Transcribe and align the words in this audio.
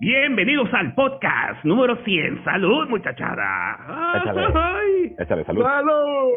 Bienvenidos 0.00 0.72
al 0.72 0.94
podcast 0.94 1.62
número 1.62 1.94
100. 2.04 2.42
Salud, 2.42 2.88
muchachada. 2.88 3.76
Échale. 4.16 4.46
Ay, 4.54 5.14
Échale, 5.18 5.44
salud. 5.44 5.62
¡Salud! 5.62 6.30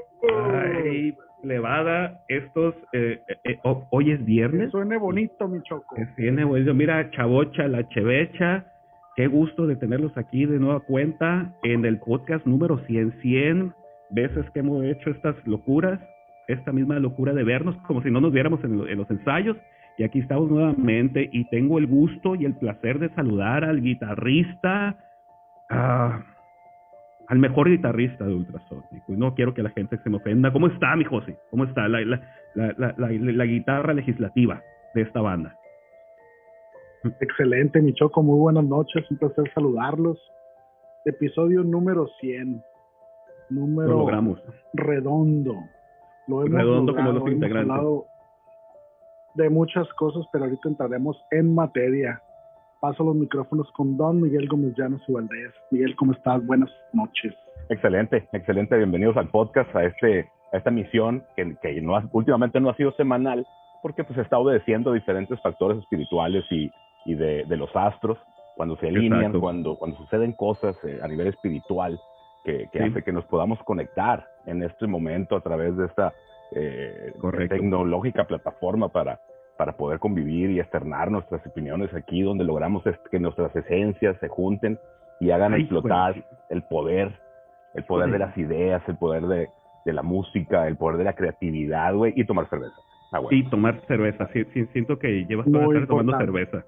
ay, 0.76 1.14
plebada, 1.42 2.20
estos, 2.28 2.76
eh, 2.92 3.22
eh, 3.26 3.36
eh, 3.46 3.60
ho- 3.64 3.88
hoy 3.92 4.12
es 4.12 4.26
viernes. 4.26 4.70
Suene 4.72 4.98
bonito, 4.98 5.48
mi 5.48 5.62
choco. 5.62 5.96
Que 5.96 6.06
tiene, 6.18 6.44
bueno, 6.44 6.74
mira, 6.74 7.10
Chavocha, 7.12 7.70
la 7.70 7.88
Chevecha, 7.88 8.66
qué 9.16 9.28
gusto 9.28 9.66
de 9.66 9.78
tenerlos 9.78 10.18
aquí 10.18 10.46
de 10.46 10.60
nueva 10.60 10.82
cuenta 10.82 11.54
en 11.64 11.86
el 11.86 12.00
podcast 12.00 12.46
número 12.46 12.80
100. 12.80 13.14
100 13.22 13.74
veces 14.10 14.46
que 14.54 14.60
hemos 14.60 14.84
hecho 14.84 15.10
estas 15.10 15.36
locuras, 15.48 16.02
esta 16.50 16.74
misma 16.74 17.00
locura 17.00 17.32
de 17.32 17.46
vernos 17.46 17.78
como 17.88 18.02
si 18.04 18.12
no 18.12 18.20
nos 18.20 18.34
viéramos 18.34 18.62
en, 18.66 18.86
en 18.90 18.98
los 18.98 19.10
ensayos. 19.10 19.56
Y 19.98 20.04
aquí 20.04 20.20
estamos 20.20 20.50
nuevamente 20.50 21.30
y 21.32 21.46
tengo 21.50 21.78
el 21.78 21.88
gusto 21.88 22.36
y 22.36 22.46
el 22.46 22.56
placer 22.56 22.98
de 23.00 23.10
saludar 23.14 23.64
al 23.64 23.82
guitarrista, 23.82 24.98
ah, 25.70 26.24
al 27.28 27.40
mejor 27.40 27.70
guitarrista 27.70 28.26
de 28.26 28.34
Ultrasónico. 28.34 29.04
No 29.10 29.36
quiero 29.36 29.54
que 29.54 29.62
la 29.64 29.70
gente 29.70 29.98
se 30.04 30.10
me 30.10 30.18
ofenda. 30.18 30.52
¿Cómo 30.52 30.68
está, 30.68 30.96
mi 30.96 31.04
José? 31.04 31.38
¿Cómo 31.52 31.66
está 31.66 31.88
la, 31.88 32.02
la, 32.02 32.20
la, 32.56 32.96
la, 32.98 33.46
guitarra 33.46 33.94
legislativa 33.94 34.62
de 34.96 35.02
esta 35.04 35.22
banda? 35.22 35.56
Excelente, 37.20 37.82
mi 37.82 37.94
choco. 37.94 38.24
Muy 38.24 38.40
buenas 38.40 38.64
noches. 38.66 39.10
Un 39.12 39.18
placer 39.18 39.52
saludarlos. 39.54 40.18
Episodio 41.06 41.64
número 41.64 42.08
100. 42.20 42.64
Número 43.50 43.90
Lo 43.90 43.98
logramos. 44.00 44.42
redondo. 44.74 45.56
Lo 46.28 46.46
hemos 46.46 46.60
Redondo 46.60 46.96
como 46.96 47.12
los 47.12 47.30
integrantes. 47.32 47.70
hablado 47.72 48.06
de 49.36 49.50
muchas 49.50 49.88
cosas, 49.94 50.26
pero 50.32 50.46
ahorita 50.46 50.70
entraremos 50.70 51.18
en 51.32 51.54
materia. 51.56 52.22
Paso 52.82 53.04
los 53.04 53.16
micrófonos 53.16 53.72
con 53.72 53.96
Don 53.98 54.22
Miguel 54.22 54.48
Gómez 54.48 54.74
Llanos 54.78 55.02
y 55.08 55.14
Valdés. 55.14 55.52
Miguel, 55.72 55.96
¿cómo 55.96 56.12
estás? 56.14 56.46
Buenas 56.46 56.70
noches. 56.92 57.34
Excelente, 57.70 58.28
excelente. 58.34 58.78
Bienvenidos 58.78 59.16
al 59.18 59.30
podcast, 59.30 59.74
a 59.76 59.86
este, 59.86 60.28
a 60.52 60.58
esta 60.58 60.70
misión 60.70 61.24
que, 61.36 61.56
que 61.62 61.82
no 61.82 61.96
ha- 61.96 62.08
últimamente 62.12 62.60
no 62.60 62.70
ha 62.70 62.76
sido 62.76 62.92
semanal, 62.94 63.48
porque 63.82 64.04
pues 64.04 64.20
está 64.20 64.38
obedeciendo 64.38 64.92
diferentes 64.92 65.42
factores 65.42 65.78
espirituales 65.80 66.44
y, 66.52 66.70
y 67.06 67.16
de, 67.16 67.46
de 67.46 67.58
los 67.58 67.74
astros, 67.76 68.18
cuando 68.56 68.76
se 68.78 68.88
alinean, 68.90 69.14
Exacto. 69.22 69.40
cuando, 69.40 69.76
cuando 69.78 69.98
suceden 69.98 70.34
cosas 70.34 70.76
eh, 70.84 71.00
a 71.02 71.08
nivel 71.08 71.28
espiritual 71.28 72.00
que, 72.44 72.68
que 72.72 72.80
Sí. 72.80 72.84
hace 72.84 73.02
que 73.04 73.14
nos 73.14 73.26
podamos 73.26 73.58
conectar 73.64 74.28
en 74.46 74.62
este 74.62 74.86
momento 74.86 75.38
a 75.38 75.42
través 75.42 75.76
de 75.78 75.86
esta 75.86 76.14
eh, 76.56 77.14
Correcto. 77.20 77.56
tecnológica 77.56 78.26
plataforma 78.26 78.90
para, 78.90 79.20
para 79.58 79.74
poder 79.78 80.00
convivir 80.00 80.52
y 80.52 80.60
externar 80.60 81.12
nuestras 81.12 81.46
opiniones 81.48 81.94
aquí, 81.94 82.22
donde 82.22 82.44
logramos 82.44 82.86
es- 82.88 82.98
que 83.12 83.20
nuestras 83.20 83.56
esencias 83.56 84.18
se 84.20 84.28
junten 84.28 84.78
y 85.20 85.32
hagan 85.32 85.54
Ay, 85.54 85.62
explotar 85.62 86.14
bueno, 86.14 86.26
el 86.50 86.64
poder, 86.64 87.20
el 87.76 87.84
poder 87.86 88.12
de 88.12 88.20
las 88.20 88.38
ideas, 88.38 88.82
el 88.88 88.98
poder 88.98 89.24
de, 89.24 89.50
de 89.86 89.94
la 89.94 90.04
música, 90.04 90.68
el 90.68 90.78
poder 90.78 90.98
de 90.98 91.04
la 91.06 91.14
creatividad, 91.14 91.94
güey, 91.96 92.14
y 92.16 92.26
tomar 92.26 92.50
cerveza. 92.50 92.76
Ah. 93.12 93.22
Y 93.30 93.44
tomar 93.50 93.80
cerveza. 93.88 94.28
Sí, 94.34 94.44
sí, 94.54 94.66
siento 94.74 94.98
que 94.98 95.26
llevas 95.26 95.46
toda 95.46 95.66
Muy 95.66 95.76
la 95.76 95.82
tarde 95.82 95.88
tomando 95.88 96.18
cerveza. 96.18 96.66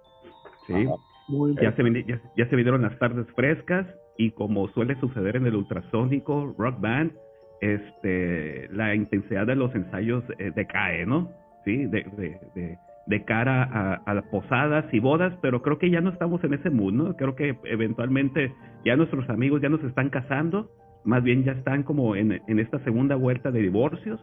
Sí. 0.67 0.73
Ajá. 0.73 0.95
Muy 1.28 1.56
Ya 1.56 1.72
bien. 1.72 1.94
se, 1.94 2.03
ya, 2.03 2.22
ya 2.38 2.47
se 2.47 2.56
vinieron 2.56 2.83
las 2.83 2.97
tardes 3.00 3.25
frescas 3.36 3.88
y 4.16 4.30
como 4.31 4.67
suele 4.69 4.95
suceder 5.00 5.38
en 5.38 5.47
el 5.47 5.56
ultrasónico 5.56 6.53
rock 6.58 6.80
band, 6.80 7.13
este, 7.61 8.67
la 8.72 8.95
intensidad 8.95 9.48
de 9.48 9.56
los 9.56 9.73
ensayos 9.75 10.23
eh, 10.38 10.52
decae, 10.56 11.06
¿no? 11.06 11.30
Sí, 11.64 11.86
de, 11.86 12.06
de, 12.17 12.39
de, 12.53 12.78
de 13.08 13.25
cara 13.25 14.02
a, 14.06 14.22
posadas 14.31 14.86
y 14.94 15.00
bodas, 15.00 15.34
pero 15.42 15.62
creo 15.62 15.80
que 15.80 15.89
ya 15.89 16.02
no 16.02 16.12
estamos 16.12 16.44
en 16.44 16.53
ese 16.53 16.70
mood, 16.70 16.94
¿no? 16.94 17.16
Creo 17.16 17.36
que 17.36 17.58
eventualmente 17.64 18.53
ya 18.84 18.95
nuestros 18.95 19.28
amigos 19.30 19.62
ya 19.62 19.70
nos 19.70 19.84
están 19.84 20.09
casando, 20.09 20.70
más 21.03 21.23
bien 21.23 21.44
ya 21.44 21.53
están 21.53 21.84
como 21.84 22.16
en, 22.16 22.39
en 22.47 22.59
esta 22.59 22.80
segunda 22.80 23.16
vuelta 23.16 23.52
de 23.52 23.62
divorcios 23.62 24.19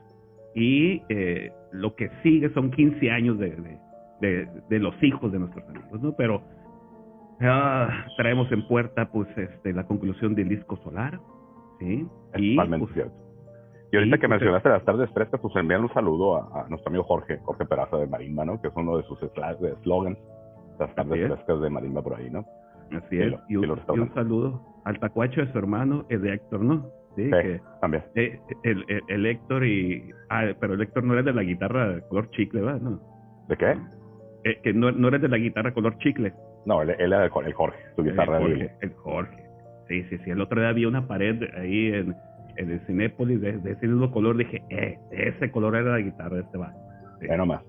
y 0.55 1.03
eh, 1.09 1.51
lo 1.73 1.95
que 1.97 2.11
sigue 2.23 2.51
son 2.51 2.71
15 2.71 3.11
años 3.11 3.39
de, 3.39 3.51
de, 3.51 3.79
de, 4.21 4.49
de 4.69 4.79
los 4.79 4.95
hijos 5.03 5.33
de 5.33 5.39
nuestros 5.41 5.69
amigos, 5.69 6.01
¿no? 6.01 6.15
Pero 6.17 6.43
Ah, 7.45 8.07
traemos 8.17 8.51
en 8.53 8.67
puerta 8.69 9.11
pues 9.11 9.29
este 9.37 9.73
la 9.73 9.85
conclusión 9.85 10.35
del 10.35 10.49
disco 10.49 10.77
solar, 10.85 11.19
¿sí? 11.81 12.07
Es 12.35 12.41
Y 12.41 12.57
totalmente 12.57 12.87
pues, 12.87 12.95
cierto. 12.95 13.15
Y 13.93 13.97
ahorita 13.97 14.17
sí, 14.17 14.21
que 14.21 14.29
pues, 14.29 14.31
mencionaste 14.41 14.69
las 14.71 14.85
tardes 14.85 15.11
frescas, 15.11 15.41
pues 15.41 15.55
envían 15.57 15.83
un 15.83 15.93
saludo 15.93 16.37
a, 16.37 16.63
a 16.65 16.69
nuestro 16.69 16.89
amigo 16.89 17.05
Jorge, 17.05 17.39
Jorge 17.45 17.65
Peraza 17.67 17.97
de 17.99 18.07
Marimba, 18.07 18.45
¿no? 18.45 18.61
Que 18.61 18.69
es 18.69 18.75
uno 18.75 18.97
de 18.97 19.03
sus 19.05 19.19
slogans, 19.83 20.19
las 20.79 20.95
tardes 20.95 21.29
frescas 21.29 21.61
de 21.61 21.71
Marimba 21.71 22.03
por 22.03 22.15
ahí, 22.17 22.31
¿no? 22.31 22.45
así 22.97 23.17
y 23.17 23.21
es. 23.23 23.31
lo- 23.31 23.39
Y 23.49 23.53
y 23.55 23.57
un, 23.57 23.79
y 24.07 24.09
saludo 24.15 24.61
al 24.85 24.99
tacuacho 24.99 25.41
de 25.43 25.53
su 25.53 25.59
hermano, 25.59 26.05
el 26.09 26.23
de 26.23 26.35
Héctor, 26.35 26.61
¿no? 26.63 26.91
Sí, 27.17 27.25
Sí, 27.25 27.31
que 27.31 27.61
también. 27.81 28.03
eh, 28.15 28.39
el, 28.65 28.85
el, 28.89 29.03
el 29.09 29.27
Héctor 29.27 29.65
y 29.67 30.11
ah, 30.31 30.47
pero 30.59 30.75
el 30.75 30.81
Héctor 30.81 31.05
no 31.05 31.13
era 31.13 31.23
de 31.23 31.33
la 31.35 31.43
guitarra 31.43 32.01
color 32.09 32.31
chicle, 32.31 32.63
¿verdad? 32.63 32.81
No. 32.81 33.01
¿De 33.49 33.57
qué? 33.57 33.77
Eh, 34.45 34.61
que 34.63 34.73
no, 34.73 34.91
no 34.91 35.09
era 35.09 35.19
de 35.19 35.29
la 35.29 35.37
guitarra 35.37 35.73
color 35.75 35.99
chicle. 35.99 36.33
No, 36.65 36.81
él, 36.83 36.91
él 36.99 37.13
era 37.13 37.27
el, 37.27 37.33
el 37.47 37.53
Jorge, 37.53 37.79
su 37.97 38.03
guitarra 38.03 38.39
el 38.39 38.43
Jorge, 38.43 38.71
el 38.81 38.93
Jorge. 38.95 39.45
Sí, 39.89 40.03
sí, 40.05 40.19
sí. 40.25 40.31
El 40.31 40.41
otro 40.41 40.61
día 40.61 40.71
había 40.71 40.89
una 40.89 41.07
pared 41.07 41.43
ahí 41.59 41.89
en, 41.93 42.15
el 42.57 42.81
Cinépolis 42.87 43.41
de, 43.41 43.59
de 43.59 43.73
ese 43.73 43.87
mismo 43.87 44.11
color. 44.11 44.37
Dije, 44.37 44.63
eh, 44.71 44.99
ese 45.11 45.51
color 45.51 45.77
era 45.77 45.93
la 45.93 45.99
guitarra 45.99 46.37
de 46.37 46.43
este 46.43 46.59
va. 46.59 46.73
Sí. 47.21 47.27
Bueno, 47.27 47.47
más. 47.47 47.63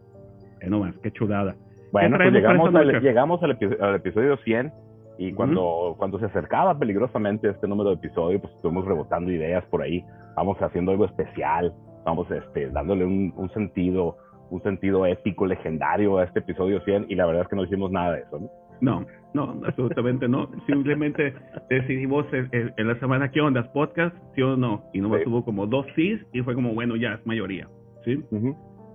Eh, 0.62 0.70
nomás, 0.70 0.96
qué 1.04 1.12
chulada. 1.12 1.56
Bueno, 1.92 2.18
¿Qué 2.18 2.24
pues 2.26 2.34
llegamos 2.34 2.74
al, 2.76 3.02
llegamos 3.02 3.44
al, 3.44 3.58
epi- 3.58 3.80
al 3.80 3.96
episodio 3.96 4.38
100 4.38 4.72
y 5.20 5.32
cuando, 5.34 5.96
cuando 5.98 6.18
se 6.20 6.26
acercaba 6.26 6.78
peligrosamente 6.80 7.48
este 7.50 7.68
número 7.68 7.90
de 7.90 7.96
episodios, 7.98 8.42
pues 8.42 8.54
estuvimos 8.56 8.86
rebotando 8.86 9.32
ideas 9.32 9.64
por 9.66 9.84
ahí, 9.84 10.04
vamos 10.36 10.58
haciendo 10.60 10.92
algo 10.92 11.06
especial, 11.06 11.72
vamos 12.04 12.30
este, 12.32 12.70
dándole 12.72 13.06
un, 13.06 13.32
un 13.38 13.50
sentido 13.52 14.18
un 14.50 14.62
sentido 14.62 15.06
épico, 15.08 15.46
legendario 15.48 16.18
a 16.20 16.26
este 16.26 16.40
episodio 16.40 16.80
100 16.82 17.08
y 17.10 17.16
la 17.16 17.26
verdad 17.26 17.44
es 17.44 17.48
que 17.48 17.56
no 17.56 17.64
hicimos 17.64 17.92
nada 17.92 18.14
de 18.14 18.22
eso, 18.22 18.40
¿no? 18.40 18.50
No, 18.82 19.06
no, 19.34 19.56
absolutamente 19.66 20.28
no. 20.28 20.50
Simplemente 20.68 21.34
decidimos 21.70 22.26
en, 22.34 22.50
en- 22.52 22.74
en 22.78 22.88
la 22.88 23.00
semana, 23.00 23.32
¿qué 23.32 23.42
onda? 23.42 23.72
¿Podcast? 23.74 24.16
¿Sí 24.36 24.42
o 24.42 24.56
no? 24.56 24.84
Y 24.94 25.02
nomás 25.02 25.22
Sí. 25.24 25.30
hubo 25.30 25.44
como 25.44 25.66
dos 25.68 25.86
sís 25.96 26.20
y 26.34 26.42
fue 26.42 26.54
como, 26.56 26.74
bueno, 26.74 26.96
ya 26.96 27.14
es 27.14 27.26
mayoría. 27.26 27.68
¿Sí? 28.06 28.24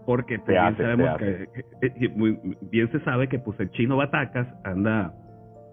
Porque 0.07 0.37
hace, 0.37 0.77
se 0.77 0.83
sabemos 0.83 1.09
hace. 1.09 1.49
que, 1.55 1.63
que- 1.81 1.95
que 1.95 2.09
muy 2.11 2.39
bien 2.71 2.91
se 2.93 3.01
sabe 3.01 3.29
que 3.29 3.39
pues 3.39 3.59
el 3.61 3.71
chino 3.73 3.97
Batacas 3.97 4.47
anda 4.65 5.13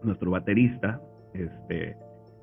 nuestro 0.03 0.31
baterista, 0.31 0.99
este, 1.33 1.95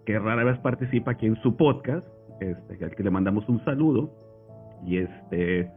que 0.07 0.19
rara 0.19 0.45
vez 0.45 0.59
participa 0.59 1.13
aquí 1.13 1.27
en 1.27 1.37
su 1.43 1.57
podcast, 1.57 2.07
este, 2.41 2.85
al 2.85 2.95
que 2.95 3.03
le 3.03 3.11
mandamos 3.11 3.49
un 3.49 3.63
saludo 3.65 4.11
y 4.85 4.97
este, 4.99 5.71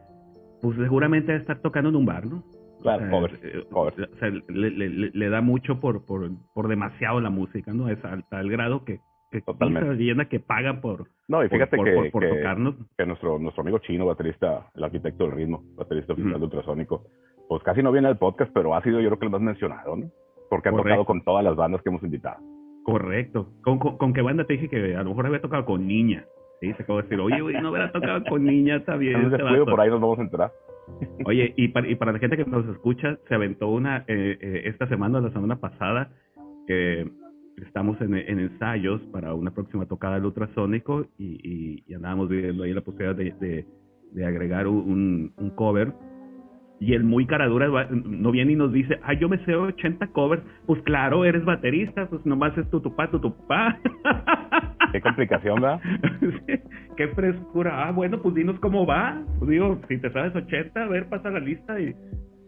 pues 0.62 0.78
seguramente 0.78 1.32
va 1.32 1.38
a 1.38 1.42
estar 1.42 1.60
tocando 1.60 1.90
en 1.90 1.96
un 1.96 2.06
bar, 2.06 2.26
¿no? 2.26 2.44
Claro, 2.86 3.10
covers, 3.12 3.34
eh, 3.44 3.64
covers. 3.72 3.98
o 4.00 4.16
sea, 4.18 4.30
le, 4.30 4.70
le- 4.72 4.90
le- 4.90 5.12
le 5.14 5.30
da 5.30 5.42
mucho 5.42 5.80
por, 5.80 6.06
por, 6.06 6.30
por 6.54 6.68
demasiado 6.68 7.20
la 7.22 7.30
música, 7.30 7.74
¿no? 7.74 7.90
Es 7.90 8.04
al 8.06 8.24
tal 8.30 8.50
grado 8.50 8.86
que, 8.86 9.00
que 9.32 9.42
Totalmente. 9.42 9.94
leyenda 9.96 10.26
que 10.26 10.40
paga 10.40 10.80
por, 10.82 11.08
No, 11.28 11.44
y 11.44 11.50
fíjate 11.50 11.76
por- 11.78 11.86
que, 11.86 11.94
por- 11.94 12.12
por 12.12 12.22
que- 12.24 12.30
tocarnos. 12.30 12.76
que 12.98 13.06
nuestro, 13.06 13.40
nuestro 13.40 13.62
amigo 13.62 13.80
chino, 13.80 14.06
baterista, 14.06 14.68
el 14.76 14.84
arquitecto 14.84 15.26
del 15.26 15.34
ritmo, 15.34 15.64
baterista 15.76 16.14
oficial 16.14 16.34
Ujú. 16.36 16.40
de 16.40 16.46
Ultrasónico, 16.46 17.04
pues 17.50 17.62
casi 17.64 17.84
no 17.84 17.92
viene 17.92 18.08
al 18.08 18.18
podcast, 18.18 18.52
pero 18.54 18.74
ha 18.76 18.82
sido 18.82 19.00
yo 19.02 19.10
creo 19.10 19.20
que 19.20 19.26
el 19.26 19.32
más 19.32 19.42
mencionado, 19.42 19.96
¿no? 19.98 20.10
Porque 20.50 20.70
ha 20.70 20.72
Correcto. 20.72 20.90
tocado 20.90 21.06
con 21.06 21.24
todas 21.24 21.44
las 21.44 21.56
bandas 21.56 21.82
que 21.82 21.90
hemos 21.90 22.04
invitado. 22.04 22.38
Correcto. 22.84 23.50
¿Con, 23.64 23.80
con, 23.80 23.98
con 23.98 24.14
qué 24.14 24.22
banda 24.22 24.46
te 24.46 24.54
dije 24.54 24.70
que 24.70 24.96
a 24.96 25.02
lo 25.04 25.10
mejor 25.10 25.26
había 25.26 25.42
tocado 25.42 25.66
con 25.66 25.88
niña? 25.88 26.26
Sí, 26.62 26.72
se 26.74 26.84
acabó 26.84 26.98
de 27.00 27.04
decir, 27.04 27.20
oye, 27.20 27.42
güey, 27.42 27.62
no 27.62 27.70
hubiera 27.72 27.92
tocado 27.92 28.24
con 28.26 28.44
niña, 28.46 28.78
está 28.78 28.96
bien. 28.96 29.18
Este 29.18 29.38
descuido 29.38 29.66
vato". 29.66 29.72
por 29.72 29.82
ahí 29.82 29.90
nos 29.90 30.02
vamos 30.02 30.20
a 30.20 30.22
enterar. 30.24 30.52
Oye, 31.26 31.54
y 31.58 31.68
para, 31.70 31.88
y 31.88 31.96
para 31.96 32.12
la 32.14 32.20
gente 32.20 32.38
que 32.38 32.46
nos 32.46 32.66
escucha, 32.68 33.18
se 33.28 33.36
aventó 33.36 33.68
una 33.70 34.06
eh, 34.08 34.38
eh, 34.40 34.62
esta 34.66 34.88
semana, 34.88 35.20
la 35.20 35.32
semana 35.32 35.58
pasada, 35.58 36.10
que 36.68 37.08
estamos 37.58 38.00
en, 38.02 38.16
en 38.16 38.40
ensayos 38.40 39.02
para 39.12 39.34
una 39.34 39.52
próxima 39.52 39.86
tocada 39.86 40.16
del 40.16 40.26
ultrasónico 40.26 41.06
y, 41.18 41.40
y, 41.44 41.84
y 41.88 41.94
andábamos 41.94 42.30
viendo 42.30 42.64
ahí 42.64 42.74
la 42.74 42.82
posibilidad 42.82 43.16
de, 43.16 43.34
de, 43.40 43.66
de 44.14 44.26
agregar 44.26 44.68
un, 44.68 45.34
un 45.38 45.50
cover. 45.52 45.94
Y 46.78 46.94
el 46.94 47.06
muy 47.06 47.26
caradura 47.26 47.70
va- 47.70 47.88
no 47.90 48.32
viene 48.32 48.52
y 48.52 48.56
nos 48.58 48.74
dice, 48.74 49.00
ah, 49.04 49.14
yo 49.14 49.30
me 49.30 49.38
sé 49.46 49.56
80 49.56 50.08
covers. 50.08 50.44
Pues 50.66 50.82
claro, 50.84 51.24
eres 51.24 51.46
baterista, 51.46 52.08
pues 52.10 52.26
nomás 52.26 52.58
es 52.58 52.70
tu 52.70 52.82
tupá, 52.82 53.10
tu 53.10 53.20
tupá. 53.20 53.80
Qué 54.96 55.02
complicación, 55.02 55.56
¿verdad? 55.62 55.80
Sí, 56.48 56.60
Qué 56.96 57.08
frescura. 57.10 57.88
Ah, 57.88 57.92
bueno, 57.92 58.22
pues 58.22 58.34
dinos 58.36 58.58
cómo 58.62 58.86
va. 58.86 59.22
Pues 59.40 59.50
digo, 59.52 59.78
si 59.90 59.98
te 60.00 60.10
sabes 60.12 60.34
80, 60.36 60.84
a 60.84 60.88
ver, 60.88 61.10
pasa 61.10 61.30
la 61.30 61.40
lista 61.40 61.78
y... 61.80 61.94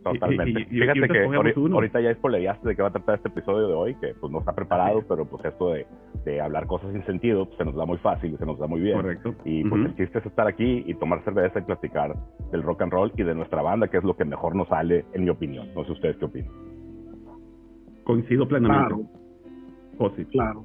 Totalmente. 0.04 0.50
y- 0.52 0.54
y- 0.54 0.62
y 0.62 0.80
Fíjate 0.80 0.88
ahorita 1.00 1.08
que 1.08 1.20
escogemos 1.20 1.46
ahori- 1.46 1.58
uno. 1.58 1.76
ahorita 1.76 2.00
ya 2.00 2.14
spoileaste 2.16 2.70
de 2.70 2.76
qué 2.78 2.82
va 2.82 2.88
a 2.88 2.92
tratar 2.92 3.16
este 3.16 3.28
episodio 3.28 3.68
de 3.68 3.74
hoy, 3.74 3.96
que 3.96 4.14
pues 4.22 4.32
no 4.32 4.40
está 4.40 4.54
preparado, 4.56 5.04
pero 5.10 5.26
pues 5.26 5.44
esto 5.44 5.72
de, 5.74 5.86
de 6.24 6.40
hablar 6.40 6.66
cosas 6.66 6.94
sin 6.94 7.04
sentido 7.06 7.46
pues, 7.46 7.58
se 7.58 7.66
nos 7.66 7.76
da 7.76 7.86
muy 7.86 7.98
fácil, 7.98 8.38
se 8.38 8.46
nos 8.46 8.58
da 8.58 8.68
muy 8.68 8.80
bien. 8.80 8.96
Correcto. 8.96 9.36
Y 9.44 9.64
pues 9.66 9.82
Ujú. 9.82 9.90
el 9.92 9.96
chiste 9.98 10.20
es 10.20 10.26
estar 10.26 10.48
aquí 10.48 10.84
y 10.88 10.94
tomar 10.94 11.22
cerveza 11.26 11.60
y 11.60 11.64
platicar 11.64 12.16
del 12.54 12.64
rock 12.64 12.84
and 12.84 12.94
roll 12.94 13.12
y 13.18 13.24
de 13.24 13.36
nuestra 13.36 13.62
banda, 13.62 13.90
que 13.90 13.98
es 13.98 14.04
lo 14.06 14.16
que 14.16 14.24
mejor 14.24 14.56
nos 14.56 14.70
sale, 14.70 15.04
en 15.14 15.26
mi 15.26 15.30
opinión. 15.30 15.68
No 15.76 15.84
sé 15.84 15.92
ustedes 15.92 16.16
qué 16.16 16.24
opinan. 16.26 16.52
Coincido 18.06 18.48
plenamente. 18.48 18.94
Claro. 18.96 19.10
Claro. 20.32 20.64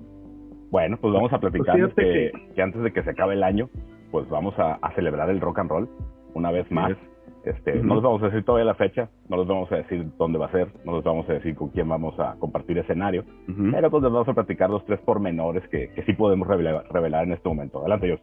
Bueno, 0.72 0.96
pues 0.98 1.12
vamos 1.12 1.30
a 1.34 1.38
pues 1.38 1.52
platicar 1.52 1.94
que, 1.94 2.32
antes 2.62 2.82
de 2.82 2.92
que 2.94 3.02
se 3.02 3.10
acabe 3.10 3.34
el 3.34 3.42
año, 3.42 3.68
pues 4.10 4.26
vamos 4.30 4.54
a, 4.56 4.78
celebrar 4.94 5.28
el 5.28 5.38
rock 5.38 5.58
and 5.58 5.70
roll 5.70 5.88
una 6.32 6.50
vez 6.50 6.68
más. 6.72 6.96
Este, 7.44 7.74
No 7.82 7.96
les 7.96 8.02
vamos 8.02 8.22
a 8.22 8.26
decir 8.26 8.42
todavía 8.42 8.64
la 8.64 8.74
fecha, 8.74 9.10
no 9.28 9.36
les 9.36 9.46
vamos 9.46 9.70
a 9.70 9.76
decir 9.76 10.10
dónde 10.16 10.38
va 10.38 10.46
a 10.46 10.50
ser, 10.50 10.68
no 10.86 10.96
les 10.96 11.04
vamos 11.04 11.28
a 11.28 11.34
decir 11.34 11.54
con 11.56 11.68
quién 11.68 11.88
vamos 11.90 12.18
a 12.18 12.36
compartir 12.38 12.78
escenario, 12.78 13.24
pero 13.46 13.90
pues 13.90 14.02
les 14.02 14.12
vamos 14.12 14.28
a 14.28 14.32
platicar 14.32 14.70
los 14.70 14.82
tres 14.86 14.98
pormenores 15.00 15.62
que, 15.68 15.90
que 15.90 16.04
sí 16.04 16.14
podemos 16.14 16.48
revelar, 16.48 16.86
revelar 16.90 17.24
en 17.24 17.32
este 17.32 17.48
momento. 17.50 17.80
Adelante, 17.80 18.06
Dios. 18.06 18.20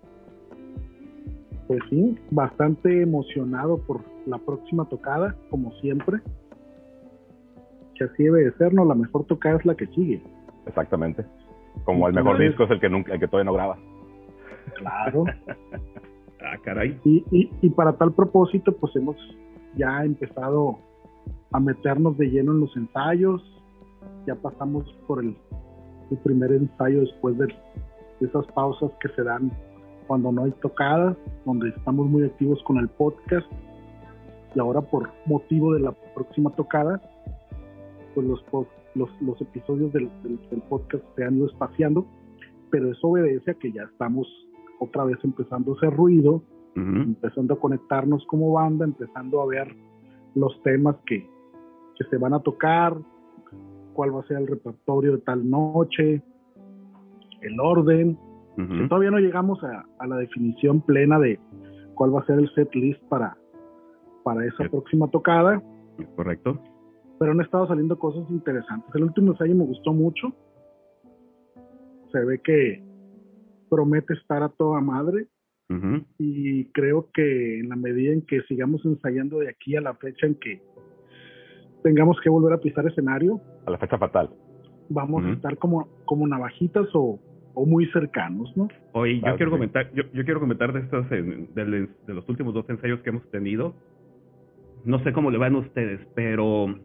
Pues 1.68 1.81
sí, 1.92 2.18
bastante 2.31 3.04
emocionado 3.04 3.78
por 3.86 4.02
la 4.25 4.40
próxima 4.40 4.86
tocada, 4.86 5.36
como 5.52 5.72
siempre. 5.81 6.18
Que 7.94 8.06
así 8.06 8.24
debe 8.24 8.45
de 8.45 8.54
ser, 8.54 8.74
¿no? 8.74 8.86
La 8.86 8.95
mejor 8.95 9.25
tocada 9.25 9.57
es 9.57 9.66
la 9.68 9.75
que 9.75 9.86
sigue. 9.88 10.24
Exactamente. 10.66 11.25
Como 11.83 12.07
el 12.07 12.13
mejor 12.13 12.38
disco 12.38 12.63
es 12.63 12.71
el 12.71 12.80
que 12.80 12.89
nunca, 12.89 13.13
el 13.13 13.19
que 13.19 13.27
todavía 13.27 13.51
no 13.51 13.54
graba. 13.54 13.77
Claro. 14.75 15.24
ah, 16.42 16.57
caray. 16.63 17.00
Y, 17.04 17.24
y, 17.31 17.51
y 17.62 17.69
para 17.69 17.94
tal 17.94 18.13
propósito, 18.13 18.71
pues 18.74 18.95
hemos 18.95 19.16
ya 19.75 20.04
empezado 20.04 20.80
a 21.51 21.60
meternos 21.60 22.18
de 22.18 22.27
lleno 22.27 22.51
en 22.51 22.62
los 22.62 22.75
ensayos. 22.75 23.42
Ya 24.25 24.36
pasamos 24.36 24.86
por 25.07 25.24
el, 25.24 25.36
el 26.12 26.18
primer 26.19 26.51
ensayo 26.51 27.01
después 27.01 27.38
de, 27.38 27.48
esas 28.21 28.45
pausas 28.48 28.92
que 29.00 29.07
se 29.16 29.24
dan 29.24 29.50
cuando 30.07 30.31
no 30.31 30.44
hay 30.44 30.51
tocadas, 30.62 31.16
donde 31.45 31.69
estamos 31.69 32.07
muy 32.07 32.25
activos 32.25 32.62
con 32.63 32.77
el 32.77 32.89
podcast. 32.89 33.48
Y 34.56 34.60
ahora 34.60 34.81
por 34.81 35.10
motivo 35.25 35.74
de 35.74 35.81
la 35.81 35.94
próxima 36.16 36.50
tocada, 36.56 37.00
pues 38.16 38.27
los, 38.27 38.44
los, 38.95 39.09
los 39.21 39.39
episodios 39.41 39.91
del, 39.94 40.09
del, 40.24 40.62
podcast 40.69 41.03
se 41.15 41.24
han 41.24 41.38
ido 41.38 41.47
espaciando, 41.47 42.06
pero 42.69 42.91
eso 42.91 43.07
obedece 43.07 43.51
a 43.51 43.53
que 43.56 43.71
ya 43.71 43.83
estamos 43.83 44.27
otra 44.80 45.03
vez 45.03 45.18
empezando 45.24 45.74
a 45.74 45.77
hacer 45.77 45.94
ruido, 45.94 46.44
empezando 46.75 47.56
a 47.56 47.59
conectarnos 47.59 48.25
como 48.27 48.53
banda, 48.53 48.86
empezando 48.86 49.41
a 49.41 49.47
ver 49.47 49.75
los 50.36 50.62
temas 50.63 50.95
que, 51.06 51.27
que 51.97 52.06
se 52.09 52.18
van 52.18 52.33
a 52.33 52.39
tocar, 52.39 52.95
cuál 53.94 54.15
va 54.15 54.21
a 54.21 54.27
ser 54.27 54.38
el 54.38 54.47
repertorio 54.47 55.13
de 55.13 55.18
tal 55.19 55.50
noche, 55.50 56.24
el 57.42 57.59
orden. 57.59 58.18
Todavía 58.88 59.12
no 59.12 59.19
llegamos 59.19 59.62
a, 59.63 59.85
a, 60.00 60.07
la 60.07 60.18
definición 60.18 60.81
plena 60.81 61.18
de 61.19 61.39
cuál 61.95 62.15
va 62.15 62.21
a 62.21 62.25
ser 62.25 62.39
el 62.39 62.53
set 62.56 62.74
list 62.75 63.01
para, 63.09 63.38
para 64.24 64.45
esa 64.45 64.69
próxima 64.69 65.07
tocada. 65.09 65.62
Correcto 66.15 66.59
pero 67.19 67.33
han 67.33 67.42
estado 67.42 67.68
saliendo 67.68 68.00
cosas 68.00 68.24
interesantes. 68.31 68.89
El 68.95 69.04
último 69.04 69.33
ensayo 69.33 69.54
me 69.54 69.66
gustó 69.66 69.92
mucho. 69.92 70.33
Se 72.12 72.24
ve 72.24 72.39
que 72.39 72.81
promete 73.69 74.13
estar 74.13 74.42
a 74.42 74.50
toda 74.50 74.80
madre. 74.80 75.27
Y 76.18 76.66
creo 76.71 77.10
que 77.13 77.60
en 77.60 77.69
la 77.69 77.75
medida 77.75 78.12
en 78.12 78.24
que 78.24 78.42
sigamos 78.48 78.83
ensayando 78.86 79.38
de 79.38 79.50
aquí 79.50 79.75
a 79.75 79.81
la 79.81 79.94
fecha 79.94 80.25
en 80.25 80.33
que 80.33 80.63
tengamos 81.83 82.19
que 82.24 82.30
volver 82.30 82.54
a 82.54 82.57
pisar 82.57 82.88
escenario. 82.88 83.39
A 83.68 83.71
la 83.71 83.77
fecha 83.77 84.00
fatal. 84.00 84.31
Vamos 84.89 85.24
a 85.25 85.30
estar 85.30 85.57
como, 85.60 85.88
como 86.06 86.27
navajitas 86.27 86.88
o, 86.95 87.19
o 87.54 87.66
muy 87.68 87.86
cercanos, 87.92 88.51
¿no? 88.57 88.68
Oye, 88.94 89.21
yo 89.24 89.36
quiero 89.36 89.51
comentar, 89.51 89.94
yo, 89.94 90.06
yo, 90.12 90.25
quiero 90.25 90.39
comentar 90.39 90.74
de 90.74 90.80
estos, 90.80 91.07
de, 91.07 91.88
de 92.07 92.13
los 92.16 92.27
últimos 92.27 92.56
dos 92.56 92.68
ensayos 92.68 93.01
que 93.01 93.12
hemos 93.12 93.30
tenido. 93.30 93.75
No 94.86 94.98
sé 95.04 95.13
cómo 95.13 95.30
le 95.30 95.38
van 95.38 95.54
a 95.54 95.60
ustedes, 95.60 96.00
pero 96.16 96.80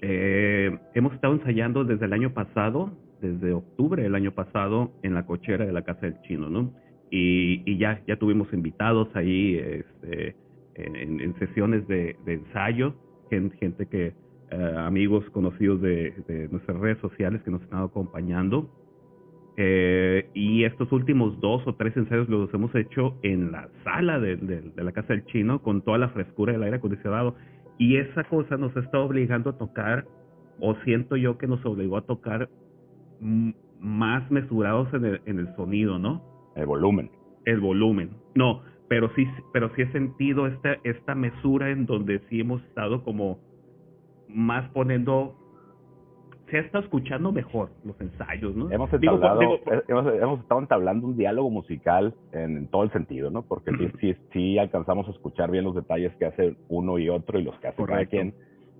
eh, 0.00 0.78
hemos 0.94 1.12
estado 1.14 1.34
ensayando 1.34 1.84
desde 1.84 2.06
el 2.06 2.12
año 2.12 2.32
pasado, 2.32 2.92
desde 3.20 3.52
octubre 3.52 4.02
del 4.02 4.14
año 4.14 4.32
pasado, 4.32 4.92
en 5.02 5.14
la 5.14 5.26
cochera 5.26 5.66
de 5.66 5.72
la 5.72 5.82
Casa 5.82 6.02
del 6.02 6.20
Chino, 6.22 6.48
¿no? 6.48 6.72
Y, 7.10 7.62
y 7.64 7.78
ya, 7.78 8.02
ya 8.06 8.16
tuvimos 8.16 8.52
invitados 8.52 9.08
ahí 9.14 9.56
este, 9.56 10.36
en, 10.74 11.34
sesiones 11.38 11.86
de, 11.88 12.16
ensayo, 12.26 12.94
gente, 13.30 13.86
que, 13.86 14.12
eh, 14.50 14.74
amigos 14.78 15.28
conocidos 15.30 15.80
de, 15.80 16.48
nuestras 16.50 16.78
redes 16.78 16.98
sociales 16.98 17.42
que 17.42 17.50
nos 17.50 17.62
están 17.62 17.82
acompañando. 17.82 18.70
Eh, 19.60 20.30
y 20.34 20.62
estos 20.62 20.92
últimos 20.92 21.40
dos 21.40 21.66
o 21.66 21.74
tres 21.74 21.96
ensayos 21.96 22.28
los 22.28 22.52
hemos 22.54 22.72
hecho 22.76 23.16
en 23.22 23.50
la 23.50 23.68
sala 23.82 24.20
de, 24.20 24.36
de, 24.36 24.84
la 24.84 24.92
Casa 24.92 25.14
del 25.14 25.24
Chino 25.26 25.62
con 25.62 25.82
toda 25.82 25.98
la 25.98 26.10
frescura 26.10 26.52
del 26.52 26.62
aire 26.62 26.76
acondicionado 26.76 27.34
y 27.78 27.96
esa 27.96 28.24
cosa 28.24 28.56
nos 28.56 28.76
está 28.76 28.98
obligando 28.98 29.50
a 29.50 29.58
tocar, 29.58 30.06
o 30.60 30.74
siento 30.84 31.16
yo 31.16 31.38
que 31.38 31.46
nos 31.46 31.64
obligó 31.64 31.96
a 31.96 32.02
tocar 32.02 32.48
más 33.80 34.30
mesurados 34.30 34.92
en 34.92 35.04
el, 35.04 35.20
en 35.26 35.38
el 35.38 35.54
sonido, 35.54 35.98
¿no? 35.98 36.22
El 36.56 36.66
volumen. 36.66 37.10
El 37.44 37.60
volumen. 37.60 38.10
No, 38.34 38.62
pero 38.88 39.10
sí, 39.14 39.26
pero 39.52 39.70
sí 39.74 39.82
he 39.82 39.92
sentido 39.92 40.46
esta, 40.46 40.76
esta 40.82 41.14
mesura 41.14 41.70
en 41.70 41.86
donde 41.86 42.20
sí 42.28 42.40
hemos 42.40 42.62
estado 42.64 43.04
como 43.04 43.38
más 44.28 44.68
poniendo 44.70 45.36
se 46.50 46.58
estado 46.58 46.84
escuchando 46.84 47.32
mejor 47.32 47.70
los 47.84 48.00
ensayos, 48.00 48.54
¿no? 48.54 48.70
Hemos, 48.70 48.92
entablado, 48.92 49.42
eh, 49.42 49.82
hemos, 49.88 50.40
estado 50.40 50.60
entablando 50.60 51.06
un 51.06 51.16
diálogo 51.16 51.50
musical 51.50 52.14
en, 52.32 52.68
todo 52.68 52.84
el 52.84 52.92
sentido, 52.92 53.30
¿no? 53.30 53.42
Porque 53.42 53.70
sí, 54.00 54.14
sí, 54.32 54.58
alcanzamos 54.58 55.06
a 55.08 55.10
escuchar 55.10 55.50
bien 55.50 55.64
los 55.64 55.74
detalles 55.74 56.14
que 56.16 56.26
hace 56.26 56.56
uno 56.68 56.98
y 56.98 57.08
otro 57.08 57.38
y 57.38 57.44
los 57.44 57.58
que 57.60 57.68
hace 57.68 57.84
cada 57.84 58.06
quien. 58.06 58.34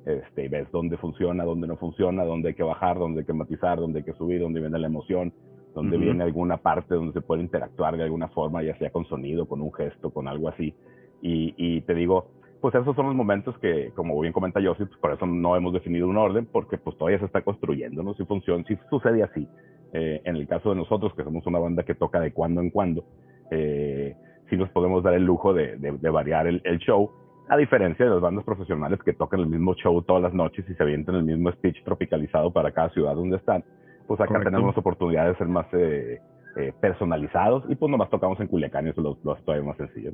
Este, 0.07 0.47
y 0.47 0.49
ves 0.49 0.71
dónde 0.73 0.97
funciona, 0.97 1.45
dónde 1.45 1.67
no 1.67 1.77
funciona, 1.77 2.25
dónde 2.25 2.49
hay 2.49 2.55
que 2.55 2.63
bajar, 2.63 2.99
dónde 2.99 3.21
hay 3.21 3.27
que 3.27 3.33
matizar, 3.35 3.79
dónde 3.79 3.99
hay 3.99 4.05
que 4.05 4.15
subir, 4.15 4.41
dónde 4.41 4.61
viene 4.61 4.79
la 4.79 4.87
emoción, 4.87 5.35
dónde 5.75 5.99
viene 5.99 6.25
alguna 6.25 6.57
parte 6.57 6.95
donde 6.95 7.13
se 7.13 7.21
puede 7.21 7.43
interactuar 7.43 7.97
de 7.97 8.05
alguna 8.05 8.29
forma, 8.29 8.63
ya 8.63 8.77
sea 8.79 8.91
con 8.91 9.05
sonido, 9.07 9.47
con 9.47 9.61
un 9.61 9.73
gesto, 9.75 10.11
con 10.11 10.27
algo 10.27 10.49
así. 10.49 10.75
Y, 11.21 11.55
y 11.59 11.83
te 11.83 11.95
digo, 11.95 12.31
pues 12.61 12.75
esos 12.75 12.95
son 12.97 13.07
los 13.07 13.15
momentos 13.15 13.57
que, 13.59 13.93
como 13.95 14.21
bien 14.21 14.33
comenta 14.33 14.61
Yossi, 14.61 14.85
pues 14.85 14.99
por 14.99 15.13
eso 15.13 15.27
no 15.27 15.57
hemos 15.57 15.73
definido 15.73 16.09
un 16.09 16.17
orden, 16.17 16.47
porque 16.47 16.79
pues 16.79 16.97
todavía 16.97 17.19
se 17.19 17.27
está 17.27 17.43
construyendo, 17.43 18.03
¿no? 18.03 18.15
Si 18.15 18.25
funciona, 18.25 18.65
si 18.65 18.77
sucede 18.91 19.23
así. 19.23 19.49
Eh, 19.93 20.21
en 20.25 20.37
el 20.37 20.47
caso 20.47 20.71
de 20.71 20.77
nosotros, 20.77 21.15
que 21.15 21.25
somos 21.25 21.47
una 21.47 21.59
banda 21.59 21.83
que 21.83 21.95
toca 21.95 22.21
de 22.21 22.33
cuando 22.33 22.61
en 22.61 22.71
cuando, 22.71 23.05
eh, 23.51 24.15
sí 24.51 24.57
nos 24.57 24.69
podemos 24.71 25.03
dar 25.03 25.15
el 25.15 25.25
lujo 25.25 25.55
de, 25.55 25.77
de, 25.77 26.11
variar 26.11 26.47
el, 26.47 26.61
el, 26.65 26.79
show, 26.79 27.11
a 27.49 27.57
diferencia 27.57 28.05
de 28.05 28.11
las 28.11 28.21
bandas 28.21 28.45
profesionales 28.45 28.99
que 29.05 29.13
tocan 29.13 29.41
el 29.41 29.47
mismo 29.47 29.75
show 29.75 30.03
todas 30.03 30.23
las 30.23 30.35
noches 30.35 30.69
y 30.69 30.75
se 30.75 30.83
avientan 30.83 31.15
el 31.15 31.25
mismo 31.25 31.51
speech 31.53 31.83
tropicalizado 31.85 32.53
para 32.53 32.73
cada 32.73 32.91
ciudad 32.91 33.15
donde 33.15 33.37
están. 33.37 33.65
Pues 34.07 34.21
acá 34.21 34.41
tenemos 34.43 34.77
oportunidad 34.77 35.29
de 35.29 35.37
ser 35.37 35.49
más 35.49 35.67
eh, 35.73 36.21
eh, 36.57 36.73
personalizados 36.81 37.65
y 37.69 37.77
pues 37.77 37.91
nomás 37.91 38.11
tocamos 38.11 38.41
en 38.41 38.49
Culiacán 38.49 38.87
y 38.87 38.91
eso 38.91 39.01
lo, 39.01 39.19
lo 39.23 39.33
hace 39.33 39.43
todavía 39.45 39.67
más 39.67 39.77
sencillo. 39.77 40.13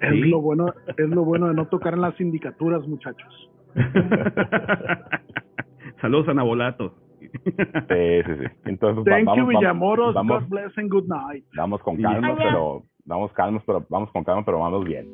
Es 0.00 0.14
lo 0.14 0.40
bueno, 0.40 0.72
es 0.96 1.08
lo 1.08 1.24
bueno 1.24 1.48
de 1.48 1.54
no 1.54 1.66
tocar 1.66 1.94
en 1.94 2.02
las 2.02 2.14
sindicaturas, 2.16 2.86
muchachos. 2.86 3.50
Saludos 6.00 6.28
a 6.28 6.34
Nabolato. 6.34 6.94
Sí, 7.20 8.22
sí, 8.26 8.32
sí. 8.40 8.46
Entonces, 8.64 9.04
Thank 9.04 9.26
vamos, 9.26 9.38
you, 9.38 9.46
Villamoros. 9.46 10.14
Vamos, 10.14 10.42
God 10.42 10.48
bless 10.48 10.78
and 10.78 10.90
good 10.90 11.08
night. 11.08 11.44
Vamos 11.56 11.82
con 11.82 11.96
calma, 11.96 12.36
pero 12.36 12.84
vamos 13.04 13.32
calmos, 13.32 13.62
pero 13.66 13.84
vamos 13.88 14.10
con 14.12 14.24
calma, 14.24 14.44
pero 14.44 14.60
vamos 14.60 14.84
bien. 14.84 15.08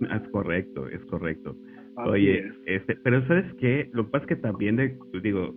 Es 0.00 0.28
correcto, 0.30 0.88
es 0.88 1.04
correcto. 1.06 1.54
Oye, 1.96 2.50
este, 2.66 2.96
pero 2.96 3.24
sabes 3.26 3.52
qué, 3.54 3.90
lo 3.92 4.06
que 4.06 4.10
pasa 4.10 4.24
es 4.24 4.28
que 4.28 4.36
también 4.36 4.98
digo, 5.22 5.54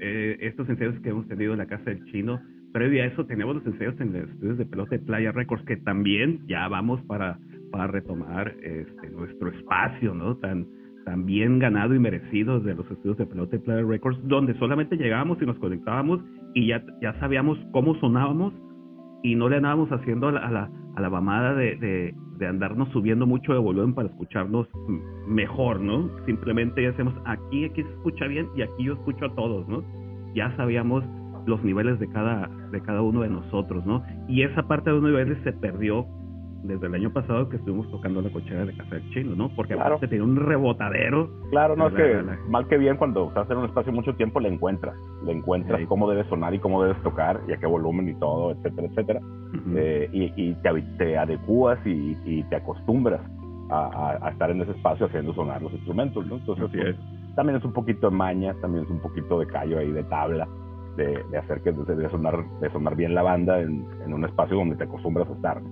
eh, 0.00 0.36
estos 0.40 0.68
ensayos 0.68 0.98
que 1.00 1.10
hemos 1.10 1.26
tenido 1.28 1.52
en 1.52 1.58
la 1.58 1.66
casa 1.66 1.84
del 1.84 2.04
chino 2.06 2.40
previo 2.72 3.02
a 3.02 3.06
eso 3.06 3.24
tenemos 3.26 3.56
los 3.56 3.66
ensayos 3.66 4.00
en 4.00 4.12
los 4.12 4.30
estudios 4.30 4.58
de 4.58 4.66
pelota 4.66 4.90
de 4.96 4.98
Playa 5.00 5.32
Records, 5.32 5.64
que 5.64 5.76
también 5.76 6.40
ya 6.46 6.68
vamos 6.68 7.00
para, 7.02 7.38
para 7.70 7.88
retomar 7.88 8.54
este, 8.62 9.10
nuestro 9.10 9.48
espacio, 9.48 10.14
¿no? 10.14 10.36
Tan, 10.36 10.66
tan 11.04 11.24
bien 11.24 11.58
ganado 11.58 11.94
y 11.94 11.98
merecido 11.98 12.60
de 12.60 12.74
los 12.74 12.90
estudios 12.90 13.16
de 13.16 13.26
pelota 13.26 13.56
de 13.56 13.62
Playa 13.62 13.82
Records, 13.86 14.18
donde 14.28 14.54
solamente 14.58 14.96
llegábamos 14.96 15.38
y 15.40 15.46
nos 15.46 15.58
conectábamos 15.58 16.20
y 16.54 16.66
ya, 16.68 16.84
ya 17.00 17.18
sabíamos 17.20 17.58
cómo 17.72 17.94
sonábamos 17.96 18.52
y 19.22 19.34
no 19.34 19.48
le 19.48 19.56
andábamos 19.56 19.90
haciendo 19.90 20.28
a 20.28 20.32
la, 20.32 20.40
a 20.40 20.50
la, 20.50 20.70
a 20.96 21.00
la 21.00 21.10
mamada 21.10 21.54
de, 21.54 21.76
de, 21.76 22.14
de, 22.38 22.46
andarnos 22.46 22.88
subiendo 22.90 23.26
mucho 23.26 23.52
de 23.52 23.58
volumen 23.58 23.94
para 23.94 24.08
escucharnos 24.08 24.68
mejor, 25.26 25.80
¿no? 25.80 26.10
Simplemente 26.26 26.82
ya 26.82 26.90
hacemos 26.90 27.14
aquí, 27.24 27.64
aquí 27.64 27.82
se 27.82 27.90
escucha 27.90 28.26
bien 28.26 28.48
y 28.56 28.62
aquí 28.62 28.84
yo 28.84 28.94
escucho 28.94 29.26
a 29.26 29.34
todos, 29.34 29.66
¿no? 29.68 29.82
Ya 30.34 30.54
sabíamos 30.56 31.04
los 31.48 31.62
niveles 31.64 31.98
de 31.98 32.08
cada, 32.08 32.48
de 32.70 32.80
cada 32.80 33.02
uno 33.02 33.22
de 33.22 33.28
nosotros, 33.28 33.84
¿no? 33.86 34.02
Y 34.28 34.42
esa 34.42 34.62
parte 34.68 34.90
de 34.90 34.96
los 34.96 35.04
niveles 35.04 35.38
se 35.42 35.52
perdió 35.52 36.06
desde 36.62 36.86
el 36.86 36.94
año 36.94 37.12
pasado 37.12 37.48
que 37.48 37.56
estuvimos 37.56 37.90
tocando 37.90 38.20
la 38.20 38.30
cochera 38.30 38.64
de 38.64 38.76
Café 38.76 38.96
del 38.96 39.10
Chino, 39.10 39.36
¿no? 39.36 39.48
Porque 39.54 39.74
claro. 39.74 39.94
aparte 39.94 40.08
tenía 40.08 40.24
un 40.24 40.36
rebotadero. 40.36 41.30
Claro, 41.50 41.76
no, 41.76 41.88
es 41.88 41.94
que 41.94 42.22
mal 42.48 42.66
que 42.66 42.78
bien 42.78 42.96
cuando 42.96 43.28
estás 43.28 43.50
en 43.50 43.58
un 43.58 43.64
espacio 43.66 43.92
mucho 43.92 44.14
tiempo 44.14 44.40
le 44.40 44.48
encuentras, 44.48 44.96
le 45.24 45.32
encuentras 45.32 45.80
cómo 45.86 46.10
debe 46.10 46.28
sonar 46.28 46.54
y 46.54 46.58
cómo 46.58 46.82
debes 46.82 47.00
tocar 47.02 47.40
y 47.48 47.52
a 47.52 47.56
qué 47.58 47.66
volumen 47.66 48.08
y 48.08 48.14
todo, 48.14 48.52
etcétera, 48.52 48.88
etcétera. 48.88 49.20
Eh, 49.76 50.08
y, 50.12 50.52
te, 50.54 50.82
te 50.98 51.16
adecuas 51.16 51.78
y, 51.86 52.42
te 52.44 52.56
acostumbras 52.56 53.20
a, 53.70 54.28
estar 54.30 54.50
en 54.50 54.60
ese 54.62 54.72
espacio 54.72 55.06
haciendo 55.06 55.32
sonar 55.34 55.62
los 55.62 55.72
instrumentos, 55.72 56.26
¿no? 56.26 56.36
Entonces, 56.36 56.68
pues, 56.72 56.96
también 57.34 57.58
es 57.58 57.64
un 57.64 57.72
poquito 57.72 58.10
de 58.10 58.16
maña, 58.16 58.54
también 58.60 58.84
es 58.84 58.90
un 58.90 59.00
poquito 59.00 59.38
de 59.38 59.46
callo 59.46 59.78
ahí 59.78 59.92
de 59.92 60.02
tabla, 60.04 60.48
de, 60.98 61.22
de 61.30 61.38
hacer 61.38 61.62
que 61.62 61.72
de, 61.72 62.10
sonar, 62.10 62.44
de 62.60 62.70
sonar 62.70 62.96
bien 62.96 63.14
la 63.14 63.22
banda 63.22 63.60
en, 63.62 63.86
en 64.04 64.12
un 64.12 64.24
espacio 64.24 64.56
donde 64.56 64.76
te 64.76 64.84
acostumbras 64.84 65.28
a 65.30 65.32
estar. 65.32 65.62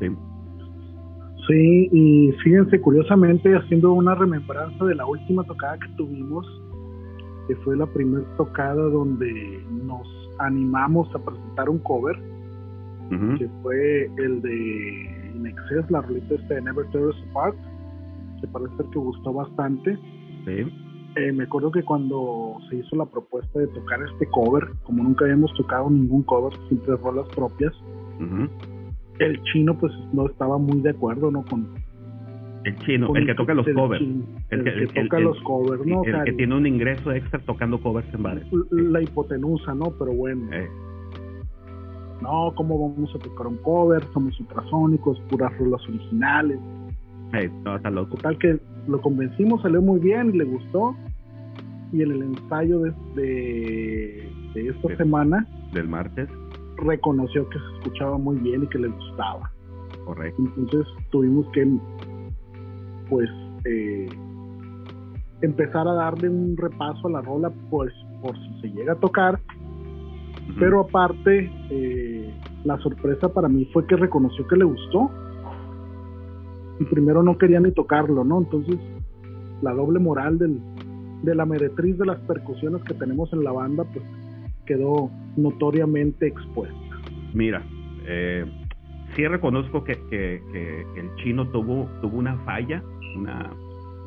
Sí. 0.00 0.08
Sí, 1.46 1.88
y 1.92 2.32
fíjense, 2.42 2.80
curiosamente, 2.80 3.54
haciendo 3.54 3.92
una 3.92 4.14
remembranza 4.14 4.84
de 4.84 4.94
la 4.94 5.06
última 5.06 5.44
tocada 5.44 5.78
que 5.78 5.88
tuvimos, 5.96 6.46
que 7.46 7.56
fue 7.56 7.76
la 7.76 7.86
primera 7.86 8.24
tocada 8.36 8.82
donde 8.82 9.64
nos 9.70 10.06
animamos 10.40 11.08
a 11.14 11.18
presentar 11.18 11.68
un 11.68 11.78
cover, 11.78 12.16
que 13.38 13.48
fue 13.62 14.10
el 14.18 14.42
de 14.42 15.32
In 15.34 15.46
Excess, 15.46 15.90
la 15.90 16.02
rolita 16.02 16.34
este 16.34 16.54
de 16.54 16.62
Never 16.62 16.86
Tear 16.90 17.04
Us 17.04 17.24
Apart, 17.30 17.56
que 18.40 18.46
parece 18.48 18.76
ser 18.76 18.86
que 18.86 18.98
gustó 18.98 19.32
bastante. 19.32 19.98
Sí. 20.44 20.87
Eh, 21.18 21.32
me 21.32 21.44
acuerdo 21.44 21.72
que 21.72 21.82
cuando 21.82 22.58
se 22.70 22.76
hizo 22.76 22.94
la 22.94 23.04
propuesta 23.04 23.58
de 23.58 23.66
tocar 23.68 23.98
este 24.12 24.26
cover, 24.26 24.68
como 24.84 25.02
nunca 25.02 25.24
habíamos 25.24 25.52
tocado 25.54 25.90
ningún 25.90 26.22
cover, 26.22 26.56
siempre 26.68 26.94
rolas 26.96 27.26
propias, 27.34 27.72
el 29.18 29.42
chino 29.42 29.76
pues 29.76 29.92
no 30.12 30.26
estaba 30.26 30.58
muy 30.58 30.80
de 30.80 30.90
acuerdo, 30.90 31.30
¿no? 31.32 31.44
Con 31.44 31.66
el 32.64 32.76
chino, 32.80 33.08
el 33.16 33.26
que 33.26 33.34
toca 33.34 33.54
los 33.54 33.66
covers. 33.66 34.04
el, 34.50 34.64
que, 34.64 35.02
toca 35.02 35.18
los 35.18 35.40
covers, 35.40 35.84
¿no? 35.84 36.04
El, 36.04 36.24
que 36.24 36.32
tiene 36.34 36.54
un 36.54 36.66
ingreso 36.66 37.12
extra 37.12 37.40
tocando 37.40 37.80
covers 37.80 38.12
en 38.14 38.22
bares. 38.22 38.46
La 38.70 39.02
hipotenusa, 39.02 39.74
¿no? 39.74 39.92
Pero 39.98 40.12
bueno. 40.12 40.48
Eh. 40.52 40.68
No, 42.22 42.52
¿cómo 42.54 42.90
vamos 42.90 43.12
a 43.14 43.18
tocar 43.18 43.46
un 43.46 43.56
cover? 43.58 44.04
Somos 44.12 44.38
ultrasónicos, 44.38 45.20
puras 45.30 45.56
rolas 45.58 45.82
originales. 45.88 46.60
No, 47.64 47.76
está 47.76 47.90
loco. 47.90 48.16
Total 48.16 48.38
que 48.38 48.58
lo 48.86 49.00
convencimos, 49.00 49.62
salió 49.62 49.82
muy 49.82 50.00
bien 50.00 50.30
y 50.34 50.38
le 50.38 50.44
gustó. 50.44 50.96
Y 51.92 52.02
en 52.02 52.12
el 52.12 52.22
ensayo 52.22 52.80
de, 52.80 52.92
de, 54.54 54.68
esta 54.68 54.96
semana. 54.96 55.46
Del 55.72 55.88
martes 55.88 56.28
reconoció 56.76 57.48
que 57.48 57.58
se 57.58 57.78
escuchaba 57.78 58.18
muy 58.18 58.36
bien 58.36 58.64
y 58.64 58.66
que 58.68 58.78
le 58.78 58.88
gustaba. 58.88 59.50
Correcto. 60.04 60.42
Entonces 60.56 60.92
tuvimos 61.10 61.46
que, 61.52 61.66
pues, 63.08 63.28
eh, 63.64 64.08
empezar 65.40 65.86
a 65.86 65.92
darle 65.92 66.28
un 66.28 66.56
repaso 66.56 67.08
a 67.08 67.10
la 67.10 67.20
rola, 67.20 67.50
pues, 67.70 67.92
por 68.22 68.36
si 68.36 68.60
se 68.60 68.68
llega 68.68 68.92
a 68.92 68.96
tocar. 68.96 69.40
Pero 70.58 70.80
aparte, 70.80 71.50
eh, 71.70 72.34
la 72.64 72.78
sorpresa 72.78 73.32
para 73.32 73.48
mí 73.48 73.68
fue 73.72 73.86
que 73.86 73.96
reconoció 73.96 74.46
que 74.46 74.56
le 74.56 74.64
gustó. 74.64 75.10
Y 76.80 76.84
primero 76.84 77.22
no 77.22 77.36
quería 77.36 77.60
ni 77.60 77.72
tocarlo, 77.72 78.24
¿no? 78.24 78.38
Entonces, 78.38 78.78
la 79.62 79.74
doble 79.74 79.98
moral 79.98 80.38
del, 80.38 80.60
de 81.22 81.34
la 81.34 81.44
meretriz 81.44 81.98
de 81.98 82.06
las 82.06 82.18
percusiones 82.20 82.82
que 82.84 82.94
tenemos 82.94 83.32
en 83.32 83.44
la 83.44 83.52
banda, 83.52 83.84
pues 83.84 84.04
quedó 84.66 85.10
notoriamente 85.36 86.26
expuesta. 86.26 86.76
Mira, 87.34 87.62
eh, 88.06 88.44
sí 89.16 89.26
reconozco 89.26 89.82
que, 89.84 89.94
que, 90.10 90.36
el 90.96 91.14
chino 91.16 91.48
tuvo, 91.48 91.88
tuvo 92.00 92.18
una 92.18 92.36
falla, 92.44 92.82
una, 93.16 93.50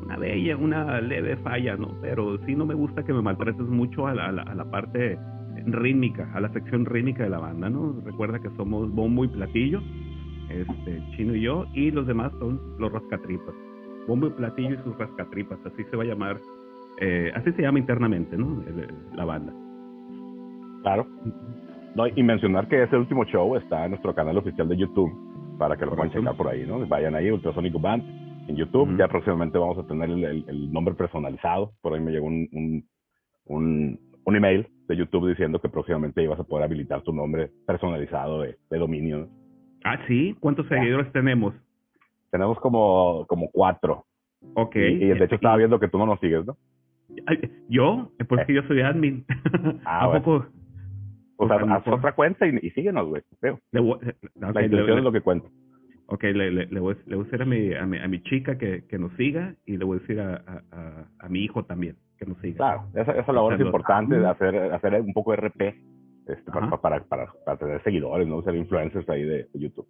una 0.04 0.16
bella, 0.16 0.56
una 0.56 1.00
leve 1.00 1.36
falla, 1.38 1.76
¿no? 1.76 1.94
Pero 2.00 2.38
sí 2.46 2.54
no 2.54 2.66
me 2.66 2.74
gusta 2.74 3.04
que 3.04 3.12
me 3.12 3.22
maltrates 3.22 3.66
mucho 3.66 4.06
a 4.06 4.14
la, 4.14 4.26
a 4.26 4.54
la, 4.54 4.70
parte 4.70 5.18
rítmica, 5.66 6.30
a 6.34 6.40
la 6.40 6.52
sección 6.52 6.84
rítmica 6.86 7.24
de 7.24 7.30
la 7.30 7.38
banda, 7.38 7.68
¿no? 7.68 8.00
Recuerda 8.04 8.38
que 8.38 8.50
somos 8.56 8.90
bombo 8.90 9.24
y 9.24 9.28
platillo, 9.28 9.80
este, 10.48 11.02
chino 11.16 11.34
y 11.34 11.42
yo, 11.42 11.66
y 11.74 11.90
los 11.90 12.06
demás 12.06 12.32
son 12.38 12.60
los 12.78 12.92
rascatripas. 12.92 13.54
Bombo 14.06 14.28
y 14.28 14.30
platillo 14.30 14.74
y 14.74 14.84
sus 14.84 14.96
rascatripas, 14.98 15.58
así 15.64 15.84
se 15.90 15.96
va 15.96 16.02
a 16.02 16.06
llamar, 16.06 16.38
eh, 17.00 17.32
así 17.34 17.52
se 17.52 17.62
llama 17.62 17.78
internamente, 17.78 18.36
¿no? 18.36 18.62
la 19.14 19.24
banda. 19.24 19.52
Claro. 20.82 21.06
No, 21.94 22.06
y 22.06 22.22
mencionar 22.22 22.68
que 22.68 22.82
ese 22.82 22.96
último 22.96 23.24
show 23.24 23.56
está 23.56 23.84
en 23.84 23.90
nuestro 23.90 24.14
canal 24.14 24.38
oficial 24.38 24.68
de 24.68 24.76
YouTube 24.76 25.12
para 25.58 25.76
que 25.76 25.84
lo 25.84 25.94
puedan 25.94 26.10
checar 26.10 26.36
por 26.36 26.48
ahí, 26.48 26.64
¿no? 26.66 26.86
Vayan 26.86 27.14
ahí, 27.14 27.30
Ultrasonic 27.30 27.78
Band 27.80 28.02
en 28.48 28.56
YouTube. 28.56 28.96
Ya 28.96 29.08
próximamente 29.08 29.58
vamos 29.58 29.78
a 29.78 29.86
tener 29.86 30.10
el, 30.10 30.72
nombre 30.72 30.94
personalizado. 30.94 31.72
Por 31.82 31.94
ahí 31.94 32.00
me 32.00 32.10
llegó 32.10 32.26
un, 32.26 32.48
un, 32.52 32.84
un, 33.46 34.00
un, 34.24 34.36
email 34.36 34.66
de 34.88 34.96
YouTube 34.96 35.28
diciendo 35.28 35.60
que 35.60 35.68
próximamente 35.68 36.22
ibas 36.22 36.40
a 36.40 36.44
poder 36.44 36.64
habilitar 36.64 37.02
tu 37.02 37.12
nombre 37.12 37.50
personalizado 37.66 38.40
de, 38.40 38.56
de 38.70 38.78
dominio. 38.78 39.28
Ah, 39.84 39.98
sí. 40.08 40.34
¿Cuántos 40.40 40.66
seguidores 40.68 41.12
tenemos? 41.12 41.54
Tenemos 42.30 42.58
como, 42.60 43.26
como 43.28 43.50
cuatro. 43.50 44.06
Ok. 44.54 44.76
Y, 44.76 45.06
de 45.06 45.24
hecho 45.24 45.34
estaba 45.36 45.56
viendo 45.56 45.78
que 45.78 45.88
tú 45.88 45.98
no 45.98 46.06
nos 46.06 46.20
sigues, 46.20 46.44
¿no? 46.46 46.56
¿Yo? 47.68 48.10
Porque 48.28 48.52
eh. 48.52 48.54
yo 48.56 48.62
soy 48.64 48.80
admin. 48.80 49.24
Ah, 49.84 50.04
¿A 50.14 50.22
poco? 50.22 50.46
O 51.36 51.48
sea, 51.48 51.56
haz 51.56 51.86
otra 51.88 52.14
cuenta 52.14 52.46
y, 52.46 52.70
síguenos, 52.70 53.08
güey. 53.08 53.22
Creo. 53.40 53.58
la 53.72 54.64
intención 54.64 54.98
es 54.98 55.04
lo 55.04 55.12
que 55.12 55.20
cuenta. 55.20 55.48
Ok, 56.06 56.24
le, 56.24 56.50
le, 56.50 56.66
le, 56.66 56.80
voy, 56.80 56.94
le, 57.06 57.16
voy, 57.16 57.24
a 57.24 57.30
decir 57.30 57.42
a 57.42 57.44
mi, 57.46 57.74
a 57.74 57.86
mi, 57.86 57.98
a 57.98 58.06
mi 58.06 58.22
chica 58.22 58.58
que, 58.58 58.84
que, 58.86 58.98
nos 58.98 59.12
siga 59.14 59.54
y 59.64 59.76
le 59.76 59.84
voy 59.84 59.96
a 59.96 60.00
decir 60.00 60.20
a, 60.20 60.62
a, 60.70 61.06
a, 61.18 61.28
mi 61.28 61.40
hijo 61.40 61.64
también 61.64 61.96
que 62.18 62.26
nos 62.26 62.38
siga. 62.38 62.56
Claro, 62.56 62.84
esa, 62.94 63.12
esa 63.12 63.32
labor 63.32 63.54
es 63.54 63.60
importante 63.60 64.18
de 64.18 64.26
hacer, 64.26 64.56
hacer 64.72 65.00
un 65.00 65.12
poco 65.14 65.32
de 65.32 65.38
RP 65.38 65.60
este, 66.26 66.52
para, 66.52 66.70
para, 66.80 67.04
para, 67.04 67.32
para, 67.44 67.56
tener 67.56 67.82
seguidores, 67.82 68.28
¿no? 68.28 68.42
Ser 68.42 68.56
influencers 68.56 69.08
ahí 69.08 69.22
de, 69.22 69.48
YouTube. 69.54 69.86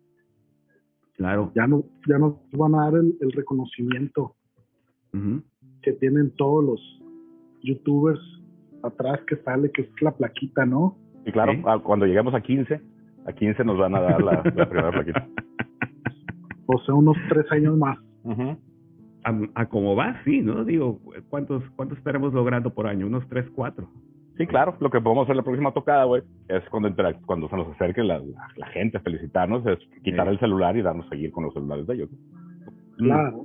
Claro. 1.16 1.52
Ya, 1.54 1.66
no, 1.66 1.84
ya 2.08 2.18
nos 2.18 2.36
van 2.52 2.74
a 2.76 2.84
dar 2.84 2.94
el, 2.94 3.16
el 3.20 3.32
reconocimiento 3.32 4.36
que 5.82 5.92
tienen 5.92 6.30
todos 6.36 6.64
los 6.64 7.01
youtubers 7.62 8.20
atrás 8.82 9.20
que 9.26 9.36
sale, 9.36 9.70
que 9.70 9.82
es 9.82 10.02
la 10.02 10.12
plaquita, 10.12 10.66
¿no? 10.66 10.96
Y 11.24 11.32
claro, 11.32 11.52
ah, 11.66 11.78
cuando 11.82 12.06
lleguemos 12.06 12.34
a 12.34 12.40
15, 12.40 12.80
a 13.26 13.32
15 13.32 13.64
nos 13.64 13.78
van 13.78 13.94
a 13.94 14.00
dar 14.00 14.22
la, 14.22 14.42
primera 14.42 14.90
plaquita. 14.90 15.26
O 16.66 16.78
sea, 16.84 16.94
unos 16.94 17.16
tres 17.28 17.44
años 17.50 17.76
más. 17.76 17.98
a, 19.24 19.40
a, 19.54 19.66
como 19.66 19.94
va, 19.94 20.22
sí, 20.24 20.40
¿no? 20.40 20.64
Digo, 20.64 21.00
¿cuántos, 21.28 21.62
¿cuántos 21.76 21.98
estaremos 21.98 22.32
logrando 22.32 22.72
por 22.72 22.86
año? 22.86 23.06
Unos 23.06 23.28
tres, 23.28 23.46
cuatro. 23.54 23.88
Sí, 24.38 24.46
claro. 24.46 24.76
Lo 24.80 24.90
que 24.90 25.00
podemos 25.00 25.24
hacer 25.24 25.36
la 25.36 25.42
próxima 25.42 25.72
tocada, 25.72 26.04
güey, 26.04 26.22
es 26.48 26.62
cuando, 26.70 26.94
cuando 27.26 27.48
se 27.48 27.56
nos 27.56 27.68
acerque 27.68 28.02
la, 28.02 28.22
la, 28.56 28.66
gente 28.68 28.96
a 28.96 29.00
felicitarnos, 29.00 29.66
es 29.66 29.78
quitar 30.02 30.28
el 30.28 30.38
celular 30.38 30.76
y 30.76 30.82
darnos 30.82 31.06
a 31.06 31.10
seguir 31.10 31.30
con 31.30 31.44
los 31.44 31.52
celulares 31.52 31.86
de 31.86 31.94
ellos. 31.94 32.10
Claro. 32.96 33.44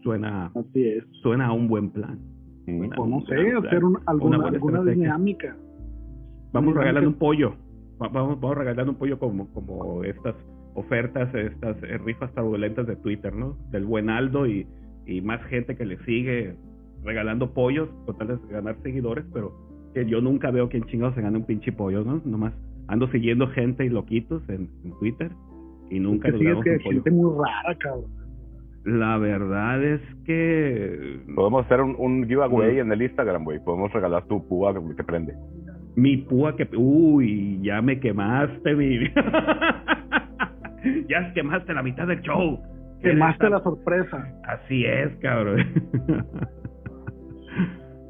Sí. 0.00 0.04
Suena, 0.04 0.46
Así 0.54 0.82
es. 0.88 1.04
suena 1.22 1.46
a 1.46 1.52
un 1.52 1.68
buen 1.68 1.90
plan. 1.90 2.18
No 2.66 3.20
sé, 3.22 3.34
hacer 3.34 3.82
alguna, 4.06 4.46
alguna 4.46 4.82
dinámica. 4.82 5.56
Vamos 6.52 6.74
regalando 6.74 7.10
un 7.10 7.16
pollo. 7.16 7.54
Vamos, 7.98 8.40
vamos 8.40 8.56
regalando 8.56 8.92
un 8.92 8.98
pollo 8.98 9.18
como, 9.18 9.48
como 9.52 10.04
estas 10.04 10.34
ofertas, 10.74 11.34
estas 11.34 11.82
eh, 11.82 11.98
rifas 11.98 12.30
fraudulentas 12.32 12.86
de 12.86 12.96
Twitter, 12.96 13.34
¿no? 13.34 13.56
Del 13.70 13.84
buen 13.84 14.08
Aldo 14.08 14.46
y, 14.46 14.66
y 15.06 15.20
más 15.20 15.42
gente 15.44 15.76
que 15.76 15.84
le 15.84 15.98
sigue 16.04 16.56
regalando 17.04 17.52
pollos, 17.52 17.88
tal 18.18 18.28
de 18.28 18.38
ganar 18.52 18.76
seguidores, 18.82 19.24
pero 19.32 19.52
que 19.94 20.06
yo 20.06 20.20
nunca 20.20 20.50
veo 20.50 20.68
que 20.68 20.76
en 20.76 20.84
chingados 20.84 21.14
se 21.14 21.22
gane 21.22 21.38
un 21.38 21.44
pinche 21.44 21.72
pollo, 21.72 22.04
¿no? 22.04 22.20
Nomás 22.24 22.54
ando 22.88 23.08
siguiendo 23.08 23.48
gente 23.48 23.84
y 23.84 23.88
loquitos 23.88 24.42
en, 24.48 24.68
Twitter 24.98 25.30
y 25.90 25.98
nunca 25.98 26.28
es 26.28 26.34
que, 26.34 26.62
que 26.62 26.78
gente 26.80 27.10
muy 27.10 27.32
rara, 27.36 27.76
cabrón. 27.78 28.19
La 28.84 29.18
verdad 29.18 29.84
es 29.84 30.00
que... 30.24 31.20
Podemos 31.34 31.66
hacer 31.66 31.82
un, 31.82 31.94
un 31.98 32.26
giveaway 32.26 32.78
en 32.78 32.90
el 32.90 33.02
Instagram, 33.02 33.44
güey. 33.44 33.62
Podemos 33.62 33.92
regalar 33.92 34.24
tu 34.24 34.48
púa 34.48 34.72
que, 34.96 35.04
prende. 35.04 35.34
Mi 35.96 36.16
púa 36.16 36.56
que... 36.56 36.66
Uy, 36.76 37.60
ya 37.62 37.82
me 37.82 38.00
quemaste, 38.00 38.74
mi... 38.74 39.00
ya 41.08 41.30
quemaste 41.34 41.74
la 41.74 41.82
mitad 41.82 42.06
del 42.06 42.22
show. 42.22 42.58
Quemaste 43.02 43.50
la 43.50 43.62
sorpresa. 43.62 44.26
Así 44.44 44.86
es, 44.86 45.14
cabrón. 45.16 45.58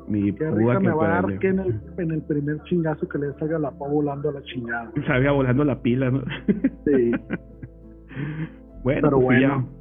mi 0.09 0.31
púa 0.33 0.79
que 0.79 0.87
me 0.87 0.95
va 0.95 1.19
a 1.19 1.23
dar 1.23 1.39
que 1.39 1.49
en 1.49 1.59
el, 1.61 1.81
en 1.99 2.11
el 2.13 2.23
primer 2.23 2.63
chingazo 2.65 3.09
que 3.09 3.19
le 3.19 3.33
salga 3.35 3.59
la 3.59 3.71
púa 3.73 3.89
volando 3.89 4.29
a 4.29 4.35
la 4.35 4.43
chingada. 4.43 4.93
Salga 5.07 5.33
volando 5.33 5.65
la 5.65 5.83
pila, 5.83 6.11
¿no? 6.11 6.23
sí. 6.85 7.11
bueno, 8.85 9.01
Pero 9.03 9.21
pues 9.21 9.41
bueno. 9.41 9.80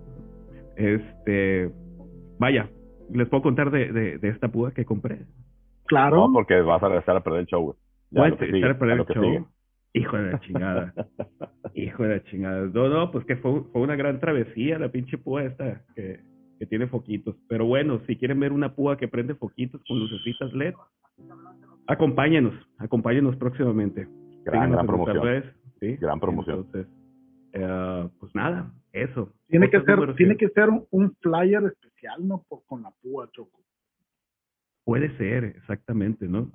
Este, 0.80 1.70
vaya, 2.40 2.70
les 3.14 3.28
puedo 3.28 3.44
contar 3.44 3.70
de, 3.70 3.92
de, 3.92 4.30
esta 4.30 4.48
púa 4.48 4.72
que 4.72 4.86
compré. 4.86 5.26
Claro. 5.88 6.16
No, 6.16 6.34
porque 6.34 6.62
vas 6.62 6.82
a 6.82 6.88
regresar 6.88 7.18
a 7.18 7.24
perder 7.24 7.42
el 7.42 7.48
show, 7.48 7.76
güey. 8.12 8.32
a 8.32 8.38
perder 8.80 9.00
el 9.00 9.06
show. 9.06 9.48
Hijo 9.94 10.18
de 10.18 10.32
la 10.32 10.40
chingada. 10.40 10.94
Hijo 11.76 12.04
de 12.04 12.10
la 12.10 12.24
chingada. 12.24 12.70
No, 12.74 12.88
no, 12.88 13.12
pues 13.12 13.26
que 13.26 13.36
fue, 13.36 13.64
fue 13.74 13.82
una 13.82 13.98
gran 13.98 14.22
travesía 14.22 14.80
la 14.80 14.90
pinche 14.90 15.18
púa 15.18 15.44
esta 15.44 15.82
que, 15.96 16.22
que 16.60 16.66
tiene 16.66 16.88
foquitos. 16.88 17.36
Pero 17.50 17.66
bueno, 17.66 18.00
si 18.08 18.16
quieren 18.16 18.40
ver 18.40 18.54
una 18.54 18.74
púa 18.74 18.96
que 18.96 19.10
prende 19.10 19.36
foquitos 19.36 19.82
con 19.86 20.00
lucecitas 20.00 20.54
LED, 20.54 20.76
acompáñenos, 21.88 22.54
acompáñenos 22.78 23.36
próximamente. 23.36 24.08
Gran, 24.46 24.72
gran 24.72 24.88
promoción. 24.88 25.44
¿sí? 25.82 25.98
Gran 25.98 26.20
promoción. 26.22 26.60
Entonces, 26.60 26.88
eh, 27.52 28.10
pues 28.20 28.34
nada, 28.34 28.72
eso. 28.94 29.32
Tiene 29.48 29.70
que 29.70 29.82
ser, 29.82 30.16
tiene 30.16 30.36
que 30.38 30.50
ser 30.50 30.70
un, 30.70 30.86
un 30.92 31.16
flyer 31.22 31.64
especial, 31.66 32.28
¿no? 32.28 32.44
Por, 32.48 32.64
con 32.66 32.82
la 32.84 32.92
púa, 33.02 33.30
Choco. 33.32 33.60
Puede 34.84 35.16
ser, 35.18 35.44
exactamente, 35.44 36.28
¿no? 36.28 36.52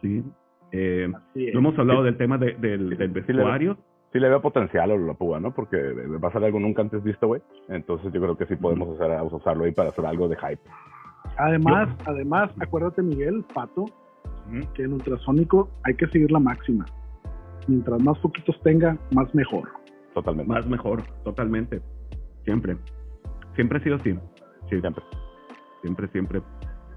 Sí. 0.00 0.24
Eh, 0.72 1.08
no 1.52 1.58
hemos 1.58 1.78
hablado 1.78 2.02
del 2.04 2.16
tema 2.16 2.38
de- 2.38 2.54
del, 2.54 2.90
del 2.90 2.98
Sí, 2.98 3.32
le- 3.32 3.38
vestuario. 3.38 3.78
Sí 4.12 4.18
le 4.18 4.28
veo 4.28 4.40
potencial 4.42 4.90
a 4.90 4.96
la 4.96 5.14
púa, 5.14 5.38
¿no? 5.38 5.54
Porque 5.54 5.76
va 5.76 6.28
a 6.28 6.32
ser 6.32 6.42
algo 6.42 6.58
nunca 6.58 6.82
antes 6.82 7.00
visto, 7.04 7.28
güey. 7.28 7.42
Entonces 7.68 8.12
yo 8.12 8.20
creo 8.20 8.36
que 8.36 8.46
sí 8.46 8.56
podemos 8.56 8.98
hacer, 8.98 9.20
usarlo 9.22 9.64
ahí 9.64 9.72
para 9.72 9.90
hacer 9.90 10.04
algo 10.04 10.26
de 10.28 10.36
hype. 10.36 10.60
Además, 11.36 11.88
además, 12.06 12.50
acuérdate, 12.60 13.02
Miguel, 13.02 13.44
Pato, 13.54 13.84
que 14.74 14.82
en 14.82 14.94
ultrasónico 14.94 15.70
hay 15.84 15.94
que 15.94 16.08
seguir 16.08 16.30
la 16.32 16.40
máxima. 16.40 16.84
Mientras 17.68 18.02
más 18.02 18.18
poquitos 18.18 18.60
tenga, 18.62 18.96
más 19.14 19.32
mejor. 19.32 19.68
Totalmente. 20.14 20.52
Más 20.52 20.66
mejor, 20.66 21.02
totalmente. 21.24 21.80
Siempre. 22.44 22.76
Siempre 23.54 23.78
ha 23.78 23.82
sido 23.82 23.96
así. 23.96 24.12
Sí, 24.68 24.80
Siempre. 24.80 25.02
siempre, 25.82 26.08
siempre. 26.08 26.42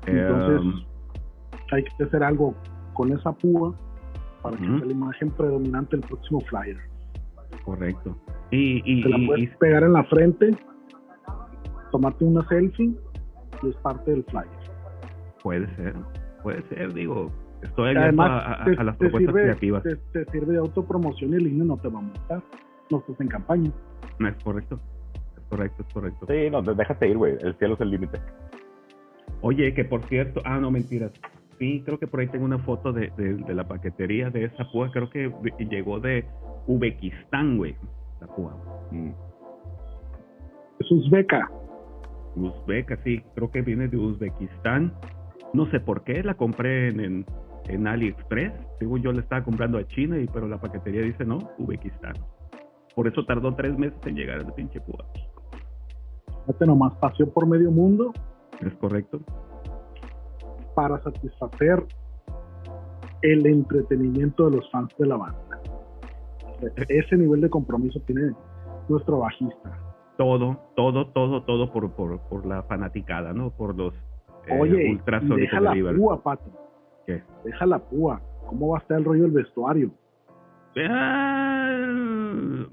Entonces, 0.06 0.62
Eh, 0.62 0.88
hay 1.72 1.84
que 1.84 2.04
hacer 2.04 2.24
algo 2.24 2.54
con 2.94 3.12
esa 3.14 3.32
púa 3.32 3.74
para 4.42 4.58
que 4.58 4.66
sea 4.66 4.86
la 4.86 4.92
imagen 4.92 5.32
predominante 5.32 5.96
del 5.98 6.06
próximo 6.08 6.40
flyer. 6.42 6.78
correcto. 7.66 8.16
Y, 8.52 8.82
y, 8.86 9.04
Te 9.04 9.10
la 9.10 9.18
puedes 9.28 9.44
y- 9.54 9.58
pegar 9.58 9.84
en 9.84 9.94
la 9.94 10.04
frente, 10.04 10.56
tomarte 11.92 12.26
una 12.26 12.46
selfie 12.48 12.94
y 13.64 13.68
es 13.70 13.76
parte 13.78 14.12
del 14.12 14.24
flyer. 14.26 14.48
puede 15.42 15.68
ser, 15.76 15.96
puede 16.42 16.62
ser, 16.70 16.94
digo, 16.94 17.32
estoy 17.62 17.90
abierto 17.90 18.04
Además, 18.22 18.30
a, 18.32 18.62
a- 18.62 18.66
te, 18.66 18.72
a 18.78 18.84
las 18.84 18.98
te 18.98 19.06
propuestas 19.06 19.34
sirve, 19.34 19.42
creativas. 19.44 19.84
te, 19.84 19.96
te 19.96 20.32
sirve 20.32 20.54
de 20.54 20.60
autopromoción 20.60 21.32
y 21.32 21.36
el 21.36 21.48
INE 21.48 21.66
no 21.66 21.78
te 21.78 21.88
va 21.90 22.00
a 22.00 22.02
multar. 22.02 22.44
No 22.90 23.00
estás 23.00 23.20
en 23.20 23.28
campaña. 23.28 23.72
No, 24.20 24.28
es 24.28 24.44
correcto, 24.44 24.80
es 25.36 25.44
correcto, 25.50 25.84
es 25.88 25.94
correcto. 25.94 26.26
Sí, 26.28 26.50
no, 26.50 26.62
déjate 26.62 27.08
ir, 27.08 27.18
güey. 27.18 27.38
El 27.42 27.56
cielo 27.58 27.76
es 27.76 27.82
el 27.82 27.92
límite. 27.92 28.20
Oye, 29.42 29.74
que 29.74 29.86
por 29.86 30.04
cierto, 30.06 30.42
ah, 30.46 30.60
no, 30.60 30.72
mentiras. 30.72 31.12
Sí, 31.60 31.82
creo 31.86 31.98
que 32.00 32.08
por 32.08 32.20
ahí 32.20 32.28
tengo 32.28 32.46
una 32.46 32.60
foto 32.60 32.92
de, 32.92 33.12
de, 33.18 33.36
de 33.36 33.54
la 33.54 33.68
paquetería 33.68 34.30
de 34.30 34.46
esa 34.46 34.70
púa. 34.72 34.92
Creo 34.92 35.10
que 35.10 35.32
llegó 35.70 36.00
de 36.00 36.26
Uzbekistán, 36.68 37.58
güey. 37.58 37.76
La 38.22 38.28
púa. 38.28 38.56
Mm. 38.92 39.12
Es 40.80 40.92
uzbeca. 40.92 41.50
Uzbeka, 42.36 42.98
sí, 43.04 43.22
creo 43.36 43.52
que 43.52 43.62
viene 43.62 43.88
de 43.88 43.98
Uzbekistán. 43.98 44.94
No 45.54 45.70
sé 45.70 45.80
por 45.80 46.04
qué, 46.04 46.24
la 46.24 46.34
compré 46.34 46.90
en, 46.90 47.00
en, 47.00 47.26
en 47.68 47.88
AliExpress. 47.88 48.54
Según 48.80 49.02
yo 49.02 49.12
le 49.12 49.20
estaba 49.20 49.44
comprando 49.44 49.78
a 49.78 49.88
China, 49.88 50.18
y 50.18 50.26
pero 50.28 50.48
la 50.48 50.60
paquetería 50.60 51.02
dice 51.02 51.26
no, 51.26 51.38
Uzbekistán. 51.60 52.14
Por 52.96 53.08
eso 53.08 53.26
tardó 53.26 53.54
tres 53.56 53.78
meses 53.78 54.00
en 54.06 54.16
llegar 54.16 54.42
a 54.42 54.56
pinche 54.56 54.80
púa. 54.82 55.06
Fíjate 56.46 56.66
nomás, 56.66 56.94
paseó 56.96 57.32
por 57.32 57.48
medio 57.48 57.72
mundo 57.72 58.12
¿Es 58.62 58.74
correcto? 58.76 59.20
para 60.76 61.02
satisfacer 61.02 61.84
el 63.22 63.46
entretenimiento 63.46 64.50
de 64.50 64.58
los 64.58 64.70
fans 64.72 64.94
de 64.98 65.08
la 65.08 65.18
banda. 65.18 65.62
Ese 66.90 67.16
nivel 67.16 67.42
de 67.42 67.50
compromiso 67.50 68.00
tiene 68.02 68.34
nuestro 68.90 69.20
bajista. 69.20 69.80
Todo, 70.18 70.58
todo, 70.76 71.08
todo, 71.08 71.44
todo 71.44 71.72
por, 71.72 71.92
por, 71.92 72.20
por 72.22 72.46
la 72.46 72.64
fanaticada, 72.64 73.34
¿no? 73.34 73.50
Por 73.50 73.76
los 73.76 73.94
eh, 74.48 74.60
Oye, 74.60 75.00
deja 75.06 75.58
de 75.58 75.62
la 75.62 75.74
Liverpool. 75.74 76.02
púa, 76.02 76.22
Pato. 76.22 76.52
¿Qué? 77.06 77.24
Deja 77.44 77.66
la 77.66 77.80
púa. 77.80 78.22
¿Cómo 78.48 78.70
va 78.70 78.78
a 78.78 78.82
estar 78.82 78.98
el 78.98 79.06
rollo 79.06 79.24
del 79.24 79.32
vestuario? 79.32 79.92
Ah, 80.76 82.68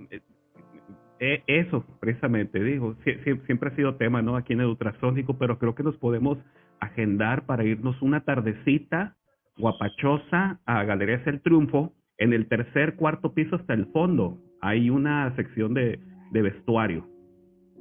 eh, 1.22 1.42
eso, 1.46 1.84
precisamente, 2.00 2.62
digo, 2.62 2.94
sie- 3.04 3.22
sie- 3.24 3.40
siempre 3.46 3.70
ha 3.70 3.76
sido 3.76 3.96
tema, 3.96 4.22
¿no? 4.22 4.36
Aquí 4.36 4.54
en 4.54 4.60
el 4.60 4.66
ultrasónico, 4.66 5.36
pero 5.38 5.58
creo 5.58 5.74
que 5.74 5.82
nos 5.82 5.96
podemos 5.98 6.38
agendar 6.80 7.44
para 7.44 7.64
irnos 7.64 8.00
una 8.00 8.20
tardecita 8.24 9.16
guapachosa 9.58 10.60
a 10.64 10.84
Galerías 10.84 11.26
El 11.26 11.42
Triunfo, 11.42 11.92
en 12.16 12.32
el 12.32 12.46
tercer, 12.48 12.96
cuarto 12.96 13.34
piso 13.34 13.56
hasta 13.56 13.74
el 13.74 13.86
fondo. 13.86 14.38
Hay 14.62 14.88
una 14.88 15.34
sección 15.36 15.74
de, 15.74 15.98
de 16.32 16.42
vestuario, 16.42 17.06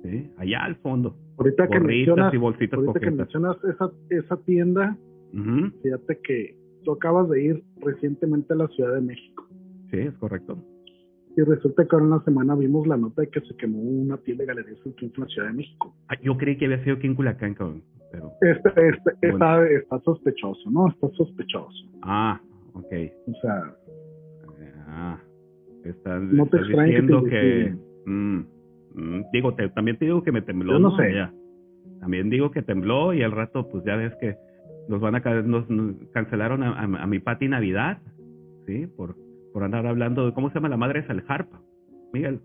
¿sí? 0.04 0.30
Allá 0.38 0.64
al 0.66 0.76
fondo. 0.78 1.16
Ahorita 1.38 1.70
que 1.70 1.80
mencionas, 1.80 2.34
y 2.34 2.38
bolsitas 2.38 2.78
ahorita 2.78 3.00
que 3.00 3.06
coquetas. 3.06 3.18
mencionas 3.18 3.58
esa, 3.64 3.90
esa 4.10 4.38
tienda, 4.44 4.98
fíjate 5.82 6.20
que 6.24 6.58
tú 6.84 6.92
acabas 6.92 7.30
de 7.30 7.42
ir 7.44 7.64
recientemente 7.82 8.52
a 8.54 8.58
la 8.58 8.68
Ciudad 8.68 8.96
de 8.96 9.02
México. 9.02 9.48
Sí, 9.92 9.98
es 10.00 10.14
correcto. 10.18 10.58
Y 11.38 11.42
resulta 11.42 11.84
que 11.86 11.90
ahora 11.96 12.06
en 12.06 12.12
la 12.12 12.24
semana 12.24 12.56
vimos 12.56 12.86
la 12.88 12.98
nota 12.98 13.22
de 13.22 13.30
que 13.30 13.40
se 13.42 13.56
quemó 13.56 13.80
una 13.82 14.18
tienda 14.18 14.44
de 14.44 14.48
galerías 14.48 14.80
en 14.86 15.12
la 15.16 15.26
Ciudad 15.28 15.48
de 15.48 15.54
México. 15.54 15.96
Ah, 16.10 16.16
yo 16.22 16.36
creí 16.38 16.58
que 16.58 16.66
había 16.66 16.84
sido 16.84 16.98
aquí 16.98 17.08
en 17.08 17.16
Culiacán, 17.16 17.54
cabrón, 17.54 17.84
pero... 18.12 18.32
Este, 18.42 18.70
este, 18.90 19.32
Bueno. 19.32 19.36
está, 19.64 19.68
está 19.70 20.00
sospechoso, 20.02 20.70
¿no? 20.72 20.90
Está 20.90 21.08
sospechoso. 21.10 21.88
Ah, 22.02 22.42
ok. 22.74 22.94
O 23.28 23.34
sea, 23.42 23.76
Ah, 24.92 25.20
estás, 25.86 26.22
No 26.24 26.48
te 26.48 26.58
estás 26.58 26.76
que 26.76 26.84
diciendo 26.84 27.24
que... 27.24 27.60
investiguen. 27.68 27.80
mm, 28.06 28.46
mm, 28.96 29.24
digo, 29.32 29.54
te, 29.54 29.70
también 29.70 29.98
te 29.98 30.06
digo 30.06 30.24
que 30.24 30.32
me 30.32 30.42
tembló. 30.42 30.74
Yo 30.74 30.80
no 30.80 30.98
sé. 30.98 31.14
Ya. 31.14 31.32
También 32.00 32.30
digo 32.30 32.50
que 32.52 32.64
tembló 32.64 33.14
y 33.14 33.22
al 33.22 33.32
rato, 33.32 33.70
pues 33.70 33.84
ya 33.86 33.96
ves 33.96 34.14
que 34.20 34.36
nos 34.88 35.00
van 35.00 35.16
a 35.16 35.20
nos, 35.44 35.70
nos 35.70 35.96
cancelaron 36.12 36.64
a, 36.64 36.72
a, 36.72 36.84
a 36.84 37.08
mi 37.08 37.20
Pati 37.20 37.48
Navidad, 37.48 38.00
¿sí? 38.66 38.88
Por, 38.88 39.16
por 39.60 39.66
andar 39.66 39.86
hablando 39.88 40.26
de 40.26 40.32
cómo 40.32 40.48
se 40.48 40.56
llama 40.56 40.70
la 40.70 40.78
madre 40.78 41.02
es 41.02 41.10
el 41.10 41.22
harp, 41.28 41.52
Miguel. 42.14 42.40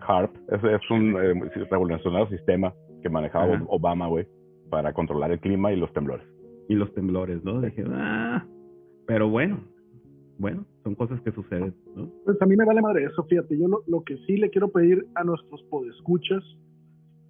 HARP 0.00 0.34
es, 0.48 0.64
es 0.64 0.90
un 0.90 1.14
eh, 1.14 1.64
revolucionario 1.70 2.28
sistema 2.28 2.74
que 3.00 3.08
manejaba 3.08 3.54
Ajá. 3.54 3.64
Obama, 3.68 4.08
güey, 4.08 4.26
para 4.68 4.92
controlar 4.92 5.30
el 5.30 5.38
clima 5.38 5.72
y 5.72 5.76
los 5.76 5.92
temblores. 5.92 6.26
Y 6.68 6.74
los 6.74 6.92
temblores, 6.92 7.44
¿no? 7.44 7.60
Dije, 7.60 7.84
ah, 7.86 8.44
pero 9.06 9.30
bueno, 9.30 9.60
bueno, 10.38 10.66
son 10.82 10.96
cosas 10.96 11.20
que 11.20 11.30
suceden, 11.30 11.72
¿no? 11.94 12.10
pues 12.24 12.36
a 12.42 12.46
mí 12.46 12.56
me 12.56 12.64
vale 12.64 12.82
madre 12.82 13.04
eso, 13.04 13.22
fíjate. 13.22 13.56
Yo 13.56 13.68
lo, 13.68 13.84
lo 13.86 14.02
que 14.02 14.16
sí 14.26 14.38
le 14.38 14.50
quiero 14.50 14.72
pedir 14.72 15.06
a 15.14 15.22
nuestros 15.22 15.62
podescuchas 15.70 16.42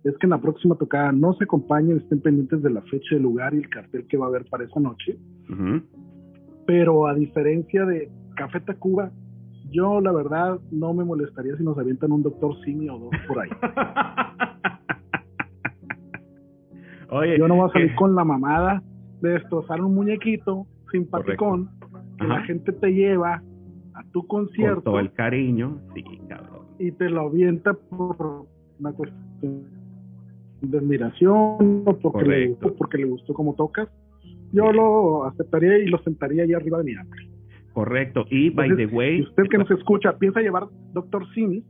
es 0.04 0.16
que 0.16 0.24
en 0.24 0.30
la 0.30 0.40
próxima 0.40 0.76
tocada 0.76 1.12
no 1.12 1.34
se 1.34 1.44
acompañen, 1.44 1.98
estén 1.98 2.22
pendientes 2.22 2.62
de 2.62 2.70
la 2.70 2.80
fecha, 2.80 3.16
el 3.16 3.22
lugar 3.22 3.52
y 3.52 3.58
el 3.58 3.68
cartel 3.68 4.06
que 4.06 4.16
va 4.16 4.24
a 4.24 4.28
haber 4.30 4.46
para 4.46 4.64
esa 4.64 4.80
noche. 4.80 5.18
Pero 6.66 7.06
a 7.06 7.14
diferencia 7.14 7.84
de 7.84 8.10
Café 8.38 8.60
Tacuba, 8.60 9.10
yo 9.70 10.00
la 10.00 10.12
verdad 10.12 10.60
no 10.70 10.94
me 10.94 11.04
molestaría 11.04 11.56
si 11.56 11.64
nos 11.64 11.76
avientan 11.76 12.12
un 12.12 12.22
Doctor 12.22 12.54
Simi 12.64 12.88
o 12.88 12.98
dos 12.98 13.10
por 13.26 13.40
ahí. 13.40 13.50
Oye, 17.10 17.38
Yo 17.38 17.48
no 17.48 17.56
voy 17.56 17.68
a 17.68 17.72
salir 17.72 17.90
eh, 17.90 17.94
con 17.96 18.14
la 18.14 18.22
mamada 18.22 18.82
de 19.20 19.30
destrozar 19.30 19.80
un 19.80 19.94
muñequito 19.94 20.66
simpaticón 20.92 21.70
que 22.18 22.26
la 22.26 22.42
gente 22.42 22.72
te 22.72 22.92
lleva 22.92 23.42
a 23.94 24.04
tu 24.12 24.26
con 24.26 24.44
concierto 24.46 24.82
todo 24.82 25.00
el 25.00 25.12
cariño, 25.12 25.78
sí, 25.94 26.04
cabrón. 26.28 26.66
y 26.78 26.92
te 26.92 27.08
lo 27.08 27.22
avienta 27.22 27.74
por 27.74 28.46
una 28.78 28.92
cuestión 28.92 29.64
de 30.60 30.78
admiración 30.78 31.82
o 31.86 31.98
porque 32.00 32.28
le 32.28 32.48
gustó, 32.48 32.74
porque 32.74 32.98
le 32.98 33.04
gustó 33.06 33.34
cómo 33.34 33.54
tocas. 33.54 33.88
Yo 34.52 34.72
lo 34.72 35.24
aceptaría 35.24 35.78
y 35.78 35.86
lo 35.86 35.98
sentaría 35.98 36.44
ahí 36.44 36.52
arriba 36.52 36.78
de 36.78 36.84
mi 36.84 36.94
árbol. 36.94 37.37
Correcto. 37.78 38.26
Y 38.28 38.50
by 38.50 38.70
Entonces, 38.70 38.90
the 38.90 38.96
way, 38.96 39.16
Si 39.18 39.22
usted 39.22 39.42
que 39.50 39.58
nos 39.58 39.70
escucha 39.70 40.18
piensa 40.18 40.40
llevar 40.40 40.64
Doctor 40.94 41.24
Simi, 41.32 41.62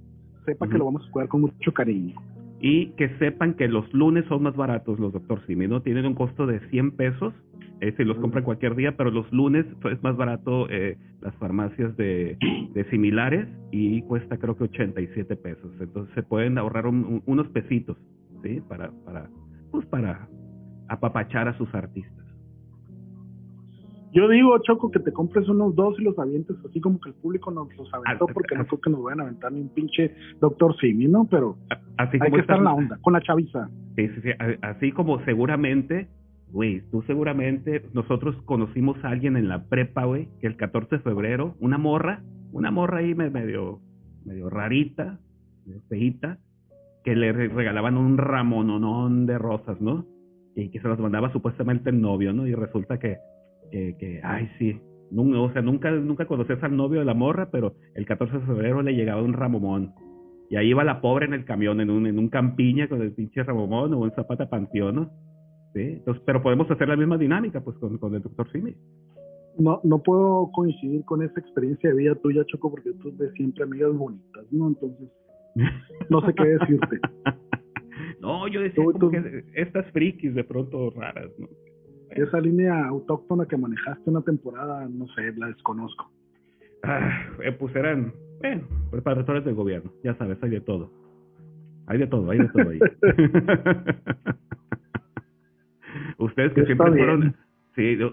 sepa 0.47 0.67
que 0.67 0.71
Ujú. 0.71 0.79
lo 0.79 0.85
vamos 0.87 1.07
a 1.07 1.11
cuidar 1.11 1.29
con 1.29 1.43
mucho 1.43 1.73
cariño. 1.73 2.15
y 2.61 2.87
que 2.97 3.09
sepan 3.19 3.55
que 3.55 3.69
los 3.69 3.93
lunes 3.95 4.25
son 4.29 4.43
más 4.43 4.57
baratos 4.57 4.99
los 4.99 5.13
Doctor 5.13 5.41
Simi, 5.47 5.69
¿no? 5.69 5.81
Tienen 5.83 6.07
un 6.07 6.15
costo 6.15 6.45
de 6.47 6.59
100 6.71 6.91
pesos, 6.97 7.33
eh, 7.81 7.93
si 7.97 8.03
los 8.05 8.17
compran 8.19 8.43
cualquier 8.43 8.75
día, 8.75 8.97
pero 8.97 9.11
los 9.13 9.31
lunes 9.33 9.65
es 9.93 10.03
más 10.03 10.17
barato 10.17 10.67
eh, 10.71 10.97
las 11.21 11.35
farmacias 11.37 11.97
de, 11.97 12.37
de 12.75 12.85
similares 12.91 13.47
y 13.71 14.01
cuesta 14.03 14.39
creo 14.39 14.57
que 14.57 14.65
87 14.65 15.37
pesos. 15.37 15.71
Entonces 15.79 16.13
se 16.17 16.23
pueden 16.25 16.57
ahorrar 16.59 16.87
un- 16.87 17.05
un- 17.05 17.23
unos 17.27 17.47
pesitos, 17.51 17.97
¿sí? 18.43 18.61
Para, 18.69 18.91
para, 19.05 19.29
pues 19.71 19.87
para 19.87 20.27
apapachar 20.89 21.47
a 21.49 21.57
sus 21.59 21.73
artistas. 21.75 22.25
Yo 24.13 24.29
digo, 24.29 24.59
Choco, 24.61 24.91
que 24.91 25.01
te 25.01 25.13
compres 25.13 25.49
unos 25.49 25.75
dos 25.75 25.99
y 26.01 26.03
los 26.03 26.19
avientes 26.19 26.57
así 26.69 26.81
como 26.81 26.99
que 27.01 27.11
el 27.11 27.15
público 27.17 27.51
nos 27.51 27.69
los 27.77 27.93
aventó 27.93 28.27
Ah, 28.29 28.33
porque 28.33 28.55
no 28.57 28.67
creo 28.67 28.81
que 28.81 28.91
nos 28.91 29.03
vayan 29.03 29.21
a 29.21 29.23
aventar 29.25 29.53
ni 29.53 29.61
un 29.61 29.69
pinche 29.69 30.15
Doctor 30.41 30.75
Simi, 30.81 31.07
¿no? 31.09 31.27
Pero 31.31 31.57
Así 31.99 32.15
hay 32.15 32.19
como 32.21 32.35
que 32.37 32.41
estar 32.41 32.59
en 32.59 32.65
la 32.65 32.73
onda, 32.73 32.99
con 33.03 33.13
la 33.13 33.21
chaviza. 33.21 33.69
Sí, 33.97 34.09
sí, 34.09 34.21
sí. 34.23 34.31
Así 34.63 34.93
como 34.93 35.23
seguramente, 35.25 36.09
güey, 36.53 36.81
tú 36.91 37.03
seguramente, 37.03 37.83
nosotros 37.93 38.35
conocimos 38.45 38.97
a 39.05 39.09
alguien 39.11 39.37
en 39.37 39.49
la 39.49 39.65
prepa, 39.65 40.05
güey, 40.07 40.29
que 40.41 40.47
el 40.47 40.57
14 40.57 40.97
de 40.97 41.03
febrero, 41.03 41.55
una 41.61 41.77
morra, 41.77 42.23
una 42.53 42.71
morra 42.71 42.99
ahí 42.99 43.15
me- 43.15 43.29
medio, 43.31 43.81
medio 44.25 44.49
rarita, 44.49 45.19
medio 45.67 45.83
feíta, 45.89 46.39
que 47.05 47.15
le 47.15 47.33
re- 47.33 47.49
regalaban 47.49 47.97
un 47.99 48.17
ramononón 48.17 49.27
de 49.27 49.37
rosas, 49.39 49.81
¿no? 49.81 50.07
Y 50.57 50.71
que 50.71 50.81
se 50.81 50.89
las 50.89 50.99
mandaba 50.99 51.31
supuestamente 51.33 51.91
el 51.91 52.01
novio, 52.01 52.33
¿no? 52.33 52.47
Y 52.47 52.55
resulta 52.55 52.99
que, 52.99 53.19
que, 53.71 53.97
que 53.99 54.21
ay, 54.23 54.49
sí. 54.59 54.81
nun- 55.11 55.35
o 55.35 55.53
sea, 55.53 55.63
nunca, 55.63 55.91
nunca 55.91 56.27
conocías 56.27 56.63
al 56.63 56.77
novio 56.77 57.01
de 57.01 57.05
la 57.07 57.15
morra, 57.15 57.51
pero 57.51 57.75
el 57.95 58.05
14 58.07 58.39
de 58.39 58.47
febrero 58.47 58.83
le 58.83 58.93
llegaba 58.95 59.23
un 59.23 59.33
ramomón. 59.33 59.93
Y 60.51 60.57
ahí 60.57 60.69
iba 60.69 60.83
la 60.85 61.01
pobre 61.01 61.27
en 61.27 61.35
el 61.35 61.45
camión, 61.45 61.81
en 61.81 61.91
un, 61.91 62.07
en 62.07 62.19
un 62.19 62.29
campiña 62.29 62.89
con 62.89 63.03
el 63.03 63.13
pinche 63.13 63.43
Ramón 63.43 63.93
o 63.93 63.99
un 63.99 64.11
Zapata 64.13 64.49
Panteón, 64.49 64.95
¿no? 64.95 65.11
Sí, 65.75 65.83
entonces, 65.83 66.23
pero 66.25 66.43
podemos 66.43 66.71
hacer 66.71 66.89
la 66.89 66.97
misma 66.97 67.19
dinámica, 67.19 67.61
pues, 67.63 67.77
con, 67.77 67.99
con 67.99 68.15
el 68.15 68.23
doctor 68.23 68.51
Simi. 68.51 68.75
No, 69.59 69.81
no 69.85 70.03
puedo 70.03 70.51
coincidir 70.53 71.05
con 71.05 71.23
esa 71.23 71.39
experiencia 71.39 71.91
de 71.91 71.97
vida 71.97 72.15
tuya, 72.15 72.45
Choco, 72.47 72.71
porque 72.71 72.93
tú 73.03 73.13
ves 73.19 73.33
siempre 73.35 73.65
amigas 73.65 73.93
bonitas, 73.95 74.47
¿no? 74.51 74.69
Entonces, 74.69 75.09
no 76.11 76.21
sé 76.23 76.33
qué 76.35 76.45
decirte. 76.45 76.99
no, 78.21 78.49
yo 78.49 78.61
decía 78.63 78.83
como 78.99 79.11
que 79.11 79.45
estas 79.55 79.85
frikis 79.93 80.35
de 80.35 80.45
pronto 80.45 80.91
raras, 80.91 81.31
¿no? 81.39 81.47
Esa 82.11 82.41
línea 82.41 82.87
autóctona 82.87 83.47
que 83.47 83.57
manejaste 83.57 84.11
una 84.11 84.23
temporada, 84.23 84.89
no 84.89 85.07
sé, 85.09 85.33
la 85.37 85.49
desconozco. 85.49 86.11
Ah, 86.83 87.27
eh, 87.43 87.53
pues 87.53 87.75
eran, 87.77 88.13
bueno, 88.41 88.63
preparadores 88.91 89.45
del 89.45 89.55
gobierno, 89.55 89.93
ya 90.03 90.15
sabes, 90.17 90.43
hay 90.43 90.51
de 90.51 90.61
todo. 90.61 90.91
Hay 91.87 91.99
de 91.99 92.07
todo, 92.07 92.31
hay 92.31 92.39
de 92.39 92.49
todo 92.49 92.71
ahí. 92.71 92.79
Ustedes 96.19 96.53
que 96.53 96.67
siempre 96.67 96.91
fueron, 96.91 97.35
sí, 97.75 97.97
yo, 97.97 98.13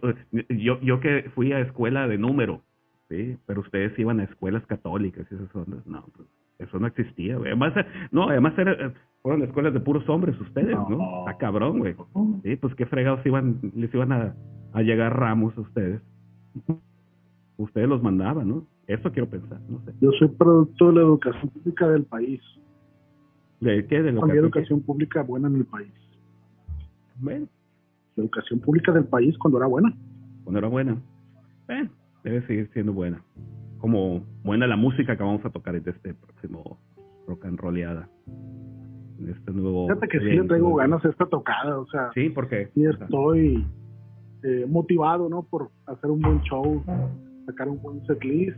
yo 0.82 1.00
que 1.00 1.30
fui 1.36 1.52
a 1.52 1.60
escuela 1.60 2.08
de 2.08 2.18
número, 2.18 2.64
sí, 3.10 3.38
pero 3.46 3.62
ustedes 3.62 3.98
iban 4.00 4.20
a 4.20 4.24
escuelas 4.24 4.66
católicas 4.66 5.28
y 5.32 5.36
esas 5.36 5.56
ondas, 5.56 5.86
no, 5.86 6.04
pues 6.16 6.28
eso 6.60 6.80
no 6.80 6.88
existía, 6.88 7.38
güey. 7.38 7.52
Además, 7.52 7.74
no, 8.12 8.30
además 8.30 8.58
era, 8.58 8.94
fueron 9.22 9.44
escuelas 9.44 9.74
de 9.74 9.80
puros 9.80 10.08
hombres 10.08 10.40
ustedes, 10.40 10.76
¿no? 10.90 11.20
Está 11.20 11.38
cabrón, 11.38 11.80
güey. 11.80 11.96
Sí, 12.44 12.56
pues 12.56 12.76
qué 12.76 12.86
fregados 12.86 13.26
iban, 13.26 13.60
les 13.76 13.94
iban 13.94 14.12
a, 14.12 14.36
a 14.74 14.82
llegar 14.82 15.18
ramos 15.18 15.58
a 15.58 15.62
ustedes. 15.62 16.02
Ustedes 17.58 17.88
los 17.90 18.02
mandaban, 18.02 18.48
¿no? 18.48 18.68
Eso 18.88 19.12
quiero 19.12 19.30
pensar, 19.30 19.60
no 19.68 19.80
sé. 19.84 19.94
Yo 20.00 20.12
soy 20.20 20.28
producto 20.28 20.90
de 20.90 20.94
la 20.94 21.02
educación 21.02 21.50
pública 21.50 21.88
del 21.88 22.04
país. 22.04 22.42
¿De 23.60 23.86
qué? 23.88 24.02
De 24.02 24.12
la 24.12 24.34
educación 24.34 24.82
pública 24.82 25.24
buena 25.24 25.48
en 25.48 25.56
el 25.56 25.66
país. 25.66 25.92
Bueno. 27.20 27.48
La 28.16 28.24
educación 28.24 28.60
pública 28.60 28.92
del 28.92 29.06
país 29.06 29.38
cuando 29.38 29.58
era 29.58 29.68
buena. 29.68 29.94
Cuando 30.44 30.60
era 30.60 30.68
buena. 30.68 31.02
Bueno, 31.66 31.90
debe 32.24 32.46
seguir 32.46 32.70
siendo 32.74 32.94
buena. 32.94 33.22
Como 33.86 34.26
buena 34.44 34.66
la 34.66 34.78
música 34.78 35.16
que 35.16 35.22
vamos 35.22 35.46
a 35.46 35.52
tocar 35.52 35.76
en 35.76 35.88
este 35.88 36.16
próximo 36.16 36.80
rock 37.28 37.46
and 37.46 37.60
rollada. 37.60 38.10
En 39.20 39.30
este 39.30 39.52
nuevo. 39.52 39.88
Fíjate 39.88 40.08
que 40.08 40.20
sí 40.22 40.26
le 40.26 40.44
traigo 40.46 40.74
ganas 40.74 41.06
a 41.06 41.10
esta 41.10 41.28
tocada, 41.28 41.78
o 41.78 41.86
sea. 41.90 42.10
Sí, 42.16 42.30
porque. 42.30 42.72
Sí, 42.74 42.84
estoy 42.84 43.64
eh, 44.42 44.66
motivado, 44.68 45.30
¿no? 45.30 45.44
Por 45.44 45.70
hacer 45.86 46.10
un 46.10 46.20
buen 46.20 46.42
show, 46.42 46.84
sacar 47.46 47.70
un 47.70 47.80
buen 47.80 48.04
setlist 48.08 48.58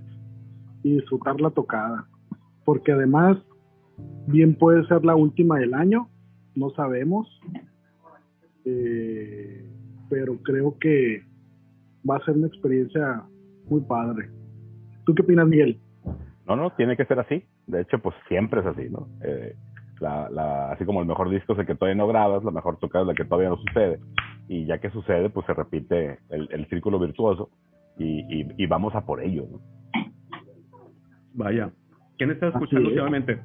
y 0.83 0.95
disfrutar 0.95 1.41
la 1.41 1.49
tocada. 1.49 2.07
Porque 2.63 2.93
además, 2.93 3.37
bien 4.27 4.55
puede 4.55 4.87
ser 4.87 5.03
la 5.03 5.17
última 5.17 5.59
del 5.59 5.73
año, 5.73 6.07
no 6.55 6.69
sabemos. 6.69 7.27
Eh, 8.63 9.69
pero 10.09 10.37
creo 10.41 10.77
que 10.79 11.21
va 12.09 12.15
a 12.15 12.23
ser 12.23 12.37
una 12.37 12.47
experiencia 12.47 13.23
muy 13.69 13.81
padre. 13.81 14.29
¿Tú 15.07 15.15
qué 15.15 15.21
opinas, 15.21 15.47
Miguel? 15.47 15.79
No, 16.45 16.57
no, 16.57 16.71
tiene 16.71 16.97
que 16.97 17.05
ser 17.05 17.17
así. 17.17 17.45
De 17.65 17.79
hecho, 17.79 17.97
pues 17.99 18.13
siempre 18.27 18.59
es 18.59 18.65
así, 18.65 18.89
¿no? 18.89 19.07
Eh, 19.23 19.55
la, 20.01 20.29
la, 20.29 20.71
así 20.73 20.83
como 20.83 20.99
el 20.99 21.07
mejor 21.07 21.29
disco 21.29 21.53
es 21.53 21.59
el 21.59 21.65
que 21.65 21.75
todavía 21.75 21.95
no 21.95 22.09
grabas, 22.09 22.43
la 22.43 22.51
mejor 22.51 22.77
tocada 22.77 23.03
es 23.03 23.07
la 23.07 23.13
que 23.13 23.23
todavía 23.23 23.47
no 23.47 23.55
sucede. 23.55 24.01
Y 24.49 24.65
ya 24.65 24.79
que 24.79 24.89
sucede, 24.89 25.29
pues 25.29 25.45
se 25.45 25.53
repite 25.53 26.19
el, 26.29 26.49
el 26.51 26.67
círculo 26.67 26.99
virtuoso 26.99 27.49
y, 27.97 28.19
y, 28.19 28.47
y, 28.57 28.67
vamos 28.67 28.95
a 28.95 29.05
por 29.05 29.23
ello. 29.23 29.45
¿no? 29.49 29.61
Vaya. 31.35 31.71
¿Quién 32.17 32.31
está 32.31 32.49
escuchando 32.49 32.89
últimamente? 32.89 33.39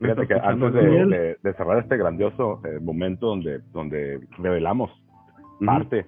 Fíjate 0.00 0.26
que 0.26 0.34
antes 0.34 0.72
de, 0.72 1.36
de, 1.40 1.54
cerrar 1.54 1.78
este 1.78 1.96
grandioso 1.96 2.62
eh, 2.64 2.80
momento 2.80 3.26
donde, 3.26 3.60
donde 3.72 4.18
revelamos 4.38 4.90
parte, 5.64 6.06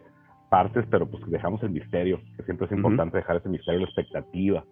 partes, 0.52 0.84
pero 0.90 1.06
pues 1.06 1.24
dejamos 1.28 1.62
el 1.62 1.70
misterio, 1.70 2.20
que 2.36 2.42
siempre 2.42 2.66
es 2.66 2.72
importante 2.72 3.16
dejar 3.16 3.36
ese 3.36 3.48
misterio, 3.48 3.80
la 3.80 3.86
expectativa 3.86 4.62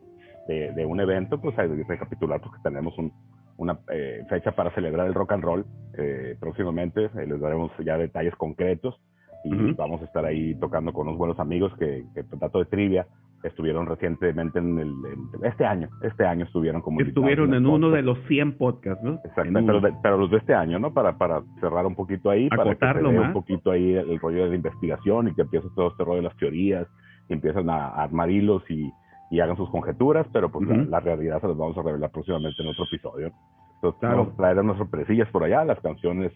de, 0.47 0.73
de 0.73 0.85
un 0.85 1.01
evento, 1.01 1.41
pues 1.41 1.59
hay 1.59 1.71
que 1.71 1.85
recapitular 1.89 2.39
porque 2.43 2.59
tenemos 2.63 2.99
un, 2.99 3.11
una 3.57 3.79
eh, 3.91 4.23
fecha 4.29 4.53
para 4.53 4.75
celebrar 4.75 5.07
el 5.07 5.15
rock 5.15 5.33
and 5.33 5.43
roll 5.43 5.65
eh, 5.97 6.37
próximamente, 6.39 7.09
les 7.15 7.41
daremos 7.41 7.73
ya 7.83 7.97
detalles 7.97 8.37
concretos 8.37 9.01
y 9.43 9.73
vamos 9.73 10.03
a 10.03 10.05
estar 10.05 10.23
ahí 10.27 10.55
tocando 10.57 10.93
con 10.93 11.09
unos 11.09 11.17
buenos 11.17 11.41
amigos 11.41 11.73
que, 11.79 12.05
que 12.15 12.25
dato 12.37 12.59
de 12.59 12.67
trivia 12.67 13.07
estuvieron 13.43 13.87
recientemente 13.87 14.59
en 14.59 14.79
el 14.79 14.95
este 15.43 15.65
año 15.65 15.89
este 16.03 16.27
año 16.27 16.45
estuvieron 16.45 16.83
como 16.83 17.01
estuvieron 17.01 17.55
en, 17.55 17.67
uno 17.67 17.91
de 17.91 18.03
los 18.03 18.19
100 18.29 18.59
podcasts 18.59 19.03
no 19.03 19.15
exacto 19.25 19.53
pero, 19.53 19.81
pero, 20.03 20.19
los 20.19 20.31
de 20.31 20.39
este 20.39 20.55
año 20.55 20.79
no 20.79 20.93
para 20.93 21.17
para 21.17 21.43
cerrar 21.61 21.87
un 21.87 21.95
poquito 21.95 22.31
ahí 22.31 22.49
para 22.49 22.75
que 22.75 22.87
se 22.87 23.07
un 23.07 23.33
poquito 23.33 23.71
ahí 23.71 23.95
el, 23.95 24.19
rollo 24.21 24.45
de 24.45 24.51
la 24.51 24.57
investigación 24.57 25.29
y 25.29 25.35
que 25.35 25.43
empiece 25.43 25.69
todo 25.75 25.89
este 25.89 26.05
rollo 26.05 26.17
de 26.17 26.29
las 26.29 26.37
teorías 26.37 26.87
y 27.29 27.33
empiezan 27.33 27.71
a, 27.71 27.89
armar 27.89 28.31
hilos 28.31 28.63
y, 28.69 28.93
y, 29.31 29.41
hagan 29.41 29.57
sus 29.57 29.71
conjeturas 29.71 30.27
pero 30.33 30.51
pues 30.51 30.67
la, 30.89 31.01
realidad 31.01 31.41
se 31.41 31.49
las 31.49 31.57
vamos 31.57 31.79
a 31.79 31.83
revelar 31.83 32.11
próximamente 32.11 32.63
en 32.63 32.69
otro 32.69 32.85
episodio. 32.85 33.33
Entonces 33.77 34.01
vamos 34.03 34.29
a 34.35 34.37
traer 34.37 34.59
unas 34.59 34.77
sorpresillas 34.77 35.29
por 35.31 35.45
allá 35.45 35.65
las 35.65 35.81
canciones 35.81 36.33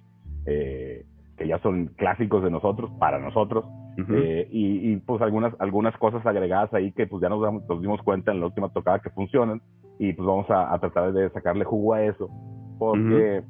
eh, 0.47 1.05
que 1.37 1.47
ya 1.47 1.59
son 1.59 1.87
clásicos 1.97 2.43
de 2.43 2.51
nosotros, 2.51 2.91
para 2.99 3.19
nosotros, 3.19 3.65
eh, 4.09 4.49
y, 4.51 4.93
y, 4.93 4.97
pues 4.97 5.23
algunas, 5.23 5.55
algunas 5.61 5.97
cosas 5.99 6.25
agregadas 6.27 6.73
ahí 6.75 6.91
que 6.93 7.07
pues 7.07 7.23
ya 7.23 7.29
nos, 7.29 7.41
nos, 7.41 7.81
dimos 7.81 8.03
cuenta 8.03 8.33
en 8.33 8.41
la 8.41 8.47
última 8.47 8.69
tocada 8.71 9.01
que 9.01 9.11
funcionan, 9.11 9.61
y 9.99 10.13
pues 10.13 10.27
vamos 10.27 10.47
a, 10.51 10.77
tratar 10.79 11.13
de 11.13 11.31
sacarle 11.31 11.65
jugo 11.65 11.95
a 11.95 12.03
eso, 12.03 12.29
porque 12.79 13.43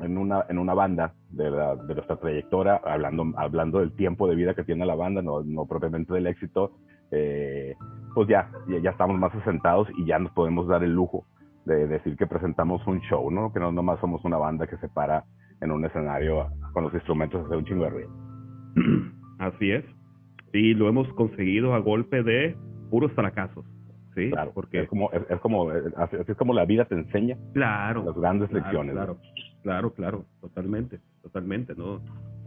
en, 0.00 0.18
una, 0.18 0.44
en 0.48 0.58
una 0.58 0.74
banda 0.74 1.14
de, 1.30 1.50
la, 1.50 1.76
de 1.76 1.94
nuestra 1.94 2.16
trayectoria, 2.16 2.80
hablando, 2.84 3.24
hablando 3.36 3.80
del 3.80 3.92
tiempo 3.92 4.28
de 4.28 4.36
vida 4.36 4.54
que 4.54 4.64
tiene 4.64 4.84
la 4.84 4.94
banda, 4.94 5.22
no, 5.22 5.42
no 5.42 5.66
propiamente 5.66 6.12
del 6.12 6.26
éxito, 6.26 6.72
eh, 7.10 7.74
pues 8.14 8.28
ya, 8.28 8.50
ya 8.82 8.90
estamos 8.90 9.18
más 9.18 9.34
asentados 9.34 9.88
y 9.96 10.04
ya 10.04 10.18
nos 10.18 10.32
podemos 10.32 10.66
dar 10.68 10.82
el 10.84 10.92
lujo 10.92 11.24
de 11.64 11.86
decir 11.86 12.16
que 12.16 12.26
presentamos 12.26 12.86
un 12.86 13.00
show, 13.02 13.30
¿no? 13.30 13.52
Que 13.52 13.60
no 13.60 13.72
nomás 13.72 14.00
somos 14.00 14.24
una 14.24 14.38
banda 14.38 14.66
que 14.66 14.76
se 14.78 14.88
para 14.88 15.24
en 15.60 15.70
un 15.70 15.84
escenario 15.84 16.48
con 16.72 16.84
los 16.84 16.94
instrumentos 16.94 17.48
de 17.48 17.56
un 17.56 17.64
chingo 17.64 17.84
de 17.84 17.90
ruido. 17.90 18.10
Así 19.38 19.70
es. 19.70 19.84
Y 20.52 20.74
lo 20.74 20.88
hemos 20.88 21.08
conseguido 21.14 21.74
a 21.74 21.78
golpe 21.78 22.22
de 22.22 22.56
puros 22.90 23.12
fracasos. 23.12 23.64
Sí, 24.14 24.30
claro, 24.30 24.52
porque 24.52 24.82
es 24.82 24.88
como 24.88 25.12
es, 25.12 25.40
como 25.40 25.70
así 25.70 26.16
es 26.26 26.36
como 26.36 26.52
la 26.52 26.64
vida 26.64 26.86
te 26.86 26.96
enseña. 26.96 27.36
Claro. 27.52 28.04
Las 28.04 28.16
grandes 28.16 28.50
lecciones. 28.50 28.94
Claro, 28.94 29.18
claro, 29.62 29.92
claro, 29.92 30.24
totalmente, 30.40 30.98
totalmente, 31.22 31.74
¿no? 31.76 32.00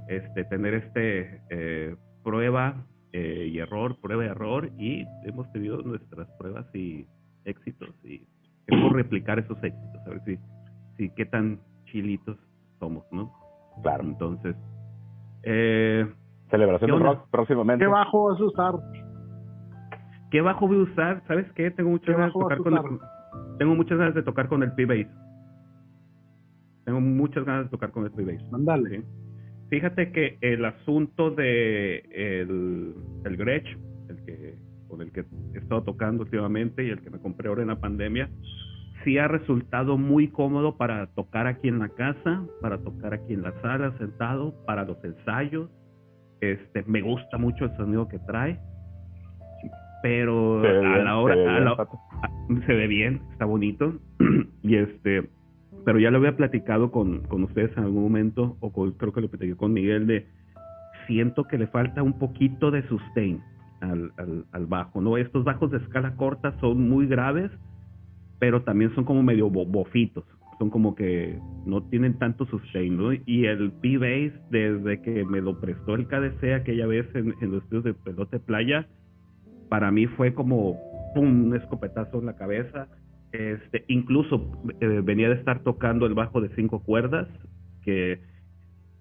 Este 0.10 0.44
tener 0.46 0.74
este 0.74 1.42
eh, 1.50 1.96
prueba 2.24 2.84
eh, 3.14 3.50
y 3.52 3.60
error, 3.60 3.96
prueba 4.02 4.26
y 4.26 4.28
error 4.28 4.70
y 4.78 5.06
hemos 5.24 5.50
tenido 5.54 5.82
nuestras 5.82 6.28
pruebas 6.38 6.66
y 6.76 7.06
éxitos 7.46 7.90
y 8.04 8.26
queremos 8.68 8.92
replicar 8.94 9.40
esos 9.40 9.58
éxitos, 9.64 10.02
a 10.06 10.10
ver 10.10 10.22
si, 10.26 10.40
si 10.98 11.10
qué 11.16 11.26
tan 11.26 11.60
chilitos 11.86 12.38
somos, 12.82 13.06
¿no? 13.12 13.32
Claro. 13.82 14.04
Entonces, 14.04 14.56
eh, 15.44 16.06
celebración 16.50 16.92
de 16.92 17.00
rock 17.00 17.28
próximamente. 17.32 17.86
¿Qué 17.86 17.90
bajo 17.90 18.30
vas 18.30 18.42
a 18.42 18.44
usar? 18.44 18.74
¿Qué 20.32 20.42
bajo 20.42 20.68
voy 20.68 20.80
a 20.80 20.84
usar? 20.84 21.24
¿Sabes 21.28 21.50
qué? 21.54 21.72
Tengo 21.72 21.92
muchas 21.92 22.18
ganas 22.18 22.34
de 22.34 22.40
tocar 22.40 22.58
con 22.58 22.74
el, 22.74 23.00
tengo 23.58 23.76
muchas 23.76 23.98
ganas 23.98 24.16
de 24.16 24.24
tocar 24.24 24.50
con 24.50 24.64
el 24.64 24.74
P-Bass. 24.74 25.08
Tengo 26.86 27.00
muchas 27.00 27.46
ganas 27.46 27.66
de 27.66 27.70
tocar 27.70 27.92
con 27.92 28.04
el 28.04 28.12
P-Bass. 28.12 28.52
Mándale. 28.52 29.04
Fíjate 29.70 30.12
que 30.12 30.38
el 30.42 30.66
asunto 30.66 31.32
de 31.32 32.00
el, 32.12 32.96
el 33.24 33.38
Gretsch, 33.38 33.78
el 34.10 34.26
que 34.26 34.56
con 34.90 35.02
el 35.02 35.12
que 35.14 35.24
he 35.54 35.58
estado 35.60 35.84
tocando 35.84 36.24
últimamente 36.24 36.84
y 36.84 36.90
el 36.90 37.02
que 37.02 37.10
me 37.10 37.20
compré 37.20 37.48
ahora 37.48 37.62
en 37.62 37.70
la 37.70 37.80
pandemia, 37.80 38.30
sí 39.04 39.18
ha 39.18 39.28
resultado 39.28 39.98
muy 39.98 40.28
cómodo 40.28 40.78
para 40.78 41.08
tocar 41.08 41.48
aquí 41.48 41.68
en 41.68 41.80
la 41.80 41.90
casa, 41.90 42.46
para 42.62 42.78
tocar 42.80 43.14
aquí 43.14 43.34
en 43.34 43.42
la 43.42 43.54
sala 43.62 43.94
sentado, 43.98 44.54
para 44.66 44.86
los 44.86 45.04
ensayos. 45.04 45.70
Este, 46.42 46.84
me 46.88 47.02
gusta 47.02 47.38
mucho 47.38 47.66
el 47.66 47.78
sonido 47.78 48.08
que 48.08 48.20
trae, 48.20 48.60
pero 50.02 50.62
a 50.62 50.98
la 50.98 51.18
hora 51.18 51.36
se 52.66 52.74
ve, 52.74 52.88
bien, 52.88 53.22
está 53.32 53.46
bonito 53.46 53.94
y 54.64 54.76
este, 54.76 55.30
pero 55.86 56.00
ya 56.00 56.10
lo 56.10 56.18
había 56.18 56.36
platicado 56.36 56.92
con, 56.92 57.22
con 57.28 57.44
ustedes 57.44 57.76
en 57.78 57.84
algún 57.84 58.04
momento 58.04 58.58
o 58.60 58.72
creo 58.72 59.14
que 59.14 59.22
lo 59.22 59.30
platiqué 59.30 59.56
con 59.56 59.74
Miguel 59.74 60.08
de 60.08 60.28
siento 61.06 61.44
que 61.44 61.58
le 61.58 61.68
falta 61.68 62.02
un 62.02 62.14
poquito 62.14 62.72
de 62.72 62.88
sustain 62.88 63.42
al, 63.82 64.12
al, 64.18 64.46
al 64.52 64.66
bajo, 64.66 65.02
¿no? 65.02 65.18
Estos 65.18 65.44
bajos 65.44 65.72
de 65.72 65.78
escala 65.78 66.16
corta 66.16 66.56
son 66.60 66.90
muy 66.90 67.08
graves 67.08 67.52
pero 68.42 68.64
también 68.64 68.94
son 68.96 69.06
como 69.06 69.22
medio 69.22 69.52
bofitos, 69.52 70.26
son 70.58 70.72
como 70.72 70.96
que 70.96 71.38
no 71.68 71.84
tienen 71.84 72.18
tanto 72.18 72.48
sustain, 72.48 72.98
¿no? 72.98 73.14
Y 73.14 73.46
el 73.46 73.72
P-Bass, 73.72 74.34
desde 74.50 75.00
que 75.04 75.24
me 75.26 75.42
lo 75.42 75.62
prestó 75.62 75.94
el 75.94 76.08
KDC 76.08 76.56
aquella 76.56 76.88
vez 76.88 77.06
en, 77.14 77.36
los 77.40 77.62
estudios 77.62 77.84
de 77.84 77.94
pelote 77.94 78.40
playa, 78.40 78.88
para 79.70 79.92
mí 79.92 80.08
fue 80.08 80.34
como, 80.34 80.76
¡pum!, 81.14 81.50
un 81.50 81.56
escopetazo 81.56 82.18
en 82.18 82.26
la 82.26 82.36
cabeza 82.36 82.88
Este, 83.32 83.86
incluso 83.88 84.52
eh, 84.80 85.02
venía 85.04 85.30
de 85.30 85.36
estar 85.36 85.62
tocando 85.62 86.08
el 86.08 86.16
bajo 86.16 86.42
de 86.42 86.50
cinco 86.56 86.82
cuerdas, 86.82 87.28
que, 87.84 88.22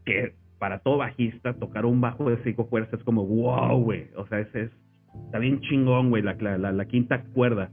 que 0.04 0.34
para 0.58 0.80
todo 0.80 0.98
bajista 0.98 1.54
tocar 1.54 1.86
un 1.86 2.02
bajo 2.02 2.28
de 2.28 2.36
cinco 2.44 2.66
cuerdas 2.66 2.92
es 2.92 3.02
como 3.04 3.24
wow, 3.24 3.82
güey. 3.82 4.08
O 4.16 4.26
sea, 4.26 4.40
ese 4.40 4.64
es, 4.64 4.70
está 5.24 5.38
bien 5.38 5.62
chingón, 5.62 6.10
güey, 6.10 6.22
la, 6.22 6.34
la, 6.34 6.72
la, 6.72 6.84
quinta 6.84 7.22
cuerda. 7.32 7.70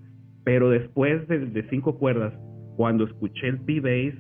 Pero 0.48 0.70
después 0.70 1.28
de, 1.28 1.40
de 1.40 1.70
cinco 1.70 1.98
cuerdas, 1.98 2.34
cuando 2.78 3.04
escuché 3.04 3.50
el 3.50 3.60
P-Bass, 3.60 4.14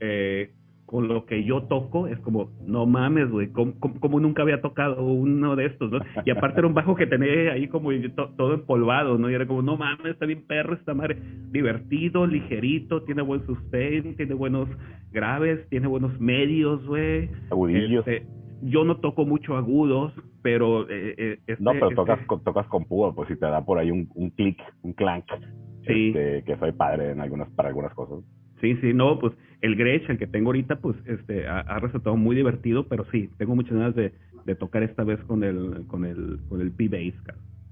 eh, 0.00 0.50
con 0.86 1.06
lo 1.06 1.24
que 1.24 1.44
yo 1.44 1.62
toco, 1.68 2.08
es 2.08 2.18
como, 2.18 2.50
no 2.66 2.84
mames, 2.84 3.30
güey, 3.30 3.52
como, 3.52 4.18
nunca 4.18 4.42
había 4.42 4.60
tocado 4.60 5.04
uno 5.04 5.54
de 5.54 5.66
estos, 5.66 5.92
¿no? 5.92 6.00
Y 6.24 6.32
aparte 6.32 6.58
era 6.58 6.66
un 6.66 6.74
bajo 6.74 6.96
que 6.96 7.06
tenía 7.06 7.52
ahí 7.52 7.68
como 7.68 7.90
todo 8.36 8.54
empolvado, 8.54 9.18
¿no? 9.18 9.30
Y 9.30 9.34
era 9.34 9.46
como, 9.46 9.62
no 9.62 9.76
mames, 9.76 10.04
está 10.04 10.26
bien 10.26 10.44
perro, 10.48 10.74
está 10.74 10.94
madre, 10.94 11.16
divertido, 11.52 12.26
ligerito, 12.26 13.04
tiene 13.04 13.22
buen 13.22 13.46
sustain, 13.46 14.16
tiene 14.16 14.34
buenos 14.34 14.68
graves, 15.12 15.64
tiene 15.68 15.86
buenos 15.86 16.20
medios, 16.20 16.84
güey. 16.88 17.30
Agudillos. 17.52 18.04
Este, 18.04 18.26
yo 18.62 18.84
no 18.84 18.96
toco 18.98 19.26
mucho 19.26 19.56
agudos, 19.56 20.12
pero... 20.42 20.88
Eh, 20.88 21.14
eh 21.18 21.38
este, 21.46 21.62
no, 21.62 21.72
pero 21.72 21.90
tocas, 21.90 22.24
con, 22.26 22.42
tocas 22.42 22.66
con 22.68 22.84
púa, 22.84 23.14
pues 23.14 23.28
si 23.28 23.36
te 23.36 23.46
da 23.46 23.64
por 23.64 23.78
ahí 23.78 23.90
un, 23.90 24.08
un 24.14 24.30
clic, 24.30 24.58
un 24.82 24.92
clank, 24.92 25.24
sí. 25.86 26.08
Este, 26.08 26.44
que 26.44 26.56
soy 26.58 26.72
padre 26.72 27.10
en 27.10 27.20
algunas, 27.20 27.50
para 27.50 27.68
algunas 27.68 27.92
cosas. 27.94 28.24
Sí, 28.60 28.76
sí, 28.76 28.94
no, 28.94 29.18
pues 29.18 29.32
el 29.60 29.74
Gretsch, 29.74 30.08
el 30.08 30.18
que 30.18 30.28
tengo 30.28 30.50
ahorita, 30.50 30.76
pues 30.76 30.96
este 31.06 31.46
ha, 31.48 31.78
resultado 31.80 32.16
muy 32.16 32.36
divertido, 32.36 32.86
pero 32.86 33.04
sí, 33.10 33.28
tengo 33.36 33.56
muchas 33.56 33.76
ganas 33.76 33.94
de, 33.96 34.12
de 34.44 34.54
tocar 34.54 34.84
esta 34.84 35.02
vez 35.02 35.18
con 35.24 35.42
el 35.42 35.84
con 35.88 36.04
el 36.04 36.38
con 36.48 36.60
el 36.60 36.70
P-Bass. 36.70 37.14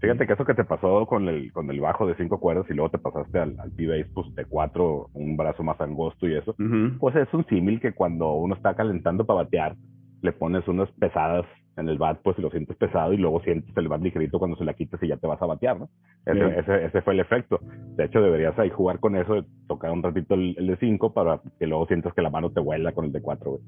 Fíjate 0.00 0.26
que 0.26 0.32
eso 0.32 0.44
que 0.44 0.54
te 0.54 0.64
pasó 0.64 1.06
con 1.06 1.28
el 1.28 1.52
con 1.52 1.70
el 1.70 1.78
bajo 1.78 2.06
de 2.06 2.16
cinco 2.16 2.40
cuerdas 2.40 2.66
y 2.70 2.74
luego 2.74 2.90
te 2.90 2.98
pasaste 2.98 3.38
al, 3.38 3.60
al 3.60 3.70
P-Bass 3.70 4.06
pues 4.12 4.34
de 4.34 4.44
cuatro, 4.46 5.10
un 5.14 5.36
brazo 5.36 5.62
más 5.62 5.80
angosto 5.80 6.26
y 6.26 6.34
eso, 6.34 6.56
pues 6.98 7.14
es 7.14 7.32
un 7.34 7.46
símil 7.46 7.80
que 7.80 7.92
cuando 7.92 8.32
uno 8.32 8.56
está 8.56 8.74
calentando 8.74 9.24
para 9.24 9.44
batear, 9.44 9.76
le 10.22 10.32
pones 10.32 10.66
unas 10.68 10.90
pesadas 10.92 11.46
en 11.76 11.88
el 11.88 11.98
bat, 11.98 12.18
pues 12.22 12.36
si 12.36 12.42
lo 12.42 12.50
sientes 12.50 12.76
pesado 12.76 13.12
y 13.12 13.16
luego 13.16 13.40
sientes 13.42 13.76
el 13.76 13.88
bat 13.88 14.00
ligerito 14.02 14.38
cuando 14.38 14.56
se 14.56 14.64
la 14.64 14.74
quitas 14.74 15.02
y 15.02 15.08
ya 15.08 15.16
te 15.16 15.26
vas 15.26 15.40
a 15.40 15.46
batear, 15.46 15.78
¿no? 15.78 15.88
Ese, 16.26 16.58
ese, 16.58 16.84
ese, 16.84 17.02
fue 17.02 17.14
el 17.14 17.20
efecto. 17.20 17.58
De 17.96 18.04
hecho, 18.04 18.20
deberías 18.20 18.58
ahí 18.58 18.70
jugar 18.70 19.00
con 19.00 19.16
eso, 19.16 19.34
de 19.34 19.44
tocar 19.66 19.90
un 19.90 20.02
ratito 20.02 20.34
el, 20.34 20.54
de 20.54 20.76
5 20.76 21.12
para 21.12 21.40
que 21.58 21.66
luego 21.66 21.86
sientas 21.86 22.12
que 22.14 22.22
la 22.22 22.30
mano 22.30 22.50
te 22.50 22.60
vuela 22.60 22.92
con 22.92 23.06
el 23.06 23.12
de 23.12 23.22
4, 23.22 23.50
güey. 23.50 23.62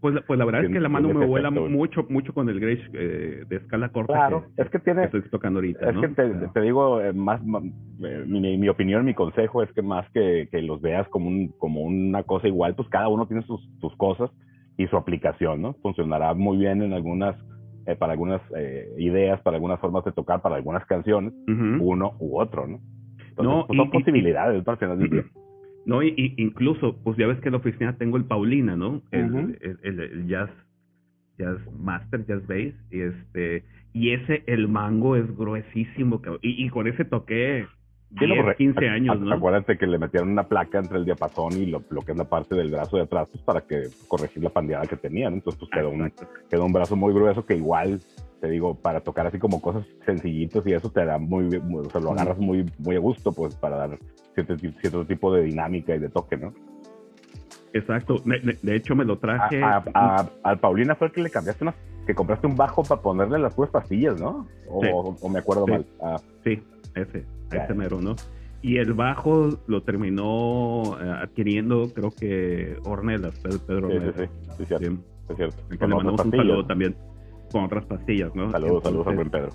Pues, 0.00 0.14
pues 0.26 0.38
la 0.38 0.44
verdad 0.44 0.64
es 0.64 0.70
que 0.70 0.80
la 0.80 0.90
mano 0.90 1.08
me 1.08 1.24
vuela 1.24 1.50
mucho 1.50 2.04
mucho 2.10 2.34
con 2.34 2.50
el 2.50 2.60
Grace 2.60 2.82
eh, 2.92 3.44
de 3.48 3.56
escala 3.56 3.88
corta. 3.88 4.12
Claro, 4.12 4.44
es 4.58 4.68
que 4.68 4.78
tiene. 4.78 5.04
estoy 5.04 5.22
tocando 5.30 5.58
ahorita. 5.58 5.88
Es 5.88 5.96
que 5.96 6.08
te, 6.52 6.60
digo, 6.60 7.00
eh, 7.00 7.14
más, 7.14 7.40
eh, 7.40 8.24
mi, 8.26 8.58
mi, 8.58 8.68
opinión, 8.68 9.06
mi 9.06 9.14
consejo 9.14 9.62
es 9.62 9.72
que 9.72 9.80
más 9.80 10.06
que, 10.10 10.48
que 10.50 10.60
los 10.60 10.82
veas 10.82 11.08
como, 11.08 11.28
un, 11.28 11.48
como 11.58 11.80
una 11.80 12.24
cosa 12.24 12.46
igual, 12.46 12.74
pues 12.74 12.88
cada 12.90 13.08
uno 13.08 13.26
tiene 13.26 13.42
sus, 13.44 13.66
sus 13.80 13.96
cosas 13.96 14.30
y 14.76 14.86
su 14.88 14.96
aplicación, 14.96 15.62
¿no? 15.62 15.74
Funcionará 15.74 16.34
muy 16.34 16.58
bien 16.58 16.82
en 16.82 16.92
algunas, 16.92 17.36
eh, 17.86 17.96
para 17.96 18.12
algunas 18.12 18.40
eh, 18.56 18.88
ideas, 18.98 19.40
para 19.42 19.56
algunas 19.56 19.80
formas 19.80 20.04
de 20.04 20.12
tocar, 20.12 20.42
para 20.42 20.56
algunas 20.56 20.84
canciones, 20.86 21.32
uno 21.46 22.14
u 22.18 22.38
otro, 22.40 22.66
¿no? 22.66 22.80
no, 23.42 23.66
pues, 23.66 23.76
son 23.76 23.90
posibilidades 23.90 24.62
para 24.64 24.76
final 24.76 24.98
del 24.98 25.10
día. 25.10 25.24
No, 25.86 26.02
y, 26.02 26.34
incluso, 26.38 26.96
pues 27.04 27.16
ya 27.18 27.26
ves 27.26 27.38
que 27.40 27.48
en 27.48 27.52
la 27.52 27.58
oficina 27.58 27.96
tengo 27.98 28.16
el 28.16 28.24
Paulina, 28.24 28.74
¿no? 28.74 29.02
El, 29.10 29.58
el, 29.82 30.26
jazz, 30.26 30.48
jazz 31.36 31.58
master, 31.78 32.24
jazz 32.26 32.46
bass, 32.46 32.74
y 32.90 33.00
este, 33.00 33.64
y 33.92 34.10
ese, 34.12 34.44
el 34.46 34.66
mango 34.66 35.14
es 35.14 35.36
gruesísimo, 35.36 36.22
y, 36.40 36.64
y 36.64 36.70
con 36.70 36.86
ese 36.86 37.04
toqué 37.04 37.66
10, 38.20 38.56
15 38.56 38.88
años, 38.88 39.20
¿no? 39.20 39.34
Acuérdate 39.34 39.76
que 39.76 39.86
le 39.86 39.98
metieron 39.98 40.30
una 40.30 40.44
placa 40.44 40.78
entre 40.78 40.98
el 40.98 41.04
diapasón 41.04 41.52
y 41.54 41.66
lo, 41.66 41.80
que 41.80 42.12
es 42.12 42.16
la 42.16 42.24
parte 42.24 42.54
del 42.54 42.70
brazo 42.70 42.96
de 42.96 43.02
atrás, 43.02 43.28
pues 43.30 43.42
para 43.42 43.62
que 43.62 43.88
corregir 44.08 44.42
la 44.42 44.50
pandeada 44.50 44.86
que 44.86 44.96
tenían. 44.96 45.34
Entonces, 45.34 45.58
pues 45.58 45.70
quedó 45.70 45.90
un, 45.90 46.12
quedó 46.48 46.64
un 46.64 46.72
brazo 46.72 46.96
muy 46.96 47.12
grueso 47.12 47.44
que 47.44 47.56
igual, 47.56 48.00
te 48.40 48.48
digo, 48.48 48.74
para 48.74 49.00
tocar 49.00 49.26
así 49.26 49.38
como 49.38 49.60
cosas 49.60 49.84
sencillitos 50.06 50.66
y 50.66 50.72
eso 50.72 50.90
te 50.90 51.04
da 51.04 51.18
muy, 51.18 51.56
o 51.56 51.90
sea, 51.90 52.00
lo 52.00 52.12
agarras 52.12 52.38
muy, 52.38 52.70
muy 52.78 52.96
a 52.96 53.00
gusto, 53.00 53.32
pues 53.32 53.54
para 53.56 53.76
dar 53.76 53.98
cierto, 54.34 54.56
cierto 54.56 55.04
tipo 55.04 55.34
de 55.34 55.42
dinámica 55.42 55.94
y 55.94 55.98
de 55.98 56.08
toque, 56.08 56.36
¿no? 56.36 56.52
Exacto. 57.72 58.22
De, 58.24 58.76
hecho, 58.76 58.94
me 58.94 59.04
lo 59.04 59.18
traje. 59.18 59.60
al 59.62 60.58
Paulina 60.60 60.94
fue 60.94 61.08
el 61.08 61.12
que 61.12 61.22
le 61.22 61.30
cambiaste 61.30 61.64
unas. 61.64 61.74
que 62.06 62.14
compraste 62.14 62.46
un 62.46 62.54
bajo 62.54 62.84
para 62.84 63.02
ponerle 63.02 63.40
las 63.40 63.54
puras 63.54 63.72
pastillas, 63.72 64.20
¿no? 64.20 64.46
O, 64.68 65.28
me 65.28 65.40
acuerdo 65.40 65.66
mal. 65.66 65.84
Ah. 66.00 66.16
Sí, 66.44 66.62
ese 66.94 67.24
ese 67.52 67.74
mero, 67.74 68.00
¿no? 68.00 68.16
Y 68.62 68.78
el 68.78 68.94
bajo 68.94 69.50
lo 69.66 69.82
terminó 69.82 70.98
eh, 70.98 71.10
adquiriendo, 71.22 71.92
creo 71.92 72.10
que 72.10 72.78
Ornelas, 72.84 73.38
Pedro 73.66 73.90
Sí, 73.90 73.98
sí, 74.16 74.24
sí, 74.56 74.64
cierto. 74.64 75.00
Es 75.28 75.36
cierto. 75.36 75.62
le 75.68 75.76
mandamos 75.86 76.24
un 76.24 76.30
saludo 76.30 76.66
también 76.66 76.96
con 77.52 77.64
otras 77.64 77.84
pastillas, 77.84 78.34
¿no? 78.34 78.50
Saludos, 78.50 78.82
saludos 78.82 79.06
a 79.06 79.10
buen 79.10 79.30
Pedro. 79.30 79.50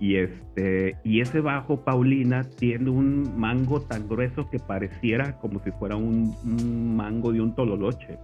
Y 0.00 0.16
este, 0.16 0.96
y 1.02 1.20
ese 1.20 1.40
bajo, 1.40 1.84
Paulina, 1.84 2.44
tiene 2.44 2.88
un 2.90 3.36
mango 3.36 3.80
tan 3.80 4.08
grueso 4.08 4.48
que 4.48 4.60
pareciera 4.60 5.36
como 5.40 5.58
si 5.64 5.72
fuera 5.72 5.96
un, 5.96 6.96
mango 6.96 7.32
de 7.32 7.40
un 7.40 7.54
tololoche. 7.56 8.18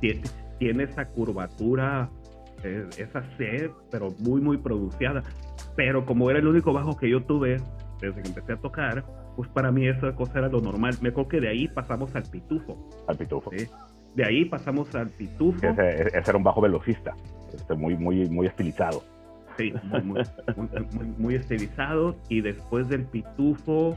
Tiene, 0.00 0.22
tiene, 0.58 0.82
esa 0.84 1.06
curvatura, 1.06 2.10
eh, 2.10 2.17
esa 2.64 3.22
sed, 3.36 3.70
pero 3.90 4.08
muy, 4.18 4.40
muy 4.40 4.56
pronunciada. 4.58 5.22
Pero 5.76 6.04
como 6.04 6.30
era 6.30 6.38
el 6.38 6.46
único 6.46 6.72
bajo 6.72 6.96
que 6.96 7.08
yo 7.08 7.22
tuve, 7.22 7.58
desde 8.00 8.22
que 8.22 8.28
empecé 8.28 8.52
a 8.52 8.56
tocar, 8.56 9.04
pues 9.36 9.48
para 9.50 9.70
mí 9.70 9.86
esa 9.86 10.14
cosa 10.14 10.38
era 10.38 10.48
lo 10.48 10.60
normal. 10.60 10.94
Me 11.00 11.10
acuerdo 11.10 11.28
que 11.28 11.40
de 11.40 11.48
ahí 11.48 11.68
pasamos 11.68 12.14
al 12.14 12.24
pitufo. 12.24 12.76
Al 13.06 13.16
pitufo. 13.16 13.50
De 14.14 14.24
ahí 14.24 14.44
pasamos 14.46 14.94
al 14.94 15.10
pitufo. 15.10 15.64
Ese, 15.64 16.08
era 16.12 16.36
un 16.36 16.42
bajo 16.42 16.60
velocista, 16.60 17.14
este, 17.54 17.74
muy, 17.74 17.96
muy, 17.96 18.28
muy 18.28 18.46
estilizado. 18.46 19.02
Sí, 19.56 19.72
muy, 19.92 20.24
muy, 21.18 21.34
estilizado. 21.34 22.16
Y 22.28 22.40
después 22.40 22.88
del 22.88 23.04
pitufo, 23.04 23.96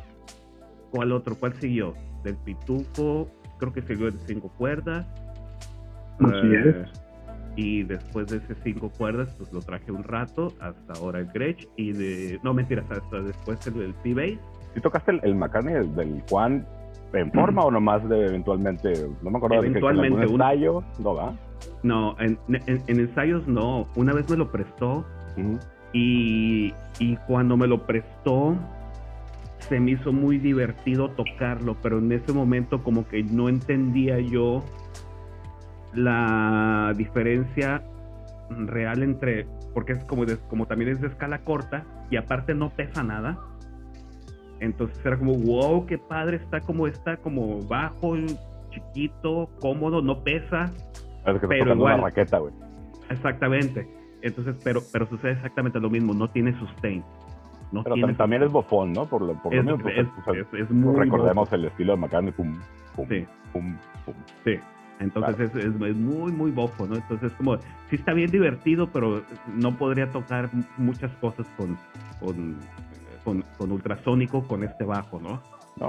¿cuál 0.91 1.11
otro? 1.11 1.35
¿Cuál 1.35 1.53
siguió? 1.55 1.93
Del 2.23 2.35
pitufo, 2.35 3.27
creo 3.59 3.73
que 3.73 3.81
siguió 3.81 4.07
el 4.07 4.19
cinco 4.27 4.51
cuerdas. 4.57 5.07
Así 6.19 6.47
eh, 6.53 6.85
y 7.55 7.83
después 7.83 8.27
de 8.27 8.37
esas 8.37 8.57
cinco 8.63 8.89
cuerdas 8.89 9.33
pues 9.37 9.51
lo 9.51 9.59
traje 9.61 9.91
un 9.91 10.03
rato 10.03 10.53
hasta 10.59 10.93
ahora 10.93 11.19
el 11.19 11.27
Gretsch 11.27 11.67
y 11.75 11.91
de 11.91 12.39
no 12.43 12.53
mentiras 12.53 12.89
hasta 12.89 13.21
después 13.21 13.65
el, 13.67 13.81
el 13.81 13.93
P-Bass. 13.95 14.39
¿Sí 14.73 14.81
tocaste 14.81 15.11
el, 15.11 15.19
el 15.23 15.35
McCartney 15.35 15.73
del, 15.73 16.23
Juan 16.29 16.65
en 17.13 17.31
forma 17.33 17.63
o 17.63 17.71
nomás 17.71 18.07
de 18.07 18.25
eventualmente 18.27 18.93
no 19.21 19.31
me 19.31 19.37
acuerdo 19.37 19.57
eventualmente 19.57 20.17
de 20.17 20.27
que, 20.27 20.33
en 20.33 20.41
ensayo 20.41 20.83
no 20.99 21.13
va 21.13 21.33
no 21.83 22.15
en, 22.19 22.39
en, 22.47 22.81
ensayos 22.87 23.45
no 23.47 23.85
una 23.95 24.13
vez 24.13 24.29
me 24.29 24.37
lo 24.37 24.49
prestó 24.49 25.05
y, 25.91 26.73
y 26.99 27.15
cuando 27.27 27.57
me 27.57 27.67
lo 27.67 27.85
prestó 27.85 28.55
se 29.59 29.77
me 29.81 29.91
hizo 29.91 30.13
muy 30.13 30.37
divertido 30.37 31.09
tocarlo 31.09 31.75
pero 31.81 31.99
en 31.99 32.13
ese 32.13 32.31
momento 32.31 32.81
como 32.81 33.05
que 33.05 33.23
no 33.23 33.49
entendía 33.49 34.17
yo 34.19 34.63
la 35.93 36.93
diferencia 36.95 37.83
real 38.49 39.03
entre, 39.03 39.45
porque 39.73 39.93
es 39.93 40.03
como, 40.05 40.25
como 40.49 40.65
también 40.65 40.91
es 40.91 41.01
de 41.01 41.07
escala 41.07 41.39
corta 41.39 41.85
y 42.09 42.17
aparte 42.17 42.53
no 42.53 42.69
pesa 42.69 43.03
nada. 43.03 43.37
Entonces 44.59 45.03
era 45.05 45.17
como, 45.17 45.33
wow, 45.33 45.85
qué 45.85 45.97
padre, 45.97 46.37
está 46.37 46.59
como 46.61 46.87
está, 46.87 47.17
como 47.17 47.61
bajo, 47.61 48.15
chiquito, 48.69 49.49
cómodo, 49.59 50.01
no 50.01 50.23
pesa. 50.23 50.71
pero 51.23 51.73
igual, 51.73 51.95
una 51.95 52.03
raqueta, 52.03 52.37
güey. 52.37 52.53
Exactamente. 53.09 53.87
Entonces, 54.21 54.55
pero, 54.63 54.81
pero 54.93 55.07
sucede 55.07 55.31
exactamente 55.31 55.79
lo 55.79 55.89
mismo, 55.89 56.13
no 56.13 56.29
tiene 56.29 56.57
sustain. 56.59 57.03
No 57.71 57.83
pero 57.83 57.95
también, 58.15 58.43
es 58.43 58.51
bofón, 58.51 58.91
¿no? 58.91 59.05
Por 59.05 59.21
lo, 59.21 59.33
por 59.41 59.53
es, 59.53 59.63
lo 59.63 59.77
menos, 59.77 59.81
pues, 59.81 60.45
es, 60.53 60.69
muy 60.69 60.93
recordemos 60.95 61.51
el 61.53 61.65
estilo 61.65 61.93
de 61.93 61.99
McCartney, 61.99 62.33
pum, 62.33 62.59
pum, 62.95 63.07
sí. 63.07 63.25
pum, 63.53 63.77
pum. 64.05 64.13
Sí. 64.43 64.59
Entonces 65.01 65.49
es, 65.55 65.65
es, 65.65 65.95
muy, 65.95 66.31
muy 66.31 66.51
bofo, 66.51 66.85
¿no? 66.85 66.95
Entonces 66.95 67.31
como, 67.33 67.57
sí 67.89 67.95
está 67.95 68.13
bien 68.13 68.29
divertido, 68.29 68.87
pero 68.91 69.23
no 69.55 69.75
podría 69.77 70.11
tocar 70.11 70.49
muchas 70.77 71.11
cosas 71.15 71.47
con, 71.57 71.77
con, 72.19 73.43
con, 73.57 73.71
ultrasónico 73.71 74.43
con 74.43 74.63
este 74.63 74.83
bajo, 74.83 75.19
¿no? 75.19 75.41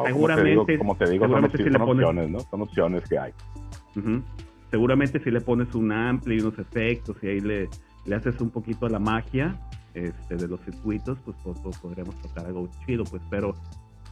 seguramente, 0.07 0.79
como 0.79 0.97
te 0.97 1.11
digo, 1.11 1.29
son, 1.29 1.51
si 1.51 1.69
opciones, 1.69 2.31
¿no? 2.31 2.41
Son 2.41 2.63
opciones 2.63 3.07
que 3.09 3.19
hay. 3.19 3.33
Seguramente 4.71 5.23
si 5.23 5.31
le 5.31 5.43
pones 5.43 5.75
un 5.75 5.93
ampli 5.93 6.37
y 6.37 6.41
unos 6.41 6.59
efectos 6.59 7.17
y 7.23 7.27
ahí 7.27 7.41
le, 7.41 7.69
le 8.07 8.15
haces 8.15 8.41
un 8.41 8.49
poquito 8.49 8.87
a 8.87 8.89
la 8.89 8.99
magia 8.99 9.55
este, 9.93 10.37
de 10.37 10.49
los 10.49 10.61
circuitos, 10.63 11.19
pues, 11.25 11.37
pues, 11.45 11.59
pues 11.63 11.77
podríamos 11.79 12.15
tocar 12.23 12.47
algo 12.47 12.71
chido, 12.87 13.05
pues, 13.05 13.23
pero 13.29 13.55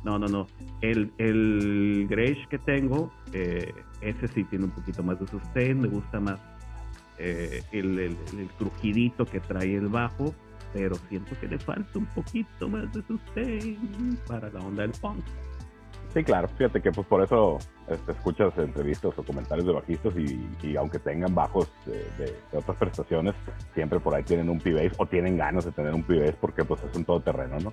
no, 0.05 0.19
no, 0.19 0.27
no. 0.27 0.47
El, 0.81 1.13
el 1.19 2.07
que 2.49 2.59
tengo, 2.59 3.13
eh, 3.33 3.73
ese 4.01 4.29
sí 4.29 4.45
tiene 4.45 4.67
un 4.67 4.71
poquito 4.71 5.03
más 5.03 5.21
de 5.21 5.27
sustain, 5.27 5.81
me 5.81 5.89
gusta 5.89 6.21
más 6.21 6.41
eh, 7.19 7.63
el, 7.73 7.99
el, 7.99 8.17
crujidito 8.59 9.27
que 9.27 9.41
trae 9.41 9.75
el 9.75 9.89
bajo 9.89 10.35
pero 10.73 10.95
siento 11.09 11.35
que 11.41 11.49
le 11.49 11.59
falta 11.59 11.99
un 11.99 12.07
poquito 12.07 12.69
más 12.69 12.93
de 12.93 13.03
sustain 13.03 14.17
para 14.27 14.49
la 14.51 14.61
onda 14.61 14.83
del 14.83 14.93
punk. 14.93 15.25
Sí, 16.15 16.25
claro, 16.25 16.49
fíjate 16.49 16.81
que 16.81 16.91
pues 16.91 17.07
por 17.07 17.23
eso 17.23 17.59
este, 17.89 18.13
escuchas 18.13 18.57
entrevistas 18.59 19.17
o 19.17 19.23
comentarios 19.23 19.67
de 19.67 19.73
bajistas 19.73 20.13
y, 20.17 20.77
aunque 20.77 20.99
tengan 20.99 21.35
bajos 21.35 21.71
de, 21.87 22.35
otras 22.53 22.77
prestaciones, 22.79 23.35
siempre 23.75 24.01
por 24.01 24.15
ahí 24.15 24.25
tienen 24.25 24.49
un 24.49 24.59
p 24.59 24.91
o 24.97 25.07
tienen 25.07 25.37
ganas 25.37 25.65
de 25.65 25.73
tener 25.73 25.95
un 25.95 26.03
p 26.03 26.33
porque 26.41 26.65
pues 26.65 26.83
es 26.83 26.97
un 26.97 27.05
todoterreno, 27.05 27.61
¿no? 27.61 27.73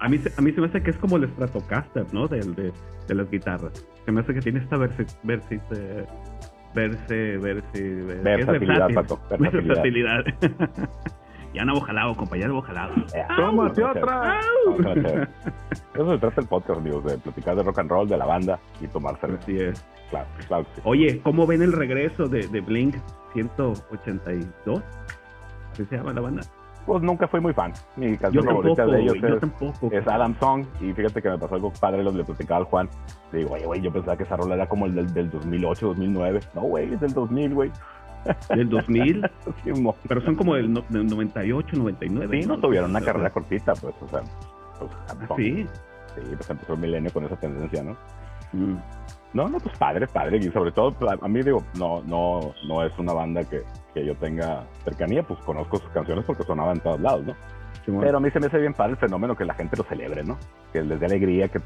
A 0.00 0.08
mí, 0.08 0.20
a 0.36 0.40
mí 0.40 0.52
se 0.52 0.60
me 0.60 0.66
hace 0.68 0.82
que 0.82 0.90
es 0.90 0.96
como 0.98 1.16
el 1.16 1.28
Stratocaster, 1.28 2.06
¿no? 2.12 2.28
De, 2.28 2.40
de, 2.40 2.72
de 3.08 3.14
las 3.14 3.30
guitarras. 3.30 3.86
Se 4.04 4.12
me 4.12 4.20
hace 4.20 4.34
que 4.34 4.40
tiene 4.40 4.60
esta 4.60 4.76
versi, 4.76 5.04
versi, 5.24 5.60
verse, 6.74 7.38
verse, 7.38 7.92
versatilidad, 8.22 8.88
Pato, 8.94 9.20
versatilidad. 9.38 10.24
ya 11.54 11.64
no 11.64 11.74
bojalado, 11.74 12.14
compañero 12.14 12.54
bojalado. 12.54 12.94
¡Tómate 13.36 13.82
otra! 13.82 14.40
Eso 15.94 16.12
se 16.12 16.18
trata 16.18 16.40
el 16.40 16.46
podcast, 16.46 16.78
amigos, 16.80 17.04
de 17.04 17.18
platicar 17.18 17.56
de 17.56 17.62
rock 17.64 17.78
and 17.80 17.90
roll, 17.90 18.08
de 18.08 18.16
la 18.16 18.26
banda 18.26 18.58
y 18.80 18.86
tomar 18.86 19.16
cerveza. 19.18 19.42
Así 19.42 19.56
es. 19.56 19.84
Claro, 20.10 20.28
claro 20.46 20.66
Oye, 20.84 21.20
¿cómo 21.22 21.46
ven 21.46 21.62
el 21.62 21.72
regreso 21.72 22.28
de, 22.28 22.46
de 22.48 22.60
Blink 22.60 22.96
182? 23.34 24.82
¿Así 25.72 25.84
se 25.84 25.96
llama 25.96 26.12
la 26.12 26.20
banda? 26.20 26.42
Pues 26.88 27.02
nunca 27.02 27.28
fui 27.28 27.40
muy 27.40 27.52
fan. 27.52 27.72
Mi 27.96 28.16
canción 28.16 28.44
favorita 28.44 28.86
de 28.86 29.02
ellos 29.02 29.16
es, 29.16 29.92
es, 29.92 30.08
Adam 30.08 30.34
Song. 30.40 30.64
Y 30.80 30.92
fíjate 30.92 31.20
que 31.20 31.28
me 31.28 31.38
pasó 31.38 31.54
algo 31.54 31.70
padre, 31.78 32.02
lo 32.02 32.10
le 32.10 32.24
platicaba 32.24 32.60
al 32.60 32.64
Juan. 32.64 32.88
Le 33.30 33.40
digo, 33.40 33.56
güey, 33.62 33.80
yo 33.82 33.92
pensaba 33.92 34.16
que 34.16 34.22
esa 34.22 34.36
rola 34.36 34.54
era 34.54 34.66
como 34.66 34.86
el 34.86 34.94
del, 34.94 35.12
del 35.12 35.30
2008, 35.30 35.86
2009. 35.88 36.40
No, 36.54 36.62
güey, 36.62 36.94
es 36.94 37.00
del 37.00 37.12
2000, 37.12 37.54
güey. 37.54 37.70
¿Del 38.48 38.68
2000? 38.70 39.30
Pero 40.08 40.20
son 40.22 40.34
como 40.34 40.54
del, 40.54 40.72
98, 40.72 41.76
99. 41.76 42.42
Sí, 42.42 42.48
no, 42.48 42.58
tuvieron 42.58 42.90
una 42.90 43.02
carrera 43.02 43.30
cortita, 43.30 43.74
pues, 43.74 43.94
o 44.00 44.08
sea. 44.08 44.22
Pues, 44.78 44.90
¿Ah, 45.08 45.34
sí. 45.36 45.66
Sí, 46.14 46.22
pues 46.34 46.50
empezó 46.50 46.72
el 46.72 46.78
milenio 46.80 47.12
con 47.12 47.24
esa 47.26 47.36
tendencia, 47.36 47.82
¿no? 47.82 47.92
Mm. 48.52 48.76
No, 49.38 49.48
no, 49.48 49.60
pues 49.60 49.78
padre, 49.78 50.08
padre. 50.08 50.38
Y 50.38 50.50
sobre 50.50 50.72
todo, 50.72 50.96
a 51.08 51.28
mí 51.28 51.40
digo, 51.42 51.62
no, 51.78 52.02
no, 52.02 52.54
no 52.66 52.82
es 52.82 52.98
una 52.98 53.12
banda 53.12 53.44
que, 53.44 53.62
que 53.94 54.04
yo 54.04 54.16
tenga 54.16 54.64
cercanía, 54.82 55.22
pues 55.22 55.38
conozco 55.40 55.78
sus 55.78 55.88
canciones 55.90 56.24
porque 56.24 56.42
sonaban 56.42 56.78
en 56.78 56.82
todos 56.82 57.00
lados, 57.00 57.24
¿no? 57.24 57.34
Pero 58.00 58.18
a 58.18 58.20
mí 58.20 58.30
se 58.32 58.40
me 58.40 58.46
hace 58.46 58.58
bien 58.58 58.74
padre 58.74 58.94
el 58.94 58.98
fenómeno 58.98 59.36
que 59.36 59.44
la 59.44 59.54
gente 59.54 59.76
lo 59.76 59.84
celebre, 59.84 60.24
¿no? 60.24 60.36
Que 60.72 60.82
les 60.82 60.98
dé 60.98 61.06
alegría, 61.06 61.46
que, 61.46 61.60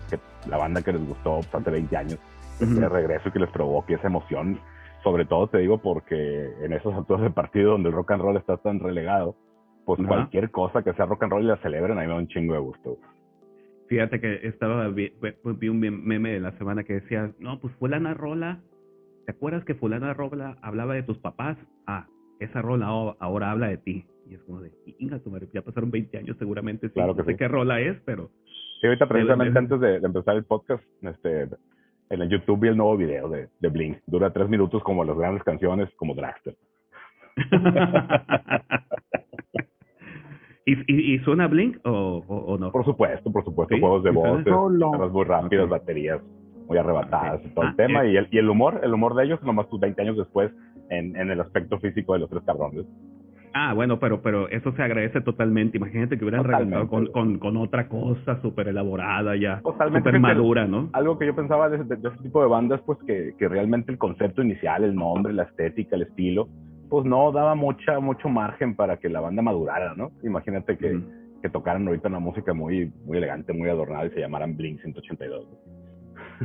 la 0.51 0.59
banda 0.59 0.83
que 0.83 0.93
les 0.93 1.03
gustó 1.03 1.37
pues, 1.37 1.55
hace 1.55 1.71
20 1.71 1.97
años, 1.97 2.19
que 2.59 2.67
de 2.67 2.89
regreso 2.91 3.31
y 3.31 3.33
que 3.33 3.39
les 3.39 3.51
provoque 3.51 3.95
esa 3.95 4.09
emoción. 4.09 4.61
Sobre 5.03 5.25
todo 5.25 5.47
te 5.47 5.59
digo 5.59 5.79
porque 5.79 6.53
en 6.61 6.75
esos 6.75 6.93
alturas 6.93 7.23
de 7.23 7.31
partido 7.31 7.73
donde 7.73 7.89
el 7.89 7.95
rock 7.95 8.11
and 8.11 8.23
roll 8.23 8.37
está 8.37 8.59
tan 8.59 8.81
relegado, 8.81 9.35
pues 9.87 9.99
cualquier 10.07 10.51
cosa 10.51 10.83
que 10.83 10.93
sea 10.93 11.07
rock 11.07 11.23
and 11.23 11.33
roll 11.33 11.43
y 11.43 11.47
la 11.47 11.57
celebren, 11.57 11.97
a 11.97 12.03
mí 12.03 12.07
me 12.07 12.13
da 12.13 12.19
un 12.19 12.29
chingo 12.29 12.53
de 12.53 12.61
gusto. 12.61 12.99
Fíjate 13.93 14.21
que 14.23 14.49
estaba 14.49 14.89
vi, 14.89 15.13
vi 15.45 15.69
un 15.69 15.79
meme 15.79 16.33
de 16.33 16.41
la 16.41 16.53
semana 16.53 16.83
que 16.83 16.95
decía, 16.95 17.31
no, 17.39 17.61
pues 17.61 17.75
fulana 17.75 18.15
rola, 18.15 18.59
¿te 19.27 19.33
acuerdas 19.33 19.67
que 19.67 19.75
fulana 19.75 20.15
rola 20.15 20.57
hablaba 20.63 20.95
de 20.95 21.03
tus 21.03 21.19
papás? 21.19 21.59
Ah, 21.87 22.07
esa 22.41 22.63
rola 22.63 22.87
ahora 22.87 23.51
habla 23.51 23.69
de 23.69 23.77
ti. 23.77 24.07
Y 24.31 24.33
es 24.37 24.43
como 24.45 24.63
de, 24.63 24.73
inga, 24.99 25.19
tu 25.19 25.29
madre, 25.29 25.47
ya 25.53 25.61
pasaron 25.61 25.91
20 25.91 26.17
años 26.17 26.39
seguramente. 26.39 26.89
Sí, 26.89 26.95
claro 26.95 27.15
que 27.15 27.21
no 27.21 27.27
sé 27.27 27.37
qué 27.37 27.49
rola 27.49 27.83
es, 27.83 28.01
pero... 28.07 28.31
Sí, 28.81 28.87
ahorita 28.87 29.07
precisamente 29.07 29.59
antes 29.59 29.79
de, 29.79 29.97
empezar 29.97 30.37
el 30.37 30.45
podcast, 30.45 30.83
este, 31.03 31.49
en 32.09 32.23
el 32.23 32.31
YouTube 32.31 32.61
vi 32.61 32.69
el 32.69 32.79
nuevo 32.79 32.97
video 32.97 33.29
de, 33.29 33.51
de 33.61 33.69
Blink. 33.69 33.99
Dura 34.07 34.33
tres 34.33 34.49
minutos 34.49 34.83
como 34.85 35.05
las 35.05 35.19
grandes 35.19 35.43
canciones, 35.43 35.91
como 35.97 36.15
Dragster. 36.15 36.57
¿Y, 40.65 41.15
y, 41.15 41.19
suena 41.21 41.49
Blink 41.49 41.79
o, 41.85 42.23
o, 42.27 42.57
no? 42.57 42.71
Por 42.71 42.85
supuesto, 42.85 43.33
por 43.33 43.45
supuesto. 43.45 43.77
Juegos 43.79 44.05
de 44.05 44.11
voz, 44.11 45.13
muy 45.13 45.25
rápidas, 45.25 45.69
baterías 45.69 46.21
muy 46.69 46.79
arrebatadas 46.79 47.45
y 47.45 47.49
todo 47.51 47.65
el 47.65 47.73
ah, 47.73 47.75
tema. 47.77 48.07
Y, 48.07 48.17
el, 48.17 48.29
y 48.31 48.39
el 48.39 48.49
humor, 48.49 48.81
el 48.83 48.95
humor 48.95 49.15
de 49.15 49.25
ellos, 49.25 49.43
nomás 49.43 49.69
tus 49.69 49.81
20 49.81 50.01
años 50.03 50.17
después, 50.17 50.53
en, 50.91 51.17
en 51.17 51.31
el 51.31 51.41
aspecto 51.41 51.79
físico 51.79 52.13
de 52.13 52.21
los 52.21 52.31
tres 52.31 52.43
cabrones. 52.45 52.87
Ah, 53.55 53.75
bueno, 53.75 53.99
pero 53.99 54.23
pero 54.23 54.49
eso 54.49 54.73
se 54.73 54.83
agradece 54.83 55.21
totalmente. 55.21 55.77
Imagínate 55.77 56.17
que 56.17 56.25
hubieran 56.25 56.45
regresado 56.45 56.89
con, 56.89 57.07
con, 57.09 57.39
con, 57.39 57.57
otra 57.59 57.87
cosa 57.89 58.41
súper 58.41 58.69
elaborada 58.69 59.37
ya, 59.37 59.61
súper 59.61 60.19
madura, 60.21 60.67
¿no? 60.67 60.89
Algo 60.95 61.19
que 61.19 61.27
yo 61.27 61.35
pensaba 61.35 61.69
de, 61.69 61.85
de, 61.85 62.09
ese 62.09 62.23
tipo 62.23 62.41
de 62.41 62.49
bandas, 62.49 62.81
pues 62.87 62.99
que, 63.07 63.35
que 63.39 63.49
realmente 63.49 63.93
el 63.93 63.99
concepto 63.99 64.43
inicial, 64.43 64.85
el 64.85 64.95
nombre, 64.95 65.35
la 65.35 65.43
estética, 65.43 65.97
el 65.97 66.03
estilo, 66.03 66.49
pues 66.93 67.07
no 67.07 67.33
daba 67.33 67.55
mucha 67.55 68.01
mucho 68.01 68.29
margen 68.29 68.77
para 68.77 68.99
que 68.99 69.09
la 69.09 69.21
banda 69.21 69.41
madurara, 69.41 69.95
¿no? 69.95 70.11
Imagínate 70.23 70.77
que, 70.77 71.01
que 71.41 71.49
tocaran 71.49 71.89
ahorita 71.89 72.09
una 72.09 72.19
música 72.19 72.53
muy 72.53 72.93
muy 73.07 73.17
elegante, 73.17 73.55
muy 73.55 73.71
adornada 73.71 74.05
y 74.05 74.11
se 74.11 74.21
llamaran 74.21 74.59
Blink 74.59 74.79
182. 74.83 75.49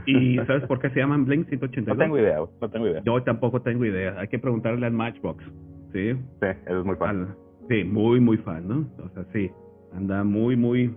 ¿Y 0.05 0.37
sabes 0.47 0.63
por 0.63 0.79
qué 0.79 0.89
se 0.91 1.01
llaman 1.01 1.25
Blink 1.25 1.49
182? 1.49 1.97
No 1.97 2.01
tengo 2.01 2.17
idea, 2.17 2.37
no 2.61 2.69
tengo 2.69 2.87
idea. 2.87 3.01
Yo 3.03 3.21
tampoco 3.23 3.61
tengo 3.61 3.83
idea. 3.83 4.15
Hay 4.17 4.29
que 4.29 4.39
preguntarle 4.39 4.85
al 4.85 4.93
Matchbox. 4.93 5.43
Sí. 5.91 6.13
Sí, 6.13 6.47
eso 6.65 6.79
es 6.79 6.85
muy 6.85 6.95
fan. 6.95 7.35
sí, 7.67 7.83
muy, 7.83 8.21
muy 8.21 8.37
fan, 8.37 8.69
¿no? 8.69 8.87
O 9.03 9.09
sea, 9.09 9.25
sí. 9.33 9.51
Anda 9.93 10.23
muy, 10.23 10.55
muy, 10.55 10.95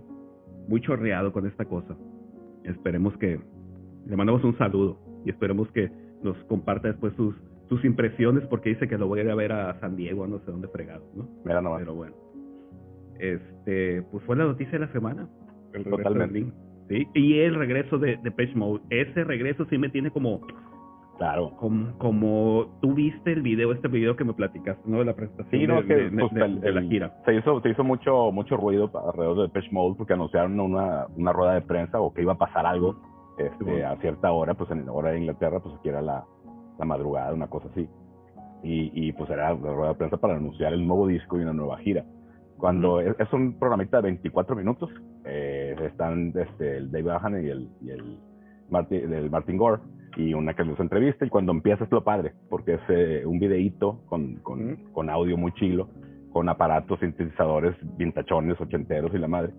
muy 0.69 0.79
chorreado 0.79 1.33
con 1.33 1.45
esta 1.45 1.65
cosa. 1.65 1.97
Esperemos 2.63 3.17
que 3.17 3.37
le 4.05 4.15
mandamos 4.15 4.45
un 4.45 4.57
saludo 4.57 4.97
y 5.25 5.29
esperemos 5.29 5.69
que 5.73 5.91
nos 6.23 6.37
comparta 6.45 6.87
después 6.87 7.13
sus, 7.15 7.35
sus 7.71 7.85
impresiones 7.85 8.45
porque 8.47 8.71
dice 8.71 8.85
que 8.89 8.97
lo 8.97 9.07
voy 9.07 9.21
a 9.21 9.23
ir 9.23 9.29
a 9.29 9.35
ver 9.35 9.53
a 9.53 9.79
San 9.79 9.95
Diego, 9.95 10.27
no 10.27 10.39
sé 10.39 10.51
dónde 10.51 10.67
fregado, 10.67 11.05
¿no? 11.15 11.25
Mira 11.45 11.61
nomás. 11.61 11.79
Pero 11.79 11.95
bueno. 11.95 12.13
Este, 13.17 14.01
pues 14.11 14.25
fue 14.25 14.35
la 14.35 14.43
noticia 14.43 14.73
de 14.73 14.85
la 14.87 14.91
semana. 14.91 15.29
El 15.73 15.85
Totalmente. 15.85 16.51
Sí, 16.89 17.07
y 17.13 17.39
el 17.39 17.55
regreso 17.55 17.97
de, 17.97 18.17
de 18.17 18.31
Page 18.31 18.53
Mode. 18.55 18.81
Ese 18.89 19.23
regreso 19.23 19.65
sí 19.69 19.77
me 19.77 19.87
tiene 19.87 20.11
como 20.11 20.41
Claro. 21.17 21.51
Como, 21.59 21.97
como 21.97 22.77
tú 22.81 22.93
viste 22.93 23.31
el 23.31 23.41
video, 23.41 23.71
este 23.71 23.87
video 23.87 24.17
que 24.17 24.25
me 24.25 24.33
platicaste, 24.33 24.81
¿no? 24.89 24.99
De 24.99 25.05
la 25.05 25.13
presentación 25.13 25.87
de, 25.87 26.11
pues, 26.11 26.33
la 26.73 26.81
gira. 26.81 27.15
Se 27.23 27.35
hizo, 27.35 27.61
se 27.61 27.69
hizo 27.69 27.85
mucho, 27.85 28.33
mucho 28.33 28.57
ruido 28.57 28.91
alrededor 29.07 29.43
de 29.43 29.49
Pitch 29.49 29.71
Mode 29.71 29.95
porque 29.97 30.11
anunciaron 30.11 30.59
una, 30.59 31.05
una 31.15 31.31
rueda 31.31 31.53
de 31.53 31.61
prensa 31.61 32.01
o 32.01 32.13
que 32.13 32.23
iba 32.23 32.33
a 32.33 32.37
pasar 32.37 32.65
algo 32.65 32.97
este, 33.37 33.85
a 33.85 33.95
cierta 33.97 34.29
hora, 34.31 34.55
pues 34.55 34.71
en 34.71 34.85
la 34.85 34.91
hora 34.91 35.11
de 35.11 35.19
Inglaterra, 35.19 35.59
pues 35.61 35.75
aquí 35.75 35.89
era 35.89 36.01
la, 36.01 36.25
la 36.81 36.85
madrugada, 36.85 37.33
una 37.33 37.47
cosa 37.47 37.67
así. 37.71 37.87
Y, 38.63 38.91
y 38.93 39.11
pues 39.13 39.29
era 39.29 39.53
la 39.53 39.73
rueda 39.73 39.89
de 39.89 39.95
prensa 39.95 40.17
para 40.17 40.35
anunciar 40.35 40.73
el 40.73 40.85
nuevo 40.85 41.07
disco 41.07 41.37
y 41.37 41.43
una 41.43 41.53
nueva 41.53 41.77
gira. 41.77 42.03
Cuando 42.57 42.99
es, 42.99 43.33
un 43.33 43.57
programita 43.57 43.97
de 43.97 44.03
24 44.03 44.55
minutos, 44.55 44.89
eh, 45.25 45.75
están 45.83 46.33
este, 46.35 46.77
el 46.77 46.91
Dave 46.91 47.05
Gahan 47.05 47.43
y 47.43 47.49
el, 47.49 47.69
y 47.81 47.89
el 47.89 48.17
Martin, 48.69 49.13
el 49.13 49.29
Martin 49.29 49.57
Gore 49.57 49.81
y 50.17 50.33
una 50.33 50.53
que 50.53 50.63
entrevista 50.63 51.25
y 51.25 51.29
cuando 51.29 51.51
empieza 51.51 51.85
es 51.85 51.91
lo 51.91 52.03
padre, 52.03 52.33
porque 52.49 52.73
es 52.75 52.81
eh, 52.89 53.23
un 53.25 53.39
videíto 53.39 54.01
con, 54.07 54.35
con, 54.37 54.75
con, 54.91 55.09
audio 55.09 55.37
muy 55.37 55.53
chilo, 55.53 55.87
con 56.31 56.49
aparatos 56.49 56.99
sintetizadores 56.99 57.75
vintachones, 57.97 58.59
ochenteros 58.59 59.13
y 59.13 59.17
la 59.17 59.27
madre, 59.27 59.53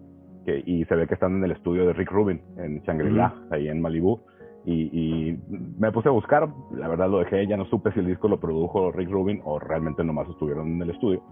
que, 0.44 0.62
y 0.64 0.84
se 0.84 0.94
ve 0.94 1.06
que 1.06 1.14
están 1.14 1.36
en 1.36 1.44
el 1.44 1.52
estudio 1.52 1.86
de 1.86 1.94
Rick 1.94 2.10
Rubin 2.10 2.40
en 2.56 2.82
Shangri-La, 2.82 3.34
ahí 3.50 3.68
en 3.68 3.80
Malibu, 3.80 4.20
y, 4.64 4.82
y, 4.92 5.38
me 5.78 5.90
puse 5.90 6.08
a 6.08 6.12
buscar, 6.12 6.48
la 6.72 6.88
verdad 6.88 7.10
lo 7.10 7.18
dejé, 7.18 7.46
ya 7.46 7.56
no 7.56 7.64
supe 7.66 7.92
si 7.92 8.00
el 8.00 8.06
disco 8.06 8.28
lo 8.28 8.38
produjo 8.38 8.92
Rick 8.92 9.10
Rubin 9.10 9.40
o 9.44 9.58
realmente 9.58 10.04
nomás 10.04 10.28
estuvieron 10.28 10.68
en 10.68 10.82
el 10.82 10.90
estudio, 10.90 11.22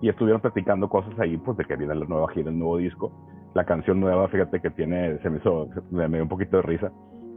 y 0.00 0.08
estuvieron 0.08 0.40
platicando 0.40 0.88
cosas 0.88 1.18
ahí, 1.18 1.36
pues 1.36 1.56
de 1.58 1.64
que 1.64 1.76
viene 1.76 1.94
la 1.94 2.06
nueva 2.06 2.28
gira, 2.32 2.50
el 2.50 2.58
nuevo 2.58 2.78
disco, 2.78 3.12
la 3.54 3.64
canción 3.64 4.00
nueva, 4.00 4.28
fíjate 4.28 4.60
que 4.60 4.70
tiene, 4.70 5.18
se 5.18 5.28
me 5.28 5.38
hizo, 5.38 5.68
me 5.90 6.08
dio 6.08 6.22
un 6.22 6.28
poquito 6.28 6.56
de 6.56 6.62
risa, 6.62 6.90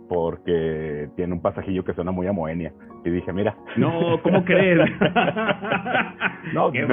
porque 0.07 1.09
tiene 1.15 1.33
un 1.33 1.41
pasajillo 1.41 1.83
que 1.83 1.93
suena 1.93 2.11
muy 2.11 2.27
a 2.27 2.33
Moenia. 2.33 2.71
Y 3.05 3.09
dije, 3.09 3.33
mira. 3.33 3.55
No, 3.75 4.21
¿cómo 4.21 4.45
crees? 4.45 4.77
no, 6.53 6.71
me, 6.71 6.87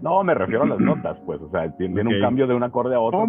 no, 0.00 0.24
me 0.24 0.34
refiero 0.34 0.64
a 0.64 0.66
las 0.66 0.80
notas, 0.80 1.18
pues. 1.26 1.40
O 1.40 1.50
sea, 1.50 1.70
tiene, 1.76 2.00
un 2.00 2.20
cambio 2.20 2.46
de 2.46 2.54
un 2.54 2.62
acorde 2.62 2.94
a 2.94 3.00
otro 3.00 3.24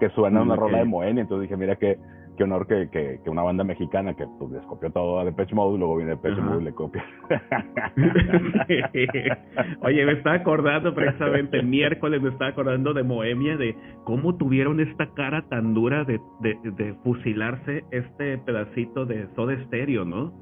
que, 0.00 0.08
suena 0.10 0.42
una 0.42 0.56
rola 0.56 0.78
de 0.78 0.84
Moenia. 0.84 1.22
Entonces 1.22 1.42
dije, 1.42 1.56
mira 1.56 1.76
que 1.76 1.98
qué 2.38 2.44
honor 2.44 2.66
que, 2.68 2.88
que, 2.90 3.20
que, 3.22 3.30
una 3.30 3.42
banda 3.42 3.64
mexicana 3.64 4.14
que 4.14 4.24
pues, 4.38 4.52
les 4.52 4.64
copió 4.66 4.90
todo 4.90 5.18
a 5.18 5.24
Depeche 5.24 5.56
Mode, 5.56 5.76
luego 5.76 5.96
viene 5.96 6.12
Depeche 6.12 6.40
Mode 6.40 6.62
y 6.62 6.64
le 6.66 6.72
copia. 6.72 7.04
Oye, 9.82 10.06
me 10.06 10.12
estaba 10.12 10.36
acordando 10.36 10.94
precisamente 10.94 11.58
el 11.58 11.66
miércoles, 11.66 12.22
me 12.22 12.28
estaba 12.28 12.52
acordando 12.52 12.94
de 12.94 13.02
Moemia, 13.02 13.56
de 13.56 13.76
cómo 14.04 14.36
tuvieron 14.36 14.78
esta 14.78 15.12
cara 15.14 15.42
tan 15.48 15.74
dura 15.74 16.04
de, 16.04 16.20
de, 16.40 16.56
de 16.62 16.94
fusilarse 17.02 17.84
este 17.90 18.38
pedacito 18.38 19.04
de 19.04 19.26
Soda 19.34 19.60
Stereo, 19.64 20.04
¿no? 20.04 20.32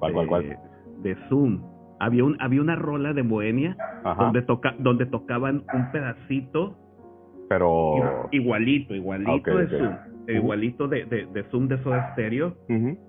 ¿Cuál, 0.00 0.14
cuál, 0.14 0.26
cuál? 0.26 0.58
De 1.02 1.14
Zoom. 1.28 1.62
Había, 2.00 2.24
un, 2.24 2.36
había 2.40 2.60
una 2.60 2.74
rola 2.74 3.12
de 3.12 3.22
Moemia 3.22 3.76
donde, 4.18 4.42
toca, 4.42 4.74
donde 4.80 5.06
tocaban 5.06 5.62
un 5.72 5.92
pedacito 5.92 6.76
pero 7.48 8.28
igualito, 8.32 8.94
igualito 8.94 9.56
de 9.56 9.68
Zoom 9.68 10.15
igualito 10.28 10.88
de, 10.88 11.04
de, 11.04 11.26
de, 11.26 11.42
Zoom 11.50 11.68
de 11.68 11.82
Soda 11.82 12.12
Stereo 12.12 12.56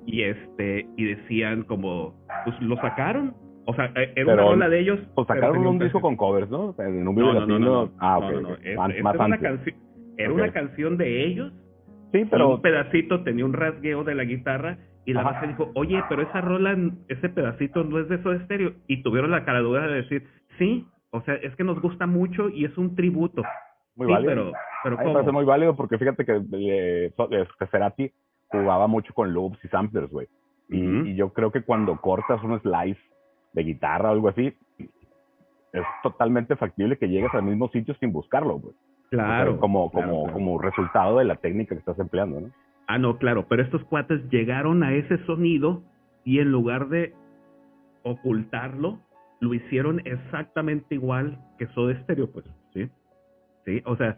y 0.05 0.24
este 0.24 0.88
y 0.97 1.05
decían 1.05 1.63
como 1.63 2.15
pues 2.45 2.59
lo 2.61 2.76
sacaron 2.78 3.36
O 3.65 3.74
sea, 3.74 3.91
eh, 3.95 4.13
era 4.15 4.34
una 4.34 4.43
rola 4.43 4.70
de 4.70 4.80
ellos. 4.80 4.99
Pues 5.13 5.28
sacaron 5.28 5.65
un, 5.65 5.80
disco 5.80 5.99
con 5.99 6.15
covers, 6.15 6.49
¿no? 6.49 6.74
En 6.80 7.07
un 7.07 7.15
video 7.15 7.34
no, 7.34 7.45
no, 7.45 7.59
no, 7.59 7.91
Ah, 7.99 8.18
ok. 8.20 8.59
Era, 8.63 8.82
una, 8.82 9.59
era 10.18 10.34
una 10.34 10.51
canción 10.53 10.97
de 10.97 11.26
ellos. 11.26 11.51
Sí, 12.13 12.24
pero. 12.30 12.55
Un 12.55 12.61
pedacito 12.61 13.24
tenía 13.24 13.45
un 13.45 13.53
rasgueo 13.53 14.03
de 14.03 14.15
la 14.15 14.24
guitarra 14.24 14.78
y 15.05 15.13
la 15.13 15.24
base 15.24 15.47
dijo, 15.47 15.72
oye, 15.76 16.03
pero 16.09 16.22
esa 16.22 16.41
rola, 16.41 16.78
ese 17.07 17.30
pedacito 17.30 17.84
no 17.86 17.99
es 17.99 18.09
de 18.09 18.15
eso 18.15 18.30
de 18.30 18.38
estéreo. 18.38 18.74
Y 18.88 19.03
tuvieron 19.03 19.32
la 19.32 19.45
caradura 19.45 19.88
de 19.88 20.01
decir, 20.01 20.28
sí, 20.57 20.86
o 21.11 21.22
sea, 21.22 21.36
es 21.36 21.55
que 21.55 21.63
nos 21.63 21.82
gusta 21.82 22.05
mucho 22.05 22.49
y 22.49 22.65
es 22.65 22.78
un 22.78 22.93
tributo. 22.93 23.41
Muy 23.98 24.08
válido. 24.08 24.32
Pero, 24.32 24.52
pero 24.84 24.98
me 24.98 25.14
parece 25.14 25.32
muy 25.32 25.43
válido 25.43 25.76
porque 25.76 25.98
fíjate 25.98 26.24
que 26.24 26.41
eh, 26.54 27.14
Cerati 27.72 28.12
jugaba 28.48 28.88
mucho 28.88 29.14
con 29.14 29.34
loops 29.34 29.60
y 29.66 29.68
samplers, 29.68 30.10
güey. 30.10 30.28
y, 30.70 31.16
yo 31.16 31.34
creo 31.34 31.52
que 31.52 31.64
cuando 31.64 32.00
cortas 32.00 32.41
un 32.43 32.60
slice 32.62 33.02
de 33.54 33.64
guitarra 33.64 34.10
o 34.10 34.14
algo 34.14 34.30
así, 34.30 34.54
es 35.74 35.84
totalmente 36.04 36.56
factible 36.56 36.98
que 36.98 37.10
llegues 37.10 37.34
al 37.34 37.43
mismo 37.43 37.70
sitio 37.70 37.95
sin 38.00 38.12
buscarlo, 38.12 38.60
güey. 38.60 38.76
Claro. 39.10 39.58
como, 39.58 39.89
como, 39.89 40.32
como 40.34 40.60
resultado 40.60 41.20
de 41.20 41.26
la 41.26 41.38
técnica 41.38 41.74
que 41.74 41.80
estás 41.80 41.98
empleando, 41.98 42.41
¿no? 42.41 42.52
Ah, 42.88 42.98
no, 42.98 43.18
claro, 43.18 43.48
pero 43.48 43.64
estos 43.64 43.84
cuates 43.86 44.22
llegaron 44.30 44.84
a 44.84 44.93
ese 44.93 45.18
sonido 45.26 45.82
y 46.26 46.39
en 46.39 46.52
lugar 46.52 46.89
de 46.89 47.14
ocultarlo, 48.04 49.00
lo 49.39 49.54
hicieron 49.54 50.02
exactamente 50.06 50.95
igual 50.95 51.39
que 51.58 51.68
Soda 51.68 51.98
Stereo, 52.04 52.32
pues, 52.32 52.45
¿sí? 52.74 52.89
Sí, 53.68 53.82
o 53.84 53.97
sea, 53.97 54.18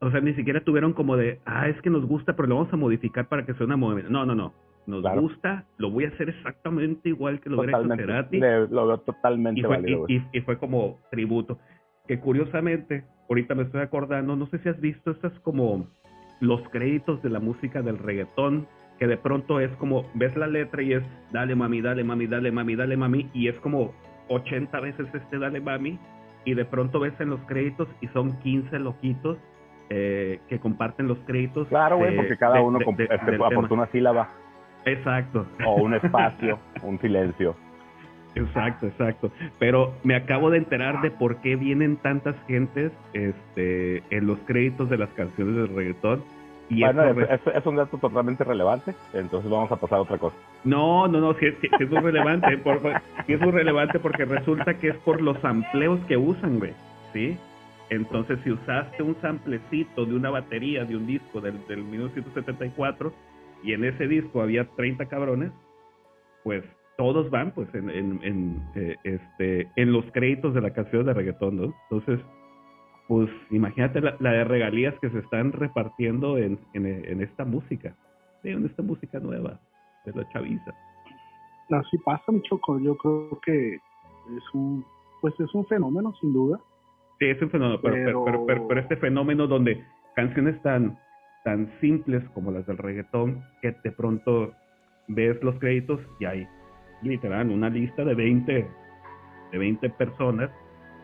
o 0.00 0.10
sea, 0.10 0.20
ni 0.20 0.34
siquiera 0.34 0.62
tuvieron 0.62 0.92
como 0.92 1.16
de, 1.16 1.40
ah, 1.46 1.66
es 1.68 1.80
que 1.80 1.88
nos 1.88 2.04
gusta, 2.04 2.36
pero 2.36 2.46
lo 2.46 2.56
vamos 2.56 2.72
a 2.74 2.76
modificar 2.76 3.26
para 3.26 3.46
que 3.46 3.54
sea 3.54 3.64
una 3.64 3.78
movimiento. 3.78 4.12
No, 4.12 4.26
no, 4.26 4.34
no. 4.34 4.52
Nos 4.86 5.02
gusta, 5.18 5.64
lo 5.78 5.90
voy 5.90 6.04
a 6.04 6.08
hacer 6.08 6.28
exactamente 6.28 7.08
igual 7.08 7.40
que 7.40 7.48
lo 7.48 7.60
hubiera 7.60 7.78
hecho 7.78 7.96
Cerati. 7.96 8.38
lo 8.38 8.86
veo 8.86 8.98
totalmente 8.98 9.60
y 9.60 9.62
fue, 9.62 9.76
válido, 9.76 10.04
y, 10.08 10.40
fue 10.42 10.58
como 10.58 10.98
tributo. 11.10 11.58
Que 12.06 12.20
curiosamente, 12.20 13.04
ahorita 13.30 13.54
me 13.54 13.62
estoy 13.62 13.80
acordando, 13.80 14.36
no 14.36 14.46
sé 14.46 14.58
si 14.58 14.68
has 14.68 14.80
visto 14.80 15.12
estas 15.12 15.32
como 15.40 15.86
los 16.40 16.60
créditos 16.68 17.22
de 17.22 17.30
la 17.30 17.40
música 17.40 17.80
del 17.80 17.98
reggaetón, 17.98 18.66
que 18.98 19.06
de 19.06 19.16
pronto 19.16 19.60
es 19.60 19.70
como, 19.76 20.04
ves 20.14 20.36
la 20.36 20.46
letra 20.46 20.82
y 20.82 20.92
es, 20.92 21.04
dale 21.32 21.54
mami, 21.54 21.80
dale 21.80 22.04
mami, 22.04 22.26
dale 22.26 22.52
mami, 22.52 22.76
dale 22.76 22.96
mami, 22.96 23.30
y 23.32 23.48
es 23.48 23.58
como 23.60 23.94
80 24.28 24.80
veces 24.80 25.06
este 25.14 25.38
dale 25.38 25.60
mami, 25.60 25.98
y 26.44 26.54
de 26.54 26.64
pronto 26.64 27.00
ves 27.00 27.14
en 27.20 27.30
los 27.30 27.40
créditos 27.40 27.88
y 28.00 28.08
son 28.08 28.38
15 28.40 28.78
loquitos 28.78 29.38
eh, 29.90 30.40
que 30.48 30.58
comparten 30.58 31.08
los 31.08 31.18
créditos. 31.26 31.68
Claro, 31.68 31.98
güey, 31.98 32.14
porque 32.16 32.36
cada 32.36 32.60
uno 32.62 32.78
este, 32.78 33.14
aporta 33.14 33.74
una 33.74 33.86
sílaba. 33.86 34.28
Exacto. 34.84 35.46
O 35.66 35.82
un 35.82 35.94
espacio, 36.02 36.58
un 36.82 36.98
silencio. 37.00 37.56
Exacto, 38.34 38.86
exacto. 38.86 39.32
Pero 39.58 39.94
me 40.04 40.14
acabo 40.14 40.50
de 40.50 40.58
enterar 40.58 41.02
de 41.02 41.10
por 41.10 41.38
qué 41.38 41.56
vienen 41.56 41.96
tantas 41.96 42.36
gentes 42.46 42.92
este, 43.12 44.02
en 44.10 44.26
los 44.26 44.38
créditos 44.46 44.88
de 44.88 44.98
las 44.98 45.08
canciones 45.10 45.56
del 45.56 45.74
reggaetón. 45.74 46.22
Y 46.70 46.84
bueno, 46.84 47.02
es, 47.04 47.66
un 47.66 47.76
dato 47.76 47.98
totalmente 47.98 48.44
relevante, 48.44 48.94
entonces 49.12 49.50
vamos 49.50 49.72
a 49.72 49.76
pasar 49.76 49.98
a 49.98 50.02
otra 50.02 50.18
cosa. 50.18 50.36
No, 50.62 51.08
no, 51.08 51.18
no, 51.18 51.34
sí, 51.34 51.46
es 51.46 51.90
muy 51.90 52.00
relevante, 52.00 52.56
por, 52.58 52.80
es 53.26 53.40
muy 53.40 53.50
relevante 53.50 53.98
porque 53.98 54.24
resulta 54.24 54.74
que 54.74 54.90
es 54.90 54.96
por 54.98 55.20
los 55.20 55.36
sampleos 55.40 55.98
que 56.06 56.16
usan, 56.16 56.60
güey, 56.60 56.72
¿sí? 57.12 57.36
Entonces, 57.90 58.38
si 58.44 58.52
usaste 58.52 59.02
un 59.02 59.16
samplecito 59.20 60.06
de 60.06 60.14
una 60.14 60.30
batería 60.30 60.84
de 60.84 60.96
un 60.96 61.08
disco 61.08 61.40
del, 61.40 61.66
del 61.66 61.82
1974 61.82 63.12
y 63.64 63.72
en 63.72 63.84
ese 63.84 64.06
disco 64.06 64.40
había 64.40 64.64
30 64.76 65.06
cabrones, 65.06 65.50
pues 66.44 66.62
todos 66.96 67.30
van 67.30 67.50
pues 67.50 67.68
en, 67.74 67.90
en, 67.90 68.62
eh, 68.76 68.94
este, 69.02 69.68
en 69.74 69.92
los 69.92 70.04
créditos 70.12 70.54
de 70.54 70.60
la 70.60 70.70
canción 70.70 71.04
de 71.04 71.14
reggaetón, 71.14 71.56
¿no? 71.56 71.74
Entonces, 71.90 72.20
pues 73.10 73.28
imagínate 73.50 74.00
la, 74.00 74.30
de 74.30 74.44
regalías 74.44 74.94
que 75.00 75.10
se 75.10 75.18
están 75.18 75.50
repartiendo 75.50 76.38
en, 76.38 76.60
en, 76.74 77.20
esta 77.20 77.44
música, 77.44 77.96
en 78.44 78.64
esta 78.64 78.84
música 78.84 79.18
nueva 79.18 79.58
de 80.04 80.12
la 80.12 80.28
chaviza. 80.28 80.72
Así 81.70 81.98
pasa, 82.04 82.30
mi 82.30 82.40
choco. 82.42 82.78
Yo 82.78 82.96
creo 82.96 83.40
que 83.44 83.74
es 83.74 84.54
un, 84.54 84.84
pues 85.20 85.34
es 85.40 85.52
un 85.56 85.66
fenómeno, 85.66 86.14
sin 86.20 86.32
duda. 86.32 86.60
Sí, 87.18 87.26
es 87.26 87.42
un 87.42 87.50
fenómeno, 87.50 87.80
pero, 87.82 88.24
pero, 88.24 88.68
pero 88.68 88.80
este 88.80 88.96
fenómeno 88.96 89.48
donde 89.48 89.84
canciones 90.14 90.62
tan 90.62 90.96
tan 91.42 91.68
simples 91.80 92.22
como 92.32 92.52
las 92.52 92.64
del 92.68 92.78
reggaetón, 92.78 93.42
que 93.60 93.74
de 93.82 93.90
pronto 93.90 94.52
ves 95.08 95.42
los 95.42 95.58
créditos 95.58 95.98
y 96.20 96.26
hay 96.26 96.46
literal 97.02 97.50
una 97.50 97.70
lista 97.70 98.04
de 98.04 98.14
20, 98.14 98.68
de 99.50 99.58
20 99.58 99.90
personas 99.90 100.48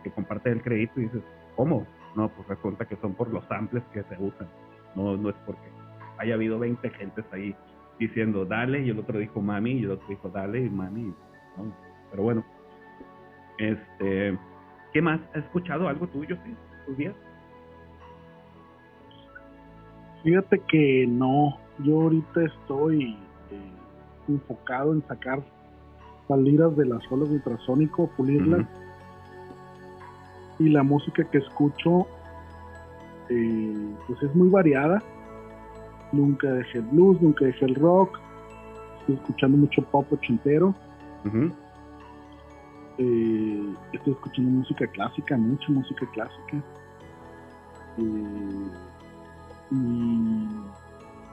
que 0.05 0.13
comparten 0.13 0.53
el 0.53 0.63
crédito 0.63 1.01
y 1.01 1.05
dices, 1.05 1.23
¿cómo? 1.57 1.85
No, 2.17 2.31
pues 2.31 2.49
resulta 2.49 2.87
que 2.87 2.97
son 2.97 3.15
por 3.15 3.33
los 3.33 3.45
samples 3.47 3.85
que 3.93 4.03
se 4.03 4.17
usan. 4.19 4.49
No, 4.95 5.17
no 5.17 5.29
es 5.29 5.37
porque 5.45 5.69
haya 6.19 6.35
habido 6.35 6.59
20 6.59 6.89
gentes 6.91 7.25
ahí 7.31 7.55
diciendo 7.99 8.45
dale 8.45 8.81
y 8.81 8.91
el 8.91 8.99
otro 8.99 9.19
dijo 9.19 9.41
mami 9.41 9.73
y 9.73 9.85
el 9.85 9.93
otro 9.93 10.07
dijo 10.09 10.31
dale 10.31 10.61
y 10.61 10.71
mami. 10.71 11.13
Pero 12.11 12.23
bueno, 12.23 12.45
este, 13.59 14.39
¿qué 14.93 15.03
más? 15.03 15.21
¿Has 15.35 15.45
escuchado 15.45 15.89
algo 15.89 16.07
tuyo, 16.09 16.37
sí, 16.45 16.55
tus 16.87 16.97
días? 16.97 17.15
Fíjate 20.23 20.59
que 20.61 21.07
no, 21.07 21.59
yo 21.85 22.03
ahorita 22.03 22.45
estoy 22.45 23.13
eh, 23.51 23.73
enfocado 24.29 24.93
en 24.93 25.07
sacar 25.07 25.43
salidas 26.27 26.77
de 26.77 26.87
las 26.87 27.01
olas 27.13 27.29
de 27.29 27.37
ultrasónico, 27.37 28.11
pulirlas. 28.17 28.67
Y 30.59 30.71
la 30.71 30.83
música 30.83 31.25
que 31.25 31.39
escucho, 31.39 32.07
eh, 33.29 33.95
pues 34.07 34.23
es 34.23 34.35
muy 34.35 34.49
variada. 34.49 35.03
Nunca 36.13 36.51
dejé 36.53 36.79
el 36.79 36.85
blues, 36.85 37.21
nunca 37.21 37.45
dejé 37.45 37.67
el 37.67 37.75
rock. 37.75 38.19
Estoy 39.01 39.17
escuchando 39.17 39.59
mucho 39.59 39.83
pop 39.83 40.11
ochentero. 40.13 40.75
Eh, 42.99 43.75
estoy 43.93 44.13
escuchando 44.13 44.51
música 44.51 44.87
clásica, 44.87 45.37
mucha 45.37 45.71
música 45.71 46.07
clásica 46.13 46.63
y 47.99 48.25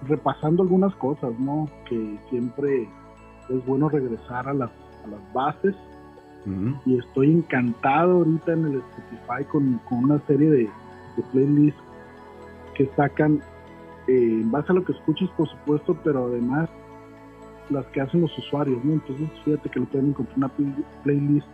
repasando 0.08 0.64
algunas 0.64 0.94
cosas, 0.96 1.38
¿no? 1.40 1.70
Que 1.88 2.20
siempre 2.30 2.90
es 3.50 3.66
bueno 3.66 3.90
regresar 3.90 4.48
a 4.48 4.54
las, 4.54 4.72
a 5.04 5.08
las 5.08 5.34
bases. 5.34 5.76
Y 6.86 6.98
estoy 6.98 7.32
encantado 7.32 8.18
ahorita 8.18 8.54
en 8.54 8.66
el 8.66 8.76
Spotify 8.78 9.46
con, 9.50 9.80
una 9.92 10.20
serie 10.28 10.50
de, 10.50 10.70
playlists 11.32 11.82
que 12.76 12.90
sacan 12.96 13.42
eh, 14.08 14.40
en 14.42 14.52
base 14.52 14.72
a 14.72 14.76
lo 14.76 14.84
que 14.84 14.92
escuchas, 14.92 15.30
por 15.38 15.48
supuesto, 15.48 15.98
pero 16.04 16.26
además 16.26 16.70
las 17.70 17.86
que 17.88 18.02
hacen 18.02 18.22
los 18.22 18.38
usuarios, 18.38 18.84
¿no? 18.84 18.94
Entonces, 18.94 19.30
fíjate 19.46 19.70
que 19.70 19.80
lo 19.80 19.86
pueden 19.86 20.10
encontrar 20.10 20.38
una 20.38 20.52
playlist 21.04 21.48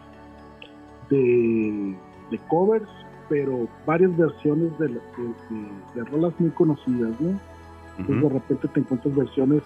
de, 1.10 1.96
de 2.32 2.38
covers 2.48 2.90
pero 3.30 3.68
varias 3.86 4.16
versiones 4.18 4.78
de, 4.80 4.88
de, 4.90 6.04
rolas 6.06 6.34
muy 6.40 6.50
conocidas, 6.50 7.12
¿no? 7.22 7.40
Entonces 7.98 8.24
de 8.24 8.30
repente 8.30 8.68
te 8.68 8.80
encuentras 8.80 9.16
versiones 9.16 9.62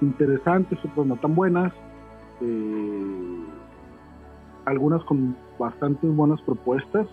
interesantes, 0.00 0.78
otras 0.84 1.06
no 1.06 1.16
tan 1.16 1.34
buenas, 1.34 1.72
eh, 2.40 3.44
algunas 4.68 5.02
con 5.04 5.34
bastantes 5.58 6.14
buenas 6.14 6.40
propuestas, 6.42 7.08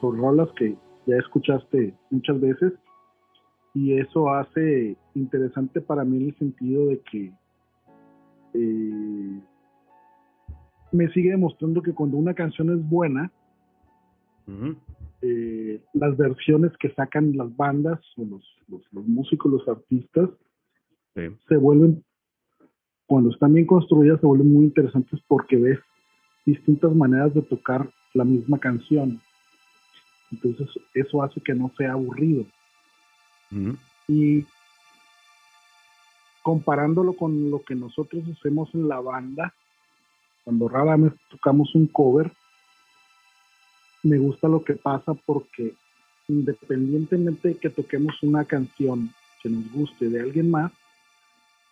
son 0.00 0.18
rolas 0.18 0.48
que 0.56 0.76
ya 1.06 1.16
escuchaste 1.16 1.94
muchas 2.10 2.40
veces 2.40 2.72
y 3.74 3.94
eso 3.94 4.28
hace 4.30 4.96
interesante 5.14 5.80
para 5.80 6.04
mí 6.04 6.16
en 6.18 6.28
el 6.28 6.38
sentido 6.38 6.86
de 6.86 7.00
que 7.00 7.32
eh, 8.54 9.40
me 10.90 11.08
sigue 11.12 11.30
demostrando 11.30 11.82
que 11.82 11.94
cuando 11.94 12.16
una 12.16 12.34
canción 12.34 12.70
es 12.70 12.88
buena, 12.88 13.30
eh, 15.22 15.80
las 15.94 16.16
versiones 16.16 16.72
que 16.78 16.92
sacan 16.94 17.36
las 17.36 17.56
bandas 17.56 18.00
o 18.16 18.24
los, 18.24 18.44
los, 18.92 19.06
músicos, 19.06 19.52
los 19.52 19.68
artistas, 19.68 20.28
se 21.14 21.56
vuelven, 21.56 22.02
cuando 23.06 23.30
están 23.30 23.54
bien 23.54 23.66
construidas, 23.66 24.20
se 24.20 24.26
vuelven 24.26 24.52
muy 24.52 24.64
interesantes 24.64 25.20
porque 25.28 25.56
ves 25.56 25.78
distintas 26.44 26.94
maneras 26.94 27.34
de 27.34 27.42
tocar 27.42 27.88
la 28.14 28.24
misma 28.24 28.58
canción. 28.58 29.20
Entonces 30.30 30.68
eso 30.94 31.22
hace 31.22 31.40
que 31.40 31.54
no 31.54 31.72
sea 31.76 31.92
aburrido. 31.92 32.46
Y 34.08 34.46
comparándolo 36.42 37.14
con 37.14 37.50
lo 37.50 37.62
que 37.62 37.74
nosotros 37.74 38.24
hacemos 38.36 38.70
en 38.74 38.88
la 38.88 39.00
banda, 39.00 39.54
cuando 40.44 40.68
rara 40.68 40.96
vez 40.96 41.12
tocamos 41.30 41.74
un 41.74 41.86
cover, 41.86 42.32
me 44.02 44.18
gusta 44.18 44.48
lo 44.48 44.64
que 44.64 44.74
pasa 44.74 45.14
porque 45.14 45.74
independientemente 46.28 47.48
de 47.48 47.56
que 47.56 47.70
toquemos 47.70 48.20
una 48.22 48.44
canción 48.44 49.12
que 49.42 49.48
nos 49.48 49.70
guste 49.72 50.08
de 50.08 50.20
alguien 50.20 50.50
más, 50.50 50.72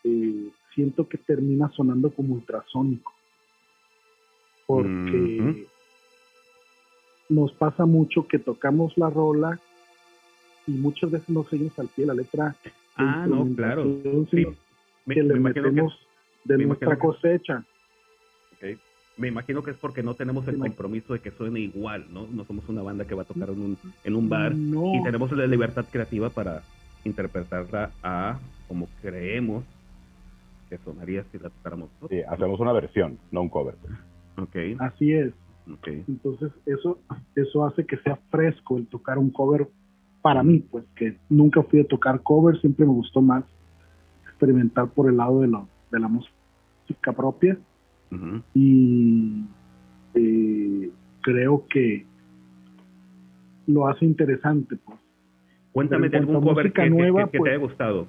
eh, 0.05 0.51
siento 0.75 1.09
que 1.09 1.18
termina 1.18 1.71
sonando 1.71 2.11
como 2.11 2.35
ultrasónico. 2.35 3.12
Porque 4.71 5.66
nos 7.29 7.53
pasa 7.53 7.87
mucho 7.87 8.27
que 8.27 8.39
tocamos 8.39 8.97
la 8.97 9.11
rola 9.11 9.59
y 10.66 10.73
muchas 10.73 11.11
veces 11.11 11.29
no 11.29 11.45
seguimos 11.45 11.77
al 11.79 11.89
pie 11.89 12.07
la 12.07 12.14
letra. 12.14 12.55
Ah, 12.97 13.27
no, 13.29 13.49
claro. 13.57 13.85
Sí. 14.31 14.47
que 15.07 15.23
le 15.23 15.35
metemos 15.41 15.93
de 16.45 16.59
nuestra 16.59 16.99
cosecha. 16.99 17.64
Me 19.16 19.29
imagino 19.29 19.62
que 19.62 19.73
es 19.73 19.77
porque 19.77 20.03
no 20.03 20.14
tenemos 20.14 20.47
el 20.49 20.59
compromiso 20.59 21.12
de 21.12 21.21
que 21.21 21.31
suene 21.33 21.61
igual, 21.61 22.07
¿no? 22.11 22.27
No 22.31 22.45
somos 22.45 22.66
una 22.68 22.83
banda 22.83 23.07
que 23.07 23.14
va 23.14 23.23
a 23.23 23.27
tocar 23.27 23.51
en 23.51 23.61
un, 23.61 23.79
en 24.05 24.14
un 24.14 24.29
bar 24.29 24.53
y 24.55 25.03
tenemos 25.03 25.31
la 25.33 25.47
libertad 25.47 25.85
creativa 25.91 26.31
para 26.31 26.62
interpretarla 27.05 27.91
a 28.03 28.39
como 28.68 28.89
creemos 29.03 29.64
que 30.71 30.79
sonaría 30.79 31.25
si 31.33 31.39
la 31.39 31.51
tocáramos 31.51 31.91
Sí, 32.09 32.23
hacemos 32.23 32.61
una 32.61 32.73
versión, 32.73 33.18
no 33.31 33.43
un 33.43 33.49
cover. 33.49 33.75
Okay. 34.43 34.76
Así 34.78 35.12
es. 35.12 35.32
Entonces 35.86 36.51
eso 36.66 36.99
eso 37.36 37.64
hace 37.64 37.86
que 37.86 37.97
sea 37.99 38.16
fresco 38.30 38.76
el 38.76 38.86
tocar 38.86 39.18
un 39.18 39.30
cover 39.30 39.68
para 40.22 40.43
mí, 40.43 40.64
pues 40.70 40.84
que 40.97 41.16
nunca 41.28 41.62
fui 41.62 41.80
a 41.80 41.86
tocar 41.86 42.22
cover, 42.22 42.61
siempre 42.61 42.84
me 42.84 42.93
gustó 42.93 43.22
más 43.22 43.45
experimentar 44.24 44.88
por 44.91 45.09
el 45.09 45.16
lado 45.16 45.41
de, 45.41 45.49
lo, 45.49 45.68
de 45.91 46.01
la 46.01 46.09
música 46.09 47.12
propia 47.14 47.59
y 48.55 49.45
eh, 50.14 50.91
creo 51.22 51.64
que 51.68 52.05
lo 53.66 53.86
hace 53.86 54.05
interesante. 54.05 54.76
Pues. 54.76 54.99
Cuéntame 55.72 56.09
de 56.09 56.18
algún 56.18 56.43
cover 56.43 56.72
que, 56.72 56.91
nueva, 56.91 57.26
que, 57.26 57.30
te 57.32 57.38
pues 57.38 57.53
haya 57.53 57.61
gustado. 57.61 58.07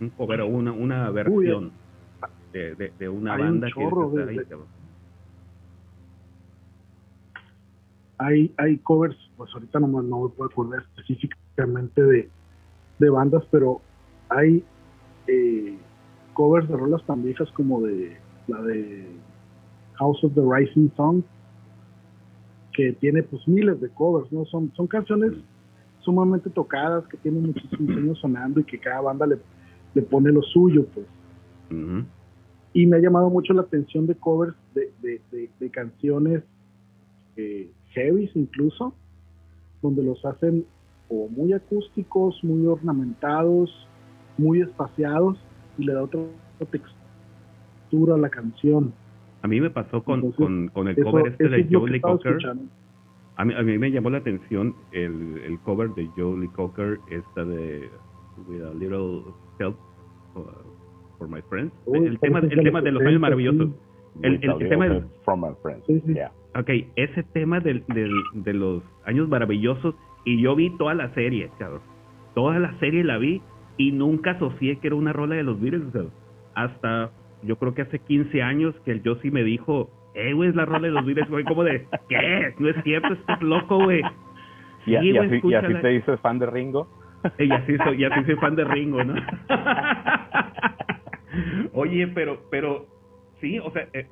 Un 0.00 0.10
cover 0.10 0.40
o 0.40 0.46
una, 0.46 0.72
una 0.72 1.10
versión 1.10 1.72
de, 2.52 2.92
de, 2.98 3.08
una 3.08 3.36
banda 3.36 3.68
que 3.68 3.84
hay, 8.20 8.52
hay 8.58 8.76
covers, 8.78 9.16
pues 9.36 9.50
ahorita 9.54 9.80
no, 9.80 9.86
no 10.02 10.24
me 10.24 10.28
puedo 10.28 10.50
acordar 10.50 10.82
específicamente 10.82 12.02
de, 12.02 12.28
de 12.98 13.10
bandas, 13.10 13.42
pero 13.50 13.80
hay 14.28 14.62
eh, 15.26 15.78
covers 16.34 16.68
de 16.68 16.76
rolas 16.76 17.04
tan 17.06 17.22
viejas 17.22 17.50
como 17.52 17.80
de 17.80 18.18
la 18.46 18.60
de 18.60 19.06
House 19.94 20.22
of 20.22 20.34
the 20.34 20.42
Rising 20.42 20.90
Sun, 20.96 21.24
que 22.74 22.92
tiene 22.92 23.22
pues 23.22 23.46
miles 23.48 23.80
de 23.80 23.88
covers, 23.88 24.30
¿no? 24.30 24.44
Son, 24.44 24.70
son 24.76 24.86
canciones 24.86 25.32
sumamente 26.00 26.50
tocadas, 26.50 27.06
que 27.08 27.16
tienen 27.16 27.46
muchísimos 27.46 27.96
años 27.96 28.18
sonando 28.18 28.60
y 28.60 28.64
que 28.64 28.78
cada 28.78 29.00
banda 29.00 29.26
le, 29.26 29.38
le 29.94 30.02
pone 30.02 30.30
lo 30.30 30.42
suyo, 30.42 30.86
pues. 30.94 31.06
Y 32.74 32.86
me 32.86 32.96
ha 32.96 33.00
llamado 33.00 33.30
mucho 33.30 33.54
la 33.54 33.62
atención 33.62 34.06
de 34.06 34.14
covers 34.14 34.54
de, 34.74 34.92
de, 35.00 35.50
de, 35.58 35.70
canciones 35.70 36.42
eh, 37.36 37.70
heavy 37.90 38.30
incluso, 38.34 38.94
donde 39.82 40.02
los 40.02 40.24
hacen 40.24 40.64
o 41.08 41.28
muy 41.28 41.52
acústicos, 41.52 42.42
muy 42.44 42.66
ornamentados, 42.66 43.70
muy 44.38 44.60
espaciados 44.60 45.38
y 45.76 45.84
le 45.84 45.94
da 45.94 46.02
otra 46.04 46.20
textura 46.70 48.14
a 48.14 48.18
la 48.18 48.28
canción. 48.28 48.92
A 49.42 49.48
mí 49.48 49.60
me 49.60 49.70
pasó 49.70 50.02
con, 50.02 50.32
con, 50.32 50.88
el 50.88 51.02
cover 51.02 51.28
este 51.28 51.48
de 51.48 51.66
Joe 51.70 51.90
Lee 51.90 52.00
Cocker. 52.00 52.38
A 53.36 53.44
mí, 53.44 53.54
a 53.54 53.62
mí 53.62 53.78
me 53.78 53.90
llamó 53.90 54.10
la 54.10 54.18
atención 54.18 54.74
el, 54.92 55.38
el 55.44 55.58
cover 55.60 55.90
de 55.94 56.06
Joe 56.16 56.38
Lee 56.38 56.48
Cocker, 56.48 56.98
esta 57.10 57.44
de 57.44 57.88
With 58.46 58.62
a 58.62 58.74
Little 58.74 59.22
Help 59.58 59.76
for 61.18 61.28
My 61.28 61.40
Friends. 61.42 61.72
el, 61.92 62.18
tema, 62.18 62.40
el 62.40 62.62
tema 62.62 62.80
de 62.80 62.92
los 62.92 63.02
años 63.02 63.20
maravillosos. 63.20 63.70
El, 64.22 64.40
el, 64.42 64.68
tema 64.68 64.88
de, 64.88 65.04
From 65.24 65.42
My 65.42 65.54
Friends. 65.62 65.84
Ok, 66.56 66.68
ese 66.96 67.22
tema 67.32 67.60
del, 67.60 67.84
del, 67.88 68.12
de 68.34 68.54
los 68.54 68.82
años 69.04 69.28
maravillosos 69.28 69.94
y 70.24 70.40
yo 70.42 70.56
vi 70.56 70.76
toda 70.76 70.94
la 70.94 71.12
serie, 71.14 71.50
cabrón. 71.58 71.82
Toda 72.34 72.58
la 72.58 72.78
serie 72.78 73.04
la 73.04 73.18
vi 73.18 73.40
y 73.76 73.92
nunca 73.92 74.32
asocié 74.32 74.78
que 74.78 74.88
era 74.88 74.96
una 74.96 75.12
rola 75.12 75.36
de 75.36 75.42
los 75.42 75.60
Beatles, 75.60 75.84
Hasta 76.54 77.10
yo 77.42 77.56
creo 77.56 77.74
que 77.74 77.82
hace 77.82 77.98
15 77.98 78.42
años 78.42 78.74
que 78.84 78.92
el 78.92 79.02
Josie 79.04 79.30
me 79.30 79.42
dijo, 79.42 79.90
eh, 80.14 80.32
güey, 80.32 80.50
es 80.50 80.56
la 80.56 80.64
rola 80.64 80.88
de 80.88 80.92
los 80.92 81.04
Beatles, 81.04 81.30
güey, 81.30 81.44
como 81.44 81.64
de, 81.64 81.86
¿qué? 82.08 82.54
No 82.58 82.68
es 82.68 82.76
cierto, 82.82 83.14
estás 83.14 83.40
loco, 83.42 83.84
güey. 83.84 84.02
y, 84.86 84.96
así, 84.96 85.40
y, 85.42 85.54
así, 85.54 85.74
te 85.80 85.88
dices 85.88 86.20
fan 86.20 86.38
de 86.38 86.46
Ringo. 86.46 86.88
Y 87.38 87.52
así 87.52 87.76
soy, 87.76 88.00
y 88.00 88.04
así 88.04 88.24
soy 88.24 88.36
fan 88.36 88.56
de 88.56 88.64
Ringo, 88.64 89.04
¿no? 89.04 89.14
Oye, 91.74 92.08
pero, 92.08 92.40
pero, 92.50 92.86
sí, 93.40 93.58
o 93.58 93.70
sea, 93.70 93.86
eh, 93.92 94.06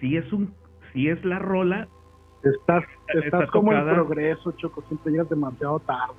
sí 0.00 0.16
es 0.16 0.32
un, 0.32 0.54
sí 0.98 1.08
es 1.08 1.24
la 1.24 1.38
rola. 1.38 1.88
Estás, 2.42 2.84
estás 3.14 3.50
como 3.50 3.72
en 3.72 3.84
progreso, 3.84 4.52
Choco, 4.52 4.82
siempre 4.82 5.12
llegas 5.12 5.28
demasiado 5.28 5.78
tarde. 5.80 6.14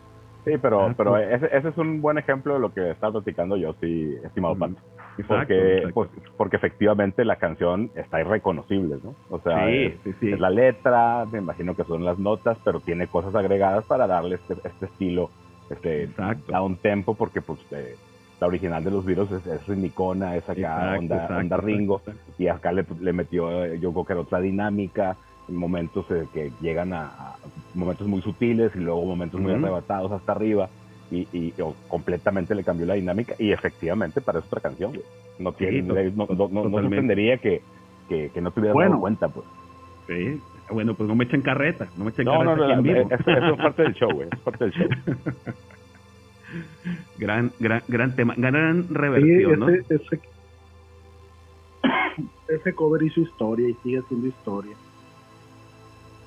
Sí, 0.45 0.53
pero, 0.61 0.93
pero 0.95 1.17
ese, 1.17 1.45
ese, 1.51 1.67
es 1.67 1.77
un 1.77 2.01
buen 2.01 2.17
ejemplo 2.17 2.53
de 2.53 2.59
lo 2.61 2.73
que 2.73 2.91
está 2.91 3.11
platicando 3.11 3.57
yo, 3.57 3.73
sí, 3.81 4.15
estimado 4.23 4.55
mm, 4.55 4.75
porque, 5.27 5.89
Pues, 5.93 6.09
porque 6.37 6.55
efectivamente 6.55 7.25
la 7.25 7.35
canción 7.35 7.91
está 7.95 8.21
irreconocible, 8.21 8.97
¿no? 9.03 9.15
O 9.29 9.39
sea, 9.39 9.69
es, 9.69 9.99
la 10.39 10.49
letra, 10.49 11.25
me 11.29 11.39
imagino 11.39 11.75
que 11.75 11.83
son 11.83 12.05
las 12.05 12.17
notas, 12.17 12.57
pero 12.63 12.79
tiene 12.79 13.07
cosas 13.07 13.35
agregadas 13.35 13.85
para 13.85 14.07
darle 14.07 14.35
este, 14.35 14.55
este 14.63 14.85
estilo, 14.85 15.29
este, 15.69 16.09
a 16.53 16.61
un 16.61 16.77
tempo, 16.77 17.15
porque 17.15 17.41
pues 17.41 17.59
eh, 17.71 17.95
la 18.39 18.47
original 18.47 18.83
de 18.83 18.91
los 18.91 19.05
virus 19.05 19.31
es, 19.31 19.45
es 19.45 19.67
ritmicona, 19.67 20.35
es 20.35 20.47
acá 20.49 20.95
onda, 20.97 21.27
onda 21.37 21.57
Ringo, 21.57 22.01
y 22.37 22.47
acá 22.47 22.71
le, 22.71 22.85
le 23.01 23.13
metió, 23.13 23.65
eh, 23.65 23.79
yo 23.79 23.91
creo 23.91 24.05
que 24.05 24.13
era 24.13 24.21
otra 24.21 24.39
dinámica, 24.39 25.17
momentos 25.47 26.05
eh, 26.11 26.25
que 26.33 26.51
llegan 26.61 26.93
a, 26.93 27.35
momentos 27.73 28.07
muy 28.07 28.21
sutiles 28.21 28.71
y 28.75 28.79
luego 28.79 29.05
momentos 29.05 29.39
muy 29.39 29.53
arrebatados 29.53 30.11
hasta 30.11 30.31
arriba 30.31 30.69
y, 31.11 31.27
y 31.33 31.53
completamente 31.87 32.53
le 32.53 32.63
cambió 32.63 32.85
la 32.85 32.93
dinámica 32.93 33.33
y 33.39 33.51
efectivamente 33.51 34.21
para 34.21 34.39
otra 34.39 34.61
canción. 34.61 34.93
No 35.39 35.53
tiene 35.53 35.81
no, 35.81 36.27
no, 36.27 36.47
no, 36.49 36.69
sorprendería 36.69 37.37
que, 37.37 37.61
que, 38.07 38.41
no 38.41 38.51
tuviera 38.51 38.73
bueno. 38.73 38.91
dado 38.91 39.01
cuenta 39.01 39.29
pues. 39.29 39.45
Sí 40.07 40.39
bueno 40.71 40.93
pues 40.93 41.07
no 41.07 41.15
me 41.15 41.25
echen 41.25 41.41
carreta 41.41 41.87
no 41.97 42.05
me 42.05 42.11
echen 42.11 42.25
no, 42.25 42.33
carreta 42.33 42.75
no, 42.75 42.81
no, 42.81 42.91
eso, 42.91 43.53
es 43.55 43.57
parte 43.57 43.83
del 43.83 43.93
show 43.95 44.21
es 44.21 44.39
parte 44.39 44.65
del 44.65 44.73
show 44.73 44.87
gran 47.17 47.51
gran 47.59 47.83
gran 47.87 48.15
tema 48.15 48.33
gran 48.37 48.87
reversión 48.89 49.51
ese, 49.51 49.57
¿no? 49.57 49.69
ese, 49.69 50.21
ese 52.47 52.73
cover 52.73 53.03
hizo 53.03 53.21
historia 53.21 53.69
y 53.69 53.73
sigue 53.83 53.99
haciendo 53.99 54.27
historia. 54.27 54.75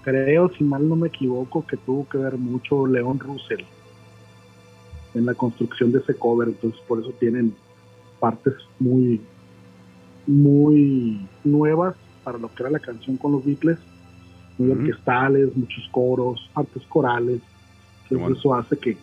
Creo, 0.03 0.51
si 0.51 0.64
mal 0.64 0.89
no 0.89 0.97
me 0.97 1.09
equivoco, 1.09 1.64
que 1.64 1.77
tuvo 1.77 2.09
que 2.09 2.18
ver 2.18 2.37
mucho 2.37 2.87
León 2.87 3.20
Russell 3.20 3.64
en 5.14 5.27
la 5.27 5.35
construcción 5.35 5.93
de 5.93 6.01
ese 6.01 6.14
cover, 6.14 6.49
entonces 6.49 6.81
por 6.89 7.01
eso 7.01 7.12
tienen 7.20 7.55
partes 8.18 8.55
muy 8.79 9.20
muy 10.27 11.27
nuevas 11.43 11.97
para 12.23 12.39
lo 12.39 12.49
que 12.55 12.62
era 12.62 12.70
la 12.70 12.79
canción 12.79 13.16
con 13.16 13.33
los 13.33 13.45
Beatles, 13.45 13.79
muy 14.57 14.70
orquestales, 14.70 15.57
muchos 15.57 15.89
coros, 15.91 16.49
partes 16.55 16.83
corales, 16.87 17.41
entonces 18.09 18.39
eso 18.39 18.55
hace 18.55 18.79
que 18.79 18.97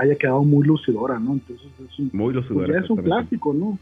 haya 0.00 0.16
quedado 0.16 0.42
muy 0.42 0.66
lucidora, 0.66 1.18
¿no? 1.18 1.34
Entonces 1.34 1.70
es 1.88 1.98
un, 1.98 2.10
muy 2.12 2.32
lucidora, 2.32 2.72
pues, 2.72 2.84
es 2.84 2.90
un 2.90 2.96
clásico, 3.02 3.52
¿no? 3.52 3.78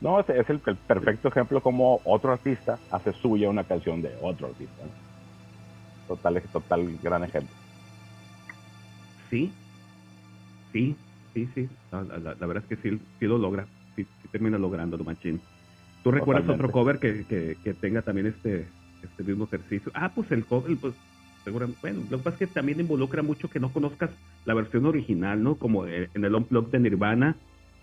No, 0.00 0.20
es, 0.20 0.28
es 0.30 0.50
el, 0.50 0.58
perfecto 0.58 1.28
ejemplo 1.28 1.60
como 1.60 2.00
otro 2.04 2.32
artista 2.32 2.78
hace 2.90 3.12
suya 3.12 3.48
una 3.48 3.64
canción 3.64 4.02
de 4.02 4.12
otro 4.20 4.48
artista. 4.48 4.82
Total, 6.08 6.42
total 6.52 6.98
gran 7.02 7.22
ejemplo. 7.22 7.54
Sí, 9.30 9.52
sí, 10.72 10.96
sí, 11.34 11.48
sí. 11.54 11.68
La, 11.92 12.02
verdad 12.46 12.64
es 12.68 12.76
que 12.76 12.76
sí, 12.76 13.00
sí 13.18 13.26
lo 13.26 13.38
logra. 13.38 13.66
Sí, 13.94 14.06
termina 14.30 14.58
lográndolo, 14.58 15.04
Machín. 15.04 15.40
¿Tú 16.02 16.10
recuerdas 16.10 16.48
otro 16.48 16.70
cover 16.70 16.98
que, 16.98 17.24
que, 17.62 17.74
tenga 17.74 18.02
también 18.02 18.26
este, 18.26 18.68
este 19.02 19.22
mismo 19.22 19.44
ejercicio? 19.44 19.92
Ah, 19.94 20.10
pues 20.12 20.30
el 20.32 20.44
cover, 20.44 20.76
pues 20.78 20.94
seguramente. 21.44 21.80
Bueno, 21.82 22.02
lo 22.10 22.18
que 22.18 22.24
pasa 22.24 22.36
es 22.40 22.48
que 22.48 22.54
también 22.54 22.80
involucra 22.80 23.22
mucho 23.22 23.48
que 23.48 23.60
no 23.60 23.72
conozcas 23.72 24.10
la 24.44 24.54
versión 24.54 24.86
original, 24.86 25.42
¿no? 25.42 25.56
Como 25.56 25.86
en 25.86 26.24
el 26.24 26.34
Unplugged 26.34 26.72
de 26.72 26.80
Nirvana, 26.80 27.36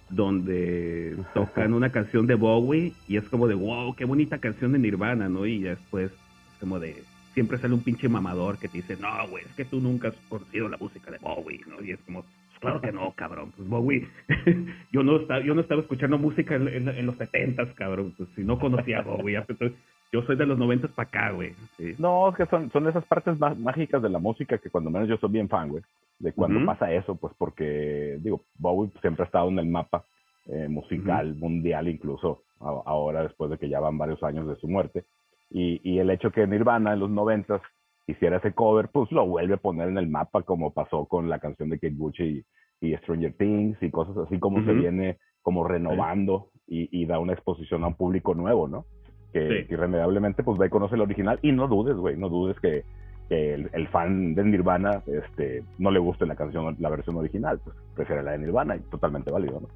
donde 0.10 1.16
tocan 1.34 1.74
una 1.74 1.92
canción 1.92 2.26
de 2.28 2.36
Bowie 2.36 2.94
y 3.08 3.18
es 3.18 3.28
como 3.30 3.48
de, 3.48 3.56
wow, 3.56 3.96
qué 3.96 4.06
bonita 4.06 4.40
canción 4.40 4.72
de 4.72 4.80
Nirvana, 4.80 5.30
¿no? 5.30 5.46
Y 5.46 5.60
después 5.60 6.12
es 6.12 6.60
como 6.60 6.80
de, 6.80 7.04
siempre 7.34 7.58
sale 7.60 7.74
un 7.74 7.84
pinche 7.84 8.10
mamador 8.10 8.58
que 8.58 8.68
te 8.68 8.78
dice, 8.78 8.98
no, 9.00 9.28
güey, 9.30 9.46
es 9.46 9.56
que 9.56 9.66
tú 9.66 9.80
nunca 9.80 10.10
has 10.10 10.16
conocido 10.28 10.68
la 10.68 10.78
música 10.78 11.12
de 11.12 11.20
Bowie, 11.20 11.62
¿no? 11.68 11.84
Y 11.84 11.92
es 11.92 12.00
como, 12.02 12.24
pues 12.24 12.60
claro 12.60 12.82
que 12.82 12.92
no, 12.92 13.14
cabrón, 13.16 13.52
pues 13.56 13.68
Bowie, 13.68 14.08
yo 14.92 15.04
no 15.04 15.18
estaba, 15.18 15.42
yo 15.42 15.54
no 15.54 15.62
estaba 15.62 15.82
escuchando 15.82 16.18
música 16.18 16.56
en, 16.56 17.06
los 17.06 17.18
setentas, 17.18 17.70
cabrón, 17.76 18.14
pues 18.18 18.30
si 18.36 18.44
no 18.44 18.60
conocía 18.60 19.00
a 19.00 19.04
Bowie, 19.04 19.38
entonces 19.38 19.74
yo 20.12 20.24
soy 20.24 20.36
de 20.36 20.46
los 20.46 20.58
noventas 20.58 20.92
para 20.92 21.08
acá, 21.08 21.32
güey. 21.32 21.54
No, 21.98 22.30
es 22.30 22.36
que 22.36 22.46
son, 22.48 22.72
son 22.72 22.88
esas 22.88 23.06
partes 23.06 23.40
más 23.40 23.58
mágicas 23.58 24.02
de 24.02 24.10
la 24.10 24.20
música 24.20 24.58
que 24.58 24.70
cuando 24.70 24.90
menos 24.90 25.08
yo 25.08 25.18
soy 25.18 25.30
bien 25.30 25.50
fan, 25.50 25.70
güey, 25.70 25.84
de 26.20 26.34
cuando 26.34 26.66
pasa 26.66 26.92
eso, 26.92 27.16
pues 27.16 27.34
porque, 27.38 28.18
digo, 28.22 28.42
Bowie 28.58 28.92
siempre 29.02 29.24
ha 29.24 29.28
estado 29.28 29.50
en 29.50 29.60
el 29.60 29.68
mapa 29.68 30.04
eh, 30.48 30.68
musical 30.68 31.36
mundial, 31.36 31.88
incluso 31.88 32.42
ahora 32.60 33.24
después 33.24 33.52
de 33.52 33.58
que 33.58 33.70
ya 33.70 33.80
van 33.80 33.98
varios 33.98 34.22
años 34.24 34.48
de 34.48 34.56
su 34.58 34.68
muerte. 34.68 35.06
Y, 35.52 35.80
y 35.84 36.00
el 36.00 36.10
hecho 36.10 36.32
que 36.32 36.46
Nirvana 36.46 36.94
en 36.94 37.00
los 37.00 37.10
noventas 37.10 37.62
hiciera 38.08 38.38
ese 38.38 38.54
cover, 38.54 38.90
pues 38.90 39.12
lo 39.12 39.26
vuelve 39.26 39.54
a 39.54 39.58
poner 39.58 39.90
en 39.90 39.98
el 39.98 40.08
mapa 40.08 40.42
como 40.42 40.74
pasó 40.74 41.06
con 41.06 41.30
la 41.30 41.40
canción 41.40 41.70
de 41.70 41.80
Kate 41.80 41.96
Bush 41.96 42.22
y, 42.22 42.44
y 42.82 42.96
Stranger 42.98 43.34
Things 43.34 43.78
y 43.82 43.92
cosas 43.92 44.18
así 44.18 44.40
como 44.40 44.64
se 44.66 44.74
viene 44.74 45.18
como 45.42 45.64
renovando 45.64 46.50
y, 46.68 46.90
y, 46.92 47.06
da 47.06 47.20
una 47.20 47.34
exposición 47.34 47.84
a 47.84 47.88
un 47.88 47.96
público 47.96 48.36
nuevo, 48.36 48.68
¿no? 48.68 48.86
Que, 49.32 49.68
irremediablemente 49.70 50.44
pues 50.44 50.58
ve 50.58 50.68
y 50.68 50.70
conoce 50.70 50.96
el 50.96 51.02
original 51.02 51.38
y 51.44 51.52
no 51.52 51.68
dudes, 51.68 51.96
güey, 51.96 52.18
no 52.18 52.30
dudes 52.30 52.60
que, 52.60 52.84
el, 53.30 53.70
el, 53.74 53.88
fan 53.90 54.34
de 54.34 54.44
Nirvana 54.44 55.04
este, 55.06 55.64
no 55.78 55.92
le 55.92 56.00
guste 56.00 56.26
la 56.26 56.36
canción, 56.36 56.76
la 56.80 56.90
versión 56.90 57.16
original, 57.16 57.60
pues 57.64 57.76
prefiere 57.96 58.24
la 58.24 58.32
de 58.32 58.40
Nirvana 58.40 58.76
y 58.76 58.80
totalmente 58.80 59.32
válido, 59.32 59.62
¿no? 59.62 59.68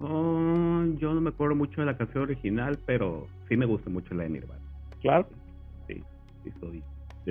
Oh, 0.00 0.84
yo 0.98 1.12
no 1.12 1.20
me 1.20 1.30
acuerdo 1.30 1.56
mucho 1.56 1.80
de 1.80 1.86
la 1.86 1.96
canción 1.96 2.22
original, 2.22 2.78
pero 2.86 3.26
sí 3.48 3.56
me 3.56 3.66
gusta 3.66 3.90
mucho 3.90 4.14
la 4.14 4.22
de 4.22 4.30
Nirvana. 4.30 4.60
Claro. 5.00 5.26
Sí, 5.88 6.02
sí, 6.44 6.52
soy. 6.60 6.82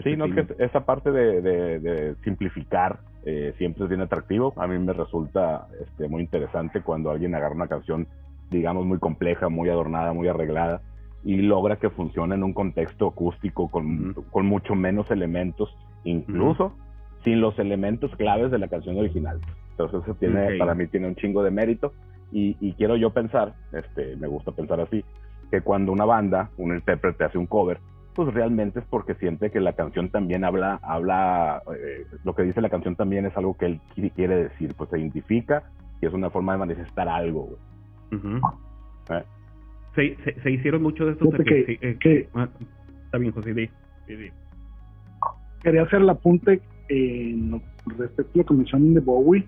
Sí, 0.03 0.15
no, 0.15 0.25
es 0.25 0.47
que 0.47 0.63
esa 0.63 0.85
parte 0.85 1.11
de, 1.11 1.41
de, 1.41 2.15
simplificar 2.23 2.99
eh, 3.25 3.53
siempre 3.57 3.83
es 3.83 3.89
bien 3.89 4.01
atractivo. 4.01 4.53
A 4.57 4.67
mí 4.67 4.77
me 4.77 4.93
resulta 4.93 5.67
este, 5.81 6.07
muy 6.07 6.21
interesante 6.21 6.81
cuando 6.81 7.09
alguien 7.09 7.33
agarra 7.33 7.55
una 7.55 7.67
canción, 7.67 8.07
digamos, 8.51 8.85
muy 8.85 8.99
compleja, 8.99 9.49
muy 9.49 9.69
adornada, 9.69 10.13
muy 10.13 10.27
arreglada, 10.27 10.81
y 11.27 11.41
logra 11.41 11.75
que 11.75 11.89
funcione 11.89 12.35
en 12.35 12.43
un 12.45 12.53
contexto 12.53 13.09
acústico 13.09 13.67
con, 13.67 14.13
con 14.31 14.45
mucho 14.45 14.75
menos 14.75 15.11
elementos, 15.11 15.75
incluso 16.05 16.71
sin 17.25 17.41
los 17.41 17.59
elementos 17.59 18.15
claves 18.15 18.49
de 18.49 18.57
la 18.57 18.69
canción 18.69 18.97
original. 18.97 19.41
Entonces, 19.71 20.03
eso 20.03 20.15
tiene, 20.15 20.57
para 20.57 20.73
mí 20.73 20.87
tiene 20.87 21.09
un 21.09 21.15
chingo 21.15 21.43
de 21.43 21.51
mérito 21.51 21.91
y, 22.31 22.71
quiero 22.77 22.95
yo 22.95 23.09
pensar, 23.09 23.55
este, 23.73 24.15
me 24.15 24.27
gusta 24.27 24.53
pensar 24.53 24.79
así, 24.79 25.03
que 25.51 25.59
cuando 25.59 25.91
una 25.91 26.05
banda, 26.05 26.49
un 26.55 26.73
intérprete 26.73 27.25
hace 27.25 27.37
un 27.37 27.45
cover, 27.45 27.79
pues 28.15 28.33
realmente 28.33 28.79
es 28.79 28.85
porque 28.85 29.13
siente 29.15 29.51
que 29.51 29.59
la 29.59 29.73
canción 29.73 30.07
también 30.07 30.45
habla, 30.45 30.79
habla, 30.81 31.61
eh, 31.77 32.05
lo 32.23 32.35
que 32.35 32.43
dice 32.43 32.61
la 32.61 32.69
canción 32.69 32.95
también 32.95 33.25
es 33.25 33.35
algo 33.35 33.57
que 33.57 33.65
él 33.65 33.81
quiere 34.15 34.43
decir, 34.43 34.75
pues 34.77 34.89
se 34.91 34.97
identifica 34.97 35.63
y 35.99 36.05
es 36.05 36.13
una 36.13 36.29
forma 36.29 36.53
de 36.53 36.59
manifestar 36.59 37.09
algo. 37.09 37.57
¿Eh? 39.09 39.23
Se, 39.97 40.41
se, 40.41 40.51
hicieron 40.51 40.81
mucho 40.83 41.05
de 41.05 41.11
estos. 41.13 41.29
Que, 41.45 41.77
eh, 41.81 42.29
ah, 42.35 42.47
está 43.05 43.17
bien, 43.17 43.33
José. 43.33 43.69
Quería 45.61 45.83
hacer 45.83 46.01
el 46.01 46.09
apunte 46.09 46.61
respecto 47.97 48.31
a 48.35 48.37
la 48.37 48.43
comisión 48.43 48.93
de 48.93 49.01
Bowie 49.01 49.47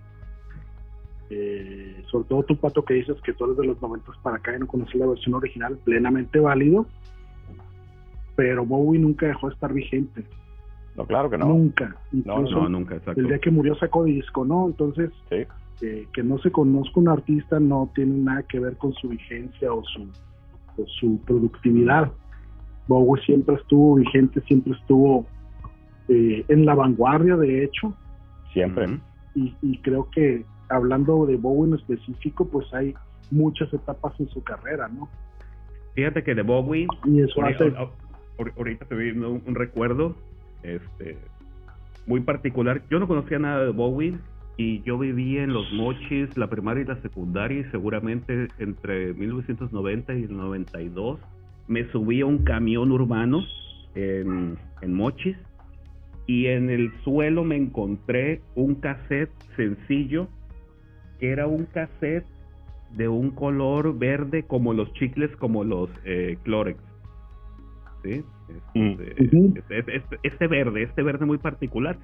eh, 1.32 2.04
sobre 2.10 2.28
todo 2.28 2.44
tu 2.44 2.56
pato 2.58 2.84
que 2.84 2.96
dices 2.96 3.16
que 3.22 3.34
tú 3.34 3.46
eres 3.46 3.58
de 3.58 3.68
los 3.68 3.80
momentos 3.80 4.18
para 4.24 4.38
acá 4.38 4.56
y 4.56 4.60
no 4.60 4.68
conoces 4.68 4.96
la 4.96 5.06
versión 5.06 5.36
original, 5.36 5.78
plenamente 5.84 6.40
válido, 6.40 6.88
pero 8.36 8.66
Bowie 8.66 9.00
nunca 9.00 9.28
dejó 9.28 9.48
de 9.48 9.54
estar 9.54 9.72
vigente. 9.72 10.24
No, 10.96 11.06
claro 11.06 11.30
que 11.30 11.38
no. 11.38 11.46
Nunca. 11.46 11.96
no, 12.12 12.68
nunca, 12.68 12.96
exacto. 12.96 13.22
El 13.22 13.28
día 13.28 13.38
que 13.38 13.52
murió 13.52 13.76
sacó 13.76 14.04
disco, 14.06 14.44
¿no? 14.44 14.68
Entonces, 14.68 15.12
eh, 15.30 15.46
que 16.12 16.24
no 16.24 16.40
se 16.40 16.52
conozca 16.52 17.00
un 17.00 17.10
artista 17.10 17.60
no 17.60 17.92
tiene 17.94 18.18
nada 18.18 18.44
que 18.44 18.60
ver 18.60 18.76
con 18.78 18.94
su 18.94 19.10
vigencia 19.10 19.72
o 19.72 19.84
su, 19.84 20.08
su 21.00 21.20
productividad. 21.26 22.12
Bowie 22.88 23.22
siempre 23.24 23.56
estuvo 23.56 23.96
vigente, 23.96 24.42
siempre 24.42 24.74
estuvo 24.74 25.26
eh, 26.08 26.44
en 26.48 26.66
la 26.66 26.76
vanguardia, 26.76 27.36
de 27.36 27.64
hecho. 27.64 27.94
Siempre. 28.54 29.00
y, 29.36 29.56
y 29.62 29.78
creo 29.80 30.10
que 30.10 30.44
hablando 30.70 31.26
de 31.26 31.36
Bowie 31.36 31.72
en 31.72 31.80
específico, 31.80 32.48
pues 32.50 32.72
hay 32.74 32.96
muchas 33.32 33.72
etapas 33.74 34.20
en 34.20 34.28
su 34.30 34.44
carrera, 34.44 34.88
¿no? 34.88 35.10
Fíjate 35.96 36.24
que 36.24 36.36
de 36.36 36.44
Bowie, 36.44 36.88
y 37.06 37.22
eso 37.22 37.42
ahorita, 37.42 37.66
te 38.38 38.84
estoy 38.84 39.04
viendo 39.04 39.32
un, 39.32 39.56
recuerdo 39.56 40.16
este, 40.64 41.18
muy 42.08 42.22
particular. 42.22 42.82
Yo 42.90 43.00
no 43.00 43.08
conocía 43.08 43.40
nada 43.40 43.66
de 43.66 43.72
Bowie 43.72 44.18
y 44.60 44.82
yo 44.82 44.98
vivía 44.98 45.44
en 45.44 45.54
Los 45.54 45.72
Mochis, 45.72 46.38
la 46.38 46.50
primaria 46.50 46.84
y 46.84 46.86
la 46.86 47.02
secundaria, 47.02 47.62
y 47.62 47.72
seguramente 47.72 48.50
entre 48.58 49.14
1990 49.14 50.14
y 50.16 50.24
el 50.24 50.36
92 50.36 51.18
me 51.70 51.90
subí 51.94 52.20
a 52.20 52.26
un 52.26 52.40
camión 52.40 52.92
urbano 52.92 53.46
en, 53.96 54.58
en 54.82 54.94
Mochis 54.94 55.38
y 56.28 56.48
en 56.48 56.70
el 56.70 56.92
suelo 57.06 57.46
me 57.46 57.56
encontré 57.56 58.42
un 58.56 58.76
cassette 58.76 59.32
sencillo 59.56 60.28
que 61.22 61.30
era 61.30 61.48
un 61.48 61.64
cassette 61.64 62.26
de 62.98 63.08
un 63.08 63.32
color 63.32 63.98
verde 63.98 64.44
como 64.44 64.74
los 64.74 64.92
chicles, 64.92 65.34
como 65.38 65.64
los 65.64 65.90
eh, 66.04 66.38
Clorex. 66.44 66.78
¿Sí? 68.04 68.26
Este, 68.74 69.96
este, 69.96 70.20
este, 70.24 70.48
verde, 70.48 70.84
este 70.84 71.02
verde 71.02 71.26
muy 71.26 71.38
particular. 71.38 71.98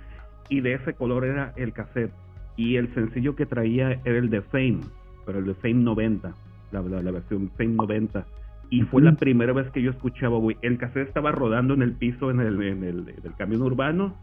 Y 0.47 0.61
de 0.61 0.75
ese 0.75 0.93
color 0.93 1.25
era 1.25 1.53
el 1.57 1.73
cassette. 1.73 2.13
Y 2.57 2.77
el 2.77 2.93
sencillo 2.93 3.35
que 3.35 3.45
traía 3.45 3.99
era 4.05 4.17
el 4.17 4.29
de 4.29 4.41
Fame, 4.41 4.79
pero 5.25 5.39
el 5.39 5.45
de 5.45 5.53
Fame 5.55 5.75
90, 5.75 6.33
la, 6.71 6.81
la, 6.81 7.11
versión 7.11 7.51
Fame 7.57 7.75
90. 7.75 8.25
Y 8.69 8.81
fue 8.83 9.01
la 9.01 9.13
primera 9.13 9.53
vez 9.53 9.69
que 9.71 9.81
yo 9.81 9.91
escuchaba, 9.91 10.37
güey. 10.37 10.57
El 10.61 10.77
cassette 10.77 11.07
estaba 11.07 11.31
rodando 11.31 11.73
en 11.73 11.81
el 11.81 11.93
piso 11.93 12.31
en 12.31 12.39
el, 12.39 12.61
en 12.61 12.83
el 12.83 13.05
del 13.05 13.35
camión 13.37 13.61
urbano. 13.61 14.15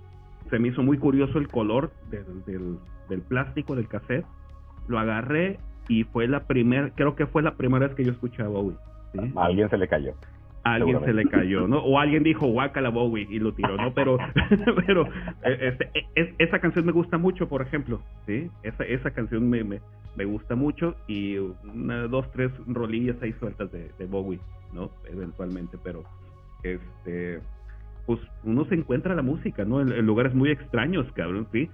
Se 0.50 0.58
me 0.58 0.68
hizo 0.68 0.82
muy 0.82 0.98
curioso 0.98 1.38
el 1.38 1.48
color 1.48 1.92
del, 2.10 2.44
del, 2.44 2.78
del 3.08 3.20
plástico 3.20 3.76
del 3.76 3.86
cassette 3.86 4.26
lo 4.88 4.98
agarré 4.98 5.58
y 5.88 6.04
fue 6.04 6.28
la 6.28 6.44
primera, 6.44 6.90
creo 6.94 7.14
que 7.14 7.26
fue 7.26 7.42
la 7.42 7.54
primera 7.54 7.86
vez 7.86 7.96
que 7.96 8.04
yo 8.04 8.12
escuché 8.12 8.42
a 8.42 8.48
Bowie. 8.48 8.76
A 9.36 9.44
alguien 9.44 9.68
se 9.68 9.76
le 9.76 9.88
cayó. 9.88 10.14
A 10.64 10.74
alguien 10.74 11.04
se 11.04 11.12
le 11.12 11.24
cayó, 11.26 11.66
¿no? 11.66 11.78
O 11.78 11.98
alguien 11.98 12.22
dijo 12.22 12.46
la 12.52 12.88
Bowie 12.88 13.26
y 13.28 13.38
lo 13.38 13.52
tiró, 13.52 13.76
¿no? 13.76 13.92
Pero, 13.94 14.16
pero 14.86 15.06
eh, 15.44 15.58
este, 15.60 15.90
es, 16.14 16.28
esa 16.38 16.60
canción 16.60 16.86
me 16.86 16.92
gusta 16.92 17.18
mucho, 17.18 17.48
por 17.48 17.62
ejemplo, 17.62 18.00
¿sí? 18.26 18.48
Esa, 18.62 18.84
esa 18.84 19.10
canción 19.10 19.48
me, 19.50 19.64
me, 19.64 19.80
me 20.16 20.24
gusta 20.24 20.54
mucho 20.54 20.94
y 21.08 21.36
una, 21.36 22.06
dos, 22.06 22.30
tres 22.32 22.52
rolillas 22.66 23.20
ahí 23.22 23.32
sueltas 23.34 23.72
de, 23.72 23.90
de 23.98 24.06
Bowie, 24.06 24.38
¿no? 24.72 24.90
Eventualmente, 25.10 25.78
pero 25.82 26.04
este 26.62 27.40
pues 28.06 28.18
uno 28.42 28.64
se 28.64 28.74
encuentra 28.74 29.14
la 29.14 29.22
música, 29.22 29.64
¿no? 29.64 29.80
En, 29.80 29.92
en 29.92 30.06
lugares 30.06 30.34
muy 30.34 30.50
extraños, 30.50 31.10
cabrón, 31.12 31.46
¿sí? 31.52 31.70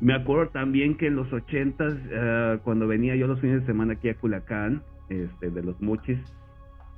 Me 0.00 0.14
acuerdo 0.14 0.50
también 0.50 0.96
que 0.96 1.08
en 1.08 1.16
los 1.16 1.32
ochentas, 1.32 1.92
uh, 1.92 2.62
cuando 2.62 2.86
venía 2.86 3.16
yo 3.16 3.26
los 3.26 3.40
fines 3.40 3.60
de 3.60 3.66
semana 3.66 3.94
aquí 3.94 4.08
a 4.08 4.14
Culacán, 4.14 4.82
este, 5.08 5.50
de 5.50 5.62
los 5.62 5.80
Mochis, 5.80 6.18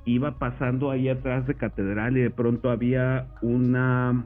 iba 0.04 0.38
pasando 0.38 0.90
ahí 0.90 1.08
atrás 1.08 1.46
de 1.46 1.54
Catedral 1.54 2.16
y 2.16 2.22
de 2.22 2.30
pronto 2.30 2.70
había 2.70 3.28
una 3.42 4.24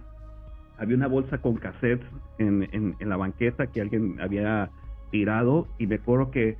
había 0.78 0.96
una 0.96 1.06
bolsa 1.06 1.38
con 1.38 1.56
cassettes 1.56 2.06
en, 2.38 2.68
en, 2.72 3.08
la 3.08 3.16
banqueta 3.16 3.68
que 3.68 3.80
alguien 3.80 4.20
había 4.20 4.70
tirado 5.10 5.68
y 5.78 5.86
me 5.86 5.96
acuerdo 5.96 6.30
que 6.32 6.56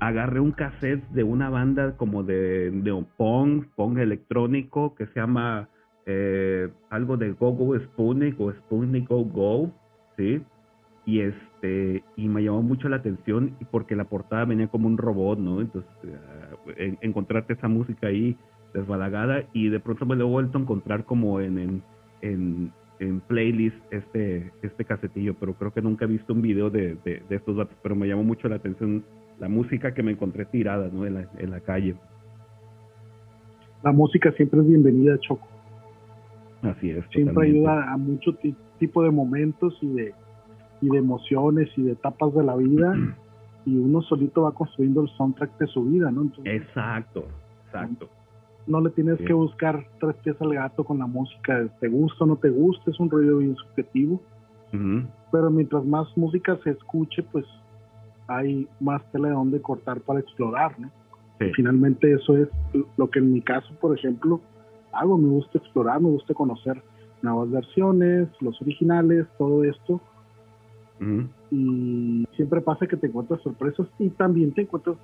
agarré 0.00 0.40
un 0.40 0.52
cassette 0.52 1.06
de 1.10 1.24
una 1.24 1.50
banda 1.50 1.96
como 1.96 2.22
de 2.22 2.70
neopong, 2.72 3.66
pong 3.76 3.98
electrónico 3.98 4.94
que 4.94 5.06
se 5.06 5.20
llama 5.20 5.68
eh, 6.06 6.68
algo 6.90 7.16
de 7.16 7.32
Go 7.32 7.52
Go 7.52 7.78
Sputnik 7.78 8.40
o 8.40 8.52
Sputnik 8.52 9.08
Go 9.08 9.24
Go, 9.24 9.72
¿sí? 10.16 10.42
y 11.06 11.20
este 11.20 11.53
y 12.16 12.28
me 12.28 12.42
llamó 12.42 12.62
mucho 12.62 12.88
la 12.88 12.96
atención 12.96 13.56
porque 13.70 13.96
la 13.96 14.04
portada 14.04 14.44
venía 14.44 14.68
como 14.68 14.86
un 14.86 14.98
robot 14.98 15.38
no 15.38 15.60
entonces 15.60 15.90
eh, 16.76 16.96
encontrarte 17.00 17.54
esa 17.54 17.68
música 17.68 18.08
ahí 18.08 18.36
desbalagada 18.74 19.44
y 19.52 19.68
de 19.68 19.80
pronto 19.80 20.04
me 20.04 20.16
lo 20.16 20.26
he 20.26 20.30
vuelto 20.30 20.58
a 20.58 20.60
encontrar 20.60 21.04
como 21.04 21.40
en 21.40 21.82
en, 22.20 22.72
en, 22.98 23.20
playlist 23.20 23.76
este 23.90 24.52
este 24.62 24.84
casetillo 24.84 25.34
pero 25.34 25.54
creo 25.54 25.72
que 25.72 25.80
nunca 25.80 26.04
he 26.04 26.08
visto 26.08 26.32
un 26.32 26.42
video 26.42 26.70
de, 26.70 26.96
de, 27.04 27.22
estos 27.30 27.56
datos 27.56 27.76
pero 27.82 27.94
me 27.94 28.08
llamó 28.08 28.24
mucho 28.24 28.48
la 28.48 28.56
atención 28.56 29.04
la 29.38 29.48
música 29.48 29.94
que 29.94 30.02
me 30.02 30.12
encontré 30.12 30.44
tirada 30.46 30.88
no 30.92 31.06
en 31.06 31.14
la, 31.14 31.28
en 31.38 31.50
la 31.50 31.60
calle. 31.60 31.96
La 33.82 33.92
música 33.92 34.32
siempre 34.32 34.60
es 34.60 34.68
bienvenida 34.68 35.18
Choco. 35.18 35.46
Así 36.62 36.90
es 36.90 37.04
siempre 37.10 37.48
ayuda 37.48 37.92
a 37.92 37.96
mucho 37.96 38.36
tipo 38.78 39.02
de 39.02 39.10
momentos 39.10 39.76
y 39.82 39.88
de 39.88 40.14
y 40.84 40.90
de 40.90 40.98
emociones 40.98 41.70
y 41.76 41.82
de 41.82 41.92
etapas 41.92 42.34
de 42.34 42.44
la 42.44 42.56
vida 42.56 42.94
y 43.64 43.76
uno 43.76 44.02
solito 44.02 44.42
va 44.42 44.52
construyendo 44.52 45.02
el 45.02 45.08
soundtrack 45.16 45.58
de 45.58 45.66
su 45.68 45.84
vida, 45.84 46.10
¿no? 46.10 46.30
exacto, 46.44 47.24
exacto. 47.66 48.08
No 48.66 48.80
le 48.80 48.90
tienes 48.90 49.18
que 49.18 49.32
buscar 49.34 49.86
tres 50.00 50.16
pies 50.22 50.36
al 50.40 50.54
gato 50.54 50.84
con 50.84 50.98
la 50.98 51.06
música, 51.06 51.66
te 51.80 51.88
gusta 51.88 52.24
o 52.24 52.26
no 52.26 52.36
te 52.36 52.48
gusta, 52.48 52.90
es 52.90 52.98
un 52.98 53.10
ruido 53.10 53.38
bien 53.38 53.56
subjetivo. 53.56 54.20
Pero 55.30 55.50
mientras 55.50 55.84
más 55.84 56.08
música 56.16 56.58
se 56.64 56.70
escuche, 56.70 57.22
pues 57.22 57.44
hay 58.26 58.66
más 58.80 59.02
tela 59.12 59.28
de 59.28 59.34
donde 59.34 59.60
cortar 59.60 60.00
para 60.00 60.20
explorar, 60.20 60.78
¿no? 60.80 60.90
finalmente 61.54 62.10
eso 62.10 62.38
es 62.38 62.48
lo 62.96 63.10
que 63.10 63.18
en 63.18 63.34
mi 63.34 63.42
caso, 63.42 63.68
por 63.80 63.96
ejemplo, 63.96 64.40
hago, 64.92 65.18
me 65.18 65.28
gusta 65.28 65.58
explorar, 65.58 66.00
me 66.00 66.08
gusta 66.08 66.32
conocer 66.32 66.82
nuevas 67.20 67.50
versiones, 67.50 68.28
los 68.40 68.60
originales, 68.62 69.26
todo 69.36 69.62
esto 69.62 70.00
y 71.50 72.26
siempre 72.36 72.60
pasa 72.60 72.86
que 72.86 72.96
te 72.96 73.08
encuentras 73.08 73.42
sorpresas 73.42 73.86
y 73.98 74.10
también 74.10 74.52
te 74.52 74.62
encuentras 74.62 74.96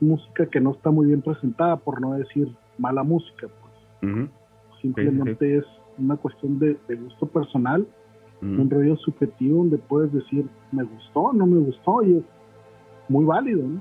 música 0.00 0.46
que 0.46 0.60
no 0.60 0.72
está 0.72 0.90
muy 0.90 1.06
bien 1.06 1.22
presentada, 1.22 1.76
por 1.76 2.00
no 2.00 2.14
decir 2.14 2.48
mala 2.78 3.02
música. 3.02 3.48
Pues. 4.00 4.28
simplemente 4.80 5.58
es 5.58 5.64
una 5.98 6.16
cuestión 6.16 6.58
de, 6.58 6.76
gusto 6.96 7.26
personal, 7.26 7.86
un 8.40 8.68
rollo 8.68 8.96
subjetivo 8.96 9.58
donde 9.58 9.78
puedes 9.78 10.12
decir, 10.12 10.46
me 10.72 10.82
gustó, 10.82 11.32
no 11.32 11.46
me 11.46 11.60
gustó, 11.60 12.02
y 12.02 12.16
es 12.16 12.24
muy 13.08 13.24
válido, 13.24 13.68
¿no? 13.68 13.80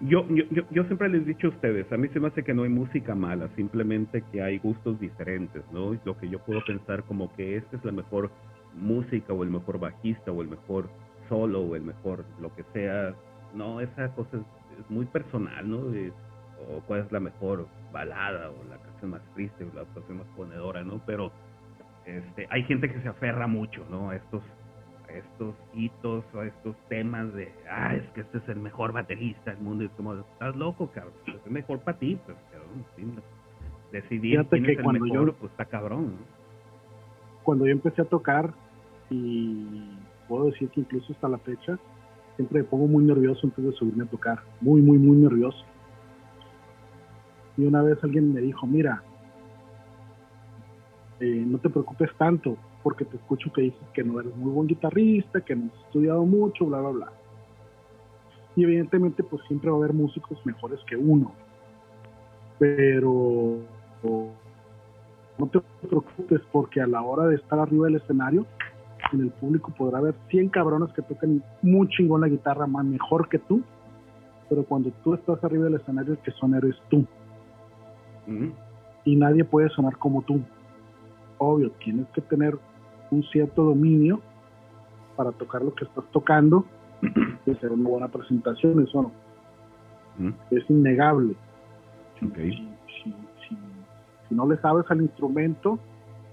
Yo, 0.00 0.26
yo, 0.28 0.44
yo, 0.70 0.84
siempre 0.84 1.08
les 1.08 1.22
he 1.22 1.24
dicho 1.24 1.46
a 1.46 1.50
ustedes, 1.50 1.90
a 1.90 1.96
mí 1.96 2.08
se 2.08 2.20
me 2.20 2.28
hace 2.28 2.42
que 2.42 2.52
no 2.52 2.64
hay 2.64 2.68
música 2.68 3.14
mala, 3.14 3.48
simplemente 3.56 4.22
que 4.30 4.42
hay 4.42 4.58
gustos 4.58 5.00
diferentes, 5.00 5.62
¿no? 5.72 5.96
Lo 6.04 6.18
que 6.18 6.28
yo 6.28 6.38
puedo 6.40 6.62
pensar 6.66 7.02
como 7.04 7.32
que 7.34 7.56
esta 7.56 7.78
es 7.78 7.84
la 7.86 7.92
mejor 7.92 8.30
música 8.76 9.32
o 9.32 9.42
el 9.42 9.50
mejor 9.50 9.78
bajista 9.78 10.30
o 10.30 10.42
el 10.42 10.48
mejor 10.48 10.88
solo 11.28 11.62
o 11.62 11.76
el 11.76 11.82
mejor 11.82 12.24
lo 12.40 12.54
que 12.54 12.64
sea, 12.72 13.14
no, 13.54 13.80
esa 13.80 14.08
cosa 14.14 14.36
es, 14.36 14.90
muy 14.90 15.06
personal, 15.06 15.68
¿no? 15.68 15.78
o 15.78 16.80
cuál 16.86 17.00
es 17.00 17.12
la 17.12 17.20
mejor 17.20 17.66
balada 17.92 18.50
o 18.50 18.64
la 18.68 18.76
canción 18.76 19.12
más 19.12 19.22
triste 19.34 19.64
o 19.64 19.74
la 19.74 19.84
canción 19.94 20.18
más 20.18 20.26
ponedora, 20.36 20.82
¿no? 20.82 21.00
Pero 21.06 21.32
este, 22.04 22.46
hay 22.50 22.62
gente 22.64 22.92
que 22.92 23.00
se 23.00 23.08
aferra 23.08 23.46
mucho, 23.46 23.86
¿no? 23.90 24.10
A 24.10 24.16
estos 24.16 24.42
estos 25.08 25.54
hitos 25.74 26.24
o 26.34 26.42
estos 26.42 26.76
temas 26.88 27.32
de, 27.34 27.52
ah, 27.70 27.94
es 27.94 28.02
que 28.10 28.22
este 28.22 28.38
es 28.38 28.48
el 28.48 28.58
mejor 28.58 28.92
baterista 28.92 29.52
del 29.52 29.60
mundo. 29.60 29.84
Y 29.84 29.88
como, 29.90 30.14
estás 30.14 30.56
loco, 30.56 30.90
cabrón. 30.92 31.14
Pues 31.24 31.36
es 31.44 31.50
mejor 31.50 31.80
para 31.80 31.98
ti, 31.98 32.18
pues, 32.24 32.36
cabrón. 32.52 33.22
Decidir 33.92 34.44
quién 34.48 34.66
es 34.66 34.78
el 34.78 35.00
mejor, 35.00 35.34
pues 35.34 35.52
está 35.52 35.64
cabrón. 35.64 36.16
Cuando 37.44 37.66
yo 37.66 37.72
empecé 37.72 38.02
a 38.02 38.06
tocar, 38.06 38.52
y 39.10 39.64
puedo 40.28 40.46
decir 40.46 40.68
que 40.70 40.80
incluso 40.80 41.12
hasta 41.12 41.28
la 41.28 41.38
fecha, 41.38 41.78
siempre 42.36 42.60
me 42.60 42.64
pongo 42.64 42.86
muy 42.86 43.04
nervioso 43.04 43.46
antes 43.46 43.64
de 43.64 43.72
subirme 43.72 44.04
a 44.04 44.08
tocar. 44.08 44.40
Muy, 44.60 44.80
muy, 44.82 44.98
muy 44.98 45.16
nervioso. 45.16 45.64
Y 47.56 47.64
una 47.64 47.82
vez 47.82 47.98
alguien 48.02 48.32
me 48.32 48.40
dijo, 48.40 48.66
mira, 48.66 49.02
eh, 51.20 51.44
no 51.46 51.58
te 51.58 51.70
preocupes 51.70 52.10
tanto, 52.18 52.56
porque 52.82 53.04
te 53.04 53.16
escucho 53.16 53.50
que 53.52 53.62
dices 53.62 53.88
que 53.94 54.04
no 54.04 54.20
eres 54.20 54.36
muy 54.36 54.52
buen 54.52 54.68
guitarrista, 54.68 55.40
que 55.40 55.56
no 55.56 55.66
has 55.66 55.86
estudiado 55.86 56.24
mucho, 56.24 56.66
bla, 56.66 56.80
bla, 56.80 56.90
bla. 56.90 57.12
Y 58.54 58.64
evidentemente 58.64 59.22
pues 59.22 59.42
siempre 59.48 59.70
va 59.70 59.76
a 59.76 59.78
haber 59.80 59.92
músicos 59.92 60.38
mejores 60.44 60.80
que 60.86 60.96
uno. 60.96 61.32
Pero 62.58 63.58
no 65.38 65.46
te 65.48 65.60
preocupes 65.86 66.40
porque 66.52 66.80
a 66.80 66.86
la 66.86 67.02
hora 67.02 67.26
de 67.26 67.36
estar 67.36 67.58
arriba 67.58 67.86
del 67.86 67.96
escenario, 67.96 68.46
en 69.12 69.20
el 69.20 69.30
público 69.30 69.72
podrá 69.76 69.98
haber 69.98 70.14
100 70.28 70.48
cabrones 70.48 70.92
que 70.92 71.02
toquen 71.02 71.42
muy 71.62 71.88
chingón 71.88 72.20
la 72.20 72.28
guitarra 72.28 72.66
más 72.66 72.84
mejor 72.84 73.28
que 73.28 73.38
tú, 73.38 73.62
pero 74.48 74.64
cuando 74.64 74.90
tú 75.02 75.14
estás 75.14 75.42
arriba 75.44 75.64
del 75.64 75.74
escenario 75.74 76.12
el 76.14 76.18
que 76.18 76.30
son 76.32 76.54
eres 76.54 76.76
tú. 76.88 77.04
Y 79.04 79.16
nadie 79.16 79.44
puede 79.44 79.68
sonar 79.70 79.96
como 79.98 80.22
tú. 80.22 80.40
Obvio, 81.38 81.70
tienes 81.84 82.06
que 82.08 82.20
tener 82.22 82.58
un 83.10 83.22
cierto 83.24 83.62
dominio 83.62 84.20
para 85.16 85.32
tocar 85.32 85.62
lo 85.62 85.74
que 85.74 85.84
estás 85.84 86.04
tocando 86.12 86.64
y 87.46 87.50
hacer 87.50 87.72
una 87.72 87.88
buena 87.88 88.08
presentación, 88.08 88.82
eso 88.82 89.02
no. 89.02 90.32
Es 90.50 90.68
innegable. 90.70 91.34
Si, 92.18 93.14
no 94.30 94.48
le 94.48 94.56
sabes 94.58 94.84
al 94.90 95.02
instrumento, 95.02 95.78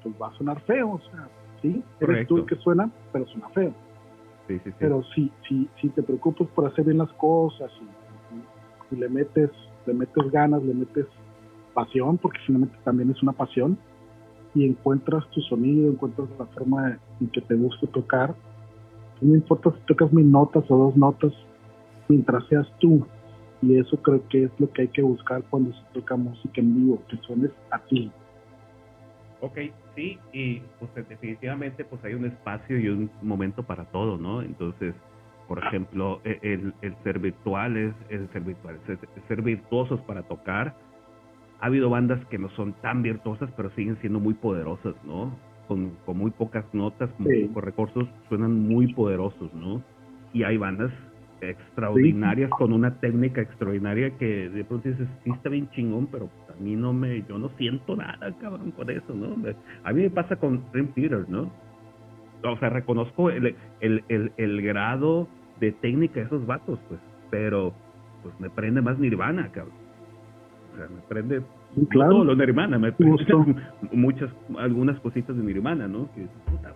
pues 0.01 0.15
va 0.19 0.30
a 0.30 0.38
sonar 0.38 0.59
feo, 0.61 0.93
o 0.93 0.99
sea, 1.11 1.28
sí, 1.64 1.84
eres 1.99 2.28
tú 2.28 2.38
el 2.38 2.45
que 2.45 2.55
suena, 2.57 2.91
pero 3.11 3.26
suena 3.26 3.49
feo. 3.49 3.74
Pero 4.78 5.03
si, 5.16 5.32
si, 5.47 5.68
si 5.82 5.89
te 5.89 6.03
preocupas 6.03 6.47
por 6.49 6.68
hacer 6.68 6.86
bien 6.86 6.99
las 6.99 7.11
cosas 7.14 7.72
y, 7.82 8.95
y, 8.95 8.99
le 8.99 9.09
metes 9.09 9.49
le 9.86 9.93
metes 9.93 10.32
ganas, 10.32 10.64
le 10.64 10.74
metes 10.74 11.05
pasión, 11.74 12.18
porque 12.18 12.39
finalmente 12.45 12.78
también 12.84 13.11
es 13.11 13.22
una 13.22 13.34
pasión, 13.34 13.78
y 14.55 14.66
encuentras 14.66 15.28
tu 15.32 15.41
sonido, 15.41 15.91
encuentras 15.91 16.30
la 16.38 16.45
forma 16.45 16.99
en 17.20 17.28
que 17.30 17.41
te 17.41 17.55
gusta 17.55 17.88
tocar. 17.88 18.36
No 19.20 19.36
importa 19.36 19.72
si 19.72 19.80
tocas 19.88 20.14
mil 20.14 20.30
notas 20.30 20.64
o 20.70 20.78
dos 20.78 20.95
notas, 20.95 21.34
mientras 22.07 22.45
seas 22.47 22.68
tú. 22.80 23.05
Y 23.61 23.78
eso 23.78 23.97
creo 23.97 24.22
que 24.28 24.43
es 24.43 24.51
lo 24.59 24.70
que 24.72 24.84
hay 24.84 24.88
que 24.89 25.01
buscar 25.01 25.43
cuando 25.49 25.72
se 25.72 25.82
toca 25.93 26.16
música 26.16 26.61
en 26.61 26.76
vivo, 26.76 27.01
que 27.09 27.18
suenes 27.18 27.51
a 27.72 27.80
ti. 27.80 28.11
Ok, 29.44 29.58
sí, 29.94 30.18
y 30.32 30.62
pues 30.80 30.89
definitivamente 31.10 31.84
pues 31.84 32.02
hay 32.06 32.14
un 32.14 32.24
espacio 32.24 32.80
y 32.80 32.88
un 32.88 33.12
momento 33.22 33.62
para 33.62 33.84
todo, 33.84 34.18
¿no? 34.18 34.41
Entonces, 34.41 34.96
por 35.50 35.60
ejemplo, 35.60 36.22
e, 36.24 36.39
el, 36.44 36.74
el 36.82 36.96
ser 37.04 37.20
virtual 37.20 37.76
es 37.76 37.94
el 38.08 38.30
ser 38.32 38.41
virtual, 38.44 38.80
ser 39.28 39.41
virtuosos 39.41 40.00
para 40.04 40.24
tocar, 40.24 40.74
ha 41.60 41.66
habido 41.66 41.89
bandas 41.89 42.26
que 42.28 42.38
no 42.38 42.50
son 42.52 42.72
tan 42.82 43.02
virtuosas, 43.02 43.50
pero 43.58 43.70
siguen 43.72 43.98
siendo 44.00 44.22
muy 44.22 44.34
poderosas, 44.34 44.96
¿no? 45.04 45.38
Con, 45.68 45.91
con 46.06 46.18
muy 46.18 46.32
pocas 46.32 46.64
notas, 46.74 47.10
con 47.18 47.28
pocos 47.48 47.64
recursos, 47.66 48.08
suenan 48.30 48.58
muy 48.66 48.94
poderosos, 48.94 49.54
¿no? 49.54 49.84
Y 50.32 50.44
hay 50.44 50.56
bandas 50.56 50.91
extraordinarias 51.52 52.50
con 52.52 52.74
una 52.74 53.00
técnica 53.00 53.41
extraordinaria 53.41 54.18
que 54.18 54.50
de 54.50 54.64
pronto 54.64 54.89
dices, 54.89 55.08
sí 55.24 55.32
está 55.32 55.50
bien 55.50 55.70
chingón, 55.72 56.08
pero 56.08 56.30
a 56.50 56.62
mí 56.62 56.76
no 56.76 56.94
me, 56.94 57.24
yo 57.24 57.38
no 57.38 57.50
siento 57.58 57.96
nada, 57.96 58.32
cabrón, 58.39 58.72
con 58.72 58.89
eso, 58.89 59.14
¿no? 59.14 59.36
A 59.84 59.94
mí 59.94 60.02
me 60.02 60.10
pasa 60.10 60.36
con 60.36 60.64
Dream 60.72 60.88
Theater, 60.94 61.26
¿no? 61.28 61.52
O 62.44 62.58
sea, 62.58 62.70
reconozco 62.70 63.30
el, 63.30 63.56
el, 63.80 64.04
el, 64.10 64.32
el 64.38 64.62
grado 64.62 65.28
de 65.60 65.72
técnica 65.72 66.20
de 66.20 66.26
esos 66.26 66.46
vatos, 66.46 66.80
pues, 66.89 67.00
pero 67.30 67.74
pues 68.22 68.38
me 68.39 68.50
prende 68.50 68.82
más 68.82 69.00
Nirvana, 69.00 69.50
cabrón 69.52 69.84
o 70.74 70.78
sea, 70.78 70.88
me 70.88 71.02
prende 71.08 71.41
claro. 71.89 72.12
todo 72.12 72.24
lo 72.26 72.36
de 72.36 72.46
Nirvana, 72.46 72.80
me 72.80 72.91
prende 72.91 73.26
muchas, 73.91 74.30
algunas 74.58 75.00
cositas 75.00 75.36
de 75.36 75.44
Nirvana, 75.44 75.88
¿no? 75.88 76.10
Que, 76.14 76.28
puta, 76.50 76.74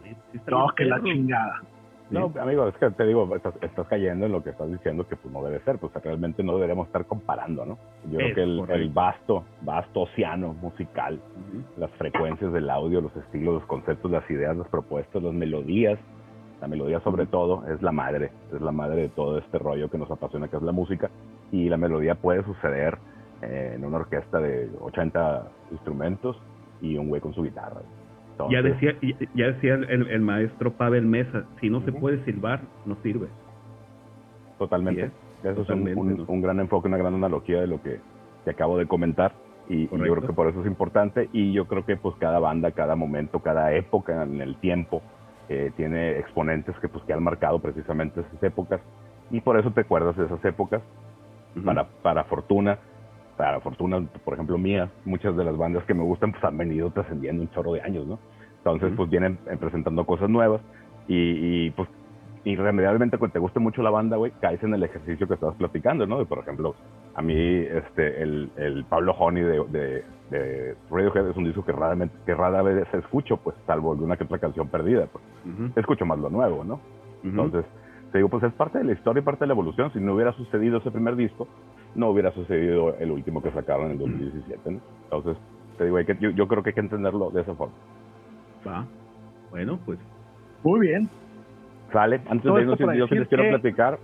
no, 0.47 0.67
que 0.75 0.85
la 0.85 1.01
chingada. 1.01 1.61
No, 2.09 2.31
amigo, 2.39 2.67
es 2.67 2.75
que 2.75 2.89
te 2.91 3.05
digo, 3.05 3.35
estás, 3.35 3.53
estás, 3.61 3.85
cayendo 3.87 4.25
en 4.25 4.31
lo 4.31 4.41
que 4.41 4.51
estás 4.51 4.71
diciendo 4.71 5.05
que 5.07 5.17
pues 5.17 5.33
no 5.33 5.43
debe 5.43 5.59
ser, 5.61 5.77
pues 5.77 5.91
realmente 6.01 6.41
no 6.41 6.53
deberíamos 6.53 6.87
estar 6.87 7.05
comparando, 7.05 7.65
¿no? 7.65 7.77
Yo 8.09 8.17
creo 8.17 8.35
que 8.35 8.43
el, 8.43 8.63
el, 8.69 8.89
vasto, 8.89 9.43
vasto 9.61 10.01
océano 10.01 10.53
musical, 10.53 11.19
las 11.75 11.91
frecuencias 11.91 12.53
del 12.53 12.69
audio, 12.69 13.01
los 13.01 13.15
estilos, 13.15 13.55
los 13.55 13.65
conceptos, 13.65 14.09
las 14.09 14.29
ideas, 14.29 14.55
las 14.55 14.69
propuestas, 14.69 15.21
las 15.21 15.33
melodías, 15.33 15.99
la 16.61 16.67
melodía 16.67 16.99
sobre 17.01 17.25
todo 17.25 17.67
es 17.67 17.81
la 17.81 17.91
madre, 17.91 18.31
es 18.53 18.61
la 18.61 18.71
madre 18.71 19.03
de 19.03 19.09
todo 19.09 19.37
este 19.37 19.59
rollo 19.59 19.89
que 19.89 19.97
nos 19.97 20.09
apasiona 20.09 20.47
que 20.47 20.57
es 20.57 20.63
la 20.63 20.71
música 20.71 21.09
y 21.51 21.69
la 21.69 21.77
melodía 21.77 22.15
puede 22.15 22.43
suceder 22.43 22.97
eh, 23.41 23.73
en 23.75 23.85
una 23.85 23.97
orquesta 23.97 24.39
de 24.39 24.69
80 24.79 25.47
instrumentos 25.71 26.37
y 26.81 26.97
un 26.97 27.09
güey 27.09 27.21
con 27.21 27.33
su 27.33 27.43
guitarra. 27.43 27.81
Ya 28.49 28.61
decía, 28.61 28.95
ya 29.33 29.47
decía 29.47 29.75
el, 29.75 30.21
maestro 30.21 30.73
Pavel 30.73 31.05
Mesa, 31.05 31.45
si 31.59 31.69
no 31.69 31.81
se 31.81 31.91
puede 31.91 32.23
silbar, 32.25 32.61
no 32.85 32.95
sirve. 33.03 33.27
Totalmente. 34.57 35.11
eso 35.43 35.61
es 35.61 35.69
un, 35.69 36.41
gran 36.41 36.59
enfoque, 36.59 36.87
una 36.87 36.97
gran 36.97 37.13
analogía 37.13 37.61
de 37.61 37.67
lo 37.67 37.81
que, 37.81 37.99
te 38.45 38.51
acabo 38.51 38.77
de 38.77 38.87
comentar. 38.87 39.33
Y, 39.69 39.87
yo 39.89 39.97
creo 39.97 40.21
que 40.21 40.33
por 40.33 40.47
eso 40.47 40.61
es 40.61 40.67
importante. 40.67 41.29
Y 41.33 41.51
yo 41.51 41.65
creo 41.65 41.85
que 41.85 41.97
pues 41.97 42.15
cada 42.17 42.39
banda, 42.39 42.71
cada 42.71 42.95
momento, 42.95 43.39
cada 43.39 43.73
época 43.73 44.23
en 44.23 44.41
el 44.41 44.55
tiempo 44.57 45.01
eh, 45.49 45.71
tiene 45.75 46.17
exponentes 46.17 46.75
que 46.79 46.87
pues 46.87 47.03
que 47.03 47.13
han 47.13 47.23
marcado 47.23 47.59
precisamente 47.59 48.21
esas 48.21 48.41
épocas. 48.43 48.79
Y 49.29 49.41
por 49.41 49.59
eso 49.59 49.71
te 49.71 49.81
acuerdas 49.81 50.15
de 50.15 50.25
esas 50.25 50.43
épocas. 50.45 50.81
para, 51.65 51.87
para 52.03 52.23
fortuna 52.25 52.77
para 53.37 53.59
fortuna, 53.61 54.05
por 54.25 54.33
ejemplo, 54.33 54.57
mía, 54.57 54.89
muchas 55.05 55.35
de 55.37 55.43
las 55.43 55.55
bandas 55.55 55.83
que 55.85 55.93
me 55.93 56.03
gustan 56.03 56.31
pues 56.31 56.43
han 56.43 56.57
venido 56.57 56.89
trascendiendo 56.91 57.43
un 57.43 57.49
chorro 57.51 57.73
de 57.73 57.81
años, 57.81 58.05
¿no? 58.07 58.19
Entonces, 58.57 58.91
pues 58.97 59.09
vienen 59.09 59.37
eh, 59.49 59.55
presentando 59.57 60.05
cosas 60.05 60.29
nuevas 60.29 60.59
y, 61.07 61.67
y 61.67 61.69
pues 61.71 61.87
irremediablemente 62.43 63.17
cuando 63.17 63.33
te 63.33 63.39
guste 63.39 63.59
mucho 63.59 63.81
la 63.81 63.89
banda, 63.89 64.17
güey, 64.17 64.31
caes 64.41 64.61
en 64.63 64.73
el 64.73 64.83
ejercicio 64.83 65.27
que 65.27 65.33
estabas 65.35 65.55
platicando, 65.55 66.05
¿no? 66.05 66.25
por 66.25 66.39
ejemplo, 66.39 66.75
a 67.15 67.21
mí 67.21 67.35
este 67.35 68.21
el, 68.21 68.49
el 68.57 68.85
Pablo 68.85 69.13
Honey 69.13 69.43
de, 69.43 70.03
de, 70.29 70.75
Radiohead 70.89 71.29
es 71.29 71.37
un 71.37 71.45
disco 71.45 71.63
que 71.63 71.71
raramente 71.71 72.15
que 72.25 72.33
rara 72.33 72.61
vez 72.61 72.87
escucho, 72.93 73.37
pues 73.37 73.55
salvo 73.65 73.91
alguna 73.91 74.17
que 74.17 74.23
otra 74.23 74.39
canción 74.39 74.67
perdida, 74.67 75.07
pues 75.07 75.23
escucho 75.75 76.05
más 76.05 76.19
lo 76.19 76.29
nuevo, 76.29 76.63
¿no? 76.63 76.79
Entonces, 77.23 77.65
te 78.11 78.19
digo, 78.19 78.29
pues 78.29 78.43
es 78.43 78.53
parte 78.53 78.77
de 78.77 78.83
la 78.85 78.93
historia 78.93 79.21
y 79.21 79.23
parte 79.23 79.41
de 79.41 79.47
la 79.47 79.53
evolución. 79.53 79.91
Si 79.91 79.99
no 79.99 80.13
hubiera 80.13 80.33
sucedido 80.33 80.77
ese 80.77 80.91
primer 80.91 81.15
disco, 81.15 81.47
no 81.97 82.11
hubiera 82.11 82.31
sucedido 82.31 82.95
el 82.99 83.11
último 83.11 83.41
que 83.41 83.51
sacaron 83.51 83.87
en 83.87 83.91
el 83.93 83.97
2017. 83.97 84.71
¿no? 84.71 84.79
Entonces, 85.03 85.37
te 85.77 85.85
digo, 85.85 85.97
que, 85.97 86.17
yo, 86.33 86.47
creo 86.47 86.63
que 86.63 86.69
hay 86.69 86.73
que 86.75 86.79
entenderlo 86.79 87.31
de 87.31 87.41
esa 87.41 87.55
forma. 87.55 87.73
Va. 88.65 88.85
Bueno, 89.49 89.79
pues. 89.85 89.99
Muy 90.63 90.79
bien. 90.79 91.09
Sale. 91.91 92.21
Antes 92.29 92.53
de 92.53 92.61
irnos, 92.61 92.79
yo 92.79 93.07
sí 93.07 93.15
les 93.15 93.27
quiero 93.27 93.49
platicar. 93.49 93.99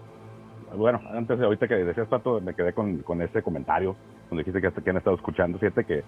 Bueno, 0.76 1.00
antes 1.12 1.38
de 1.38 1.46
ahorita 1.46 1.68
que 1.68 1.76
decías, 1.76 2.08
Pato, 2.08 2.42
me 2.42 2.56
quedé 2.56 2.74
con, 2.74 3.00
con 3.00 3.22
este 3.22 3.44
comentario, 3.44 3.96
donde 4.30 4.42
dijiste 4.42 4.60
que, 4.60 4.68
hasta 4.68 4.82
que 4.82 4.90
han 4.90 4.98
estado 4.98 5.16
escuchando. 5.16 5.60
Fíjate 5.60 5.84
que 5.84 6.04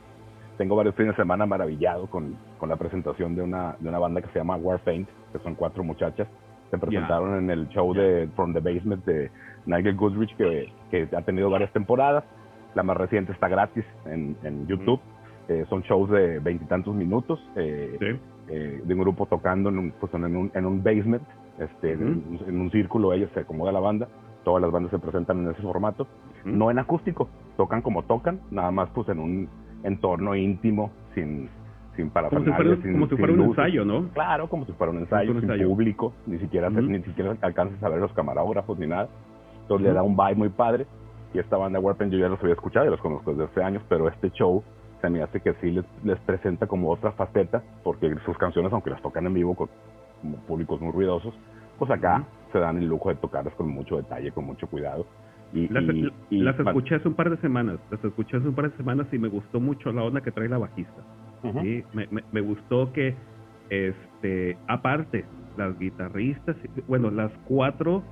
tengo 0.58 0.76
varios 0.76 0.96
fines 0.96 1.12
de 1.12 1.22
semana 1.22 1.46
maravillado 1.46 2.08
con, 2.08 2.36
con 2.58 2.70
la 2.70 2.78
presentación 2.78 3.36
de 3.36 3.44
una, 3.44 3.76
de 3.80 3.90
una 3.90 4.00
banda 4.00 4.22
que 4.22 4.30
se 4.30 4.40
llama 4.40 4.56
Warpaint, 4.56 5.08
que 5.32 5.40
son 5.40 5.54
cuatro 5.54 5.84
muchachas 5.84 6.28
se 6.72 6.78
presentaron 6.78 7.38
en 7.38 7.50
el 7.50 7.68
show 7.70 7.94
de 7.94 8.28
From 8.36 8.54
the 8.54 8.60
Basement 8.60 9.06
de 9.06 9.32
Nigel 9.66 9.96
Goodrich, 9.96 10.36
que, 10.36 10.72
que, 10.92 11.08
ha 11.16 11.22
tenido 11.22 11.50
varias 11.50 11.72
temporadas. 11.72 12.24
La 12.74 12.84
más 12.84 12.98
reciente 12.98 13.32
está 13.32 13.48
gratis 13.48 13.86
en, 14.06 14.36
en 14.44 14.68
YouTube. 14.68 15.00
Eh, 15.48 15.66
son 15.70 15.84
shows 15.84 16.10
de 16.10 16.40
veintitantos 16.40 16.96
minutos 16.96 17.40
eh, 17.56 18.18
eh, 18.48 18.82
de 18.84 18.94
un 18.94 19.00
grupo 19.00 19.28
tocando 19.28 19.70
en 19.70 19.78
un, 19.78 19.92
pues, 19.92 20.12
en 20.16 20.36
un, 20.36 20.52
en 20.56 20.66
un 20.66 20.84
basement, 20.84 21.22
este, 21.60 21.94
en, 21.94 22.60
un 22.60 22.72
círculo, 22.72 23.14
ellos 23.14 23.30
se 23.36 23.42
acomoda 23.42 23.72
la 23.72 23.80
banda, 23.80 24.08
todas 24.44 24.60
las 24.60 24.72
bandas 24.72 24.90
se 24.90 24.98
presentan 24.98 25.44
en 25.44 25.52
ese 25.52 25.62
formato, 25.62 26.08
no 26.46 26.72
en 26.72 26.80
acústico, 26.80 27.30
tocan 27.58 27.84
como 27.84 28.04
tocan, 28.04 28.40
nada 28.50 28.72
más 28.72 28.90
pues 28.90 29.08
en 29.10 29.20
un 29.20 29.50
entorno 29.84 30.36
íntimo, 30.36 30.92
sin, 31.14 31.48
sin 31.96 32.10
parafernalia, 32.10 32.78
como 32.92 33.08
si 33.08 33.16
fuera, 33.16 33.34
un 33.34 33.42
ensayo, 33.42 33.86
¿no? 33.86 34.10
Claro, 34.10 34.48
como 34.48 34.66
si 34.66 34.72
fuera 34.74 34.92
un 34.92 35.00
ensayo, 35.00 35.40
sin 35.40 35.68
público, 35.68 36.14
ni 36.26 36.38
siquiera, 36.40 36.70
ni 36.70 37.02
siquiera 37.04 37.36
alcanzas 37.42 37.82
a 37.84 37.90
ver 37.90 38.00
los 38.00 38.12
camarógrafos 38.14 38.78
ni 38.80 38.88
nada. 38.88 39.10
Entonces 39.62 39.88
le 39.88 39.94
da 39.94 40.04
un 40.04 40.16
vibe 40.16 40.36
muy 40.36 40.50
padre. 40.50 40.86
Y 41.34 41.40
esta 41.40 41.58
banda 41.58 41.80
Warpen 41.80 42.12
yo 42.12 42.18
ya 42.18 42.30
los 42.30 42.40
había 42.40 42.54
escuchado 42.54 42.86
y 42.86 42.90
los 42.90 43.02
conozco 43.02 43.32
desde 43.32 43.46
hace 43.46 43.64
años, 43.64 43.84
pero 43.90 44.08
este 44.08 44.30
show 44.32 44.64
se 45.02 45.10
me 45.10 45.22
hace 45.22 45.42
que 45.42 45.54
sí 45.56 45.72
les, 45.72 45.86
les 46.04 46.18
presenta 46.20 46.66
como 46.66 46.90
otra 46.90 47.12
faceta, 47.12 47.62
porque 47.84 48.14
sus 48.26 48.38
canciones, 48.38 48.72
aunque 48.72 48.90
las 48.90 49.02
tocan 49.02 49.26
en 49.26 49.34
vivo 49.34 49.54
con 49.54 49.70
como 50.22 50.38
públicos 50.38 50.82
muy 50.82 50.92
ruidosos, 50.92 51.34
pues 51.78 51.92
acá 51.92 52.24
se 52.52 52.60
dan 52.60 52.78
el 52.78 52.88
lujo 52.88 53.10
de 53.10 53.16
tocarlas 53.16 53.54
con 53.56 53.70
mucho 53.70 53.98
detalle, 53.98 54.32
con 54.32 54.46
mucho 54.46 54.68
cuidado. 54.68 55.06
Y, 55.54 55.68
las, 55.70 56.60
escuché 56.60 56.96
hace 56.96 57.08
un 57.08 57.14
par 57.14 57.30
de 57.30 57.38
semanas, 57.38 57.80
las 57.90 58.04
escuché 58.04 58.38
hace 58.38 58.48
un 58.48 58.56
par 58.56 58.70
de 58.70 58.78
semanas 58.78 59.08
y 59.12 59.18
me 59.18 59.30
gustó 59.30 59.60
mucho 59.60 59.92
la 59.92 60.04
onda 60.04 60.22
que 60.22 60.32
trae 60.32 60.50
la 60.50 60.58
bajista. 60.58 61.02
Me, 61.54 62.08
me, 62.32 62.42
gustó 62.42 62.92
que, 62.94 63.16
este, 63.70 64.58
aparte, 64.68 65.26
las 65.58 65.78
guitarristas, 65.80 66.56
bueno, 66.88 67.12
las 67.12 67.32
cuatro 67.46 68.04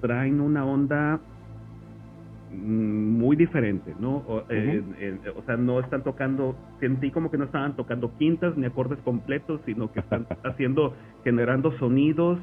traen 0.00 0.40
una 0.40 0.64
onda 0.64 1.20
muy 2.50 3.36
diferente, 3.36 3.94
¿no? 3.98 4.24
Eh, 4.48 4.82
o, 5.36 5.42
sea, 5.42 5.56
no 5.56 5.80
están 5.80 6.02
tocando, 6.02 6.56
sentí 6.80 7.10
como 7.10 7.30
que 7.30 7.38
no 7.38 7.44
estaban 7.44 7.76
tocando 7.76 8.16
quintas 8.18 8.56
ni 8.56 8.66
acordes 8.66 8.98
completos, 9.00 9.60
sino 9.66 9.92
que 9.92 10.00
están 10.00 10.26
haciendo, 10.44 10.94
generando 11.24 11.76
sonidos 11.78 12.38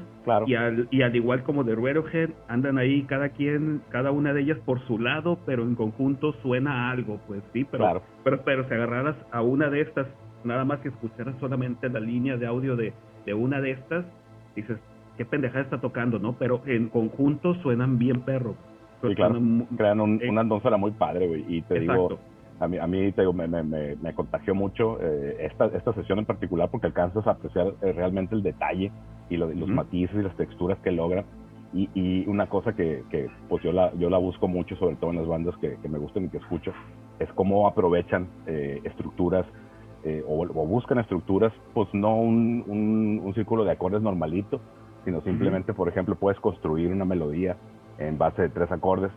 y, 0.46 0.54
al, 0.54 0.88
y 0.90 1.02
al 1.02 1.14
igual 1.16 1.42
como 1.42 1.64
de 1.64 1.74
Radiohead, 1.74 2.30
andan 2.48 2.78
ahí 2.78 3.02
cada 3.04 3.30
quien, 3.30 3.82
cada 3.90 4.10
una 4.10 4.32
de 4.32 4.42
ellas 4.42 4.58
por 4.64 4.80
su 4.86 4.98
lado, 4.98 5.38
pero 5.46 5.62
en 5.62 5.74
conjunto 5.74 6.32
suena 6.42 6.90
algo, 6.90 7.20
pues 7.26 7.42
sí, 7.52 7.64
pero, 7.70 8.02
pero, 8.22 8.42
pero 8.44 8.68
si 8.68 8.74
agarraras 8.74 9.16
a 9.32 9.42
una 9.42 9.70
de 9.70 9.80
estas, 9.80 10.06
nada 10.44 10.64
más 10.64 10.80
que 10.80 10.88
escucharas 10.88 11.34
solamente 11.40 11.88
la 11.88 12.00
línea 12.00 12.36
de 12.36 12.46
audio 12.46 12.76
de, 12.76 12.92
de 13.24 13.34
una 13.34 13.60
de 13.60 13.72
estas, 13.72 14.04
dices, 14.54 14.78
qué 15.16 15.24
pendejada 15.24 15.62
está 15.62 15.80
tocando, 15.80 16.18
¿no? 16.18 16.34
Pero 16.34 16.62
en 16.66 16.88
conjunto 16.88 17.54
suenan 17.56 17.98
bien 17.98 18.22
perros 19.12 19.38
claro, 19.38 19.66
crean 19.76 20.00
un, 20.00 20.20
una 20.28 20.40
atmósfera 20.40 20.76
muy 20.76 20.92
padre, 20.92 21.28
güey. 21.28 21.44
Y 21.48 21.62
te 21.62 21.80
digo, 21.80 22.18
a 22.60 22.68
mí, 22.68 22.78
a 22.78 22.86
mí 22.86 23.12
te 23.12 23.22
digo, 23.22 23.32
me, 23.32 23.46
me, 23.48 23.62
me, 23.62 24.14
contagió 24.14 24.54
mucho 24.54 24.98
eh, 25.00 25.36
esta, 25.40 25.66
esta 25.66 25.92
sesión 25.94 26.18
en 26.20 26.24
particular 26.24 26.70
porque 26.70 26.86
alcanzas 26.86 27.26
a 27.26 27.32
apreciar 27.32 27.74
eh, 27.82 27.92
realmente 27.92 28.34
el 28.34 28.42
detalle 28.42 28.92
y 29.28 29.36
los 29.36 29.68
matices 29.68 30.16
y 30.16 30.22
las 30.22 30.36
texturas 30.36 30.78
que 30.78 30.92
logra. 30.92 31.24
Y, 31.72 31.90
y 31.94 32.24
una 32.28 32.48
cosa 32.48 32.74
que, 32.74 33.02
que, 33.10 33.28
pues 33.48 33.62
yo 33.64 33.72
la, 33.72 33.92
yo 33.94 34.08
la 34.08 34.18
busco 34.18 34.46
mucho, 34.46 34.76
sobre 34.76 34.94
todo 34.96 35.10
en 35.10 35.16
las 35.16 35.26
bandas 35.26 35.56
que, 35.56 35.76
que 35.82 35.88
me 35.88 35.98
gustan 35.98 36.26
y 36.26 36.28
que 36.28 36.38
escucho, 36.38 36.72
es 37.18 37.28
cómo 37.32 37.66
aprovechan 37.66 38.28
eh, 38.46 38.80
estructuras 38.84 39.46
o, 40.28 40.44
buscan 40.66 40.98
estructuras, 40.98 41.50
pues 41.72 41.88
no 41.94 42.16
un, 42.16 42.62
un, 42.66 43.22
un, 43.24 43.34
círculo 43.34 43.64
de 43.64 43.70
acordes 43.72 44.02
normalito, 44.02 44.60
sino 45.06 45.22
simplemente, 45.22 45.72
por 45.72 45.88
ejemplo, 45.88 46.14
puedes 46.14 46.38
construir 46.40 46.92
una 46.92 47.06
melodía 47.06 47.56
en 47.98 48.18
base 48.18 48.42
de 48.42 48.48
tres 48.48 48.70
acordes 48.72 49.12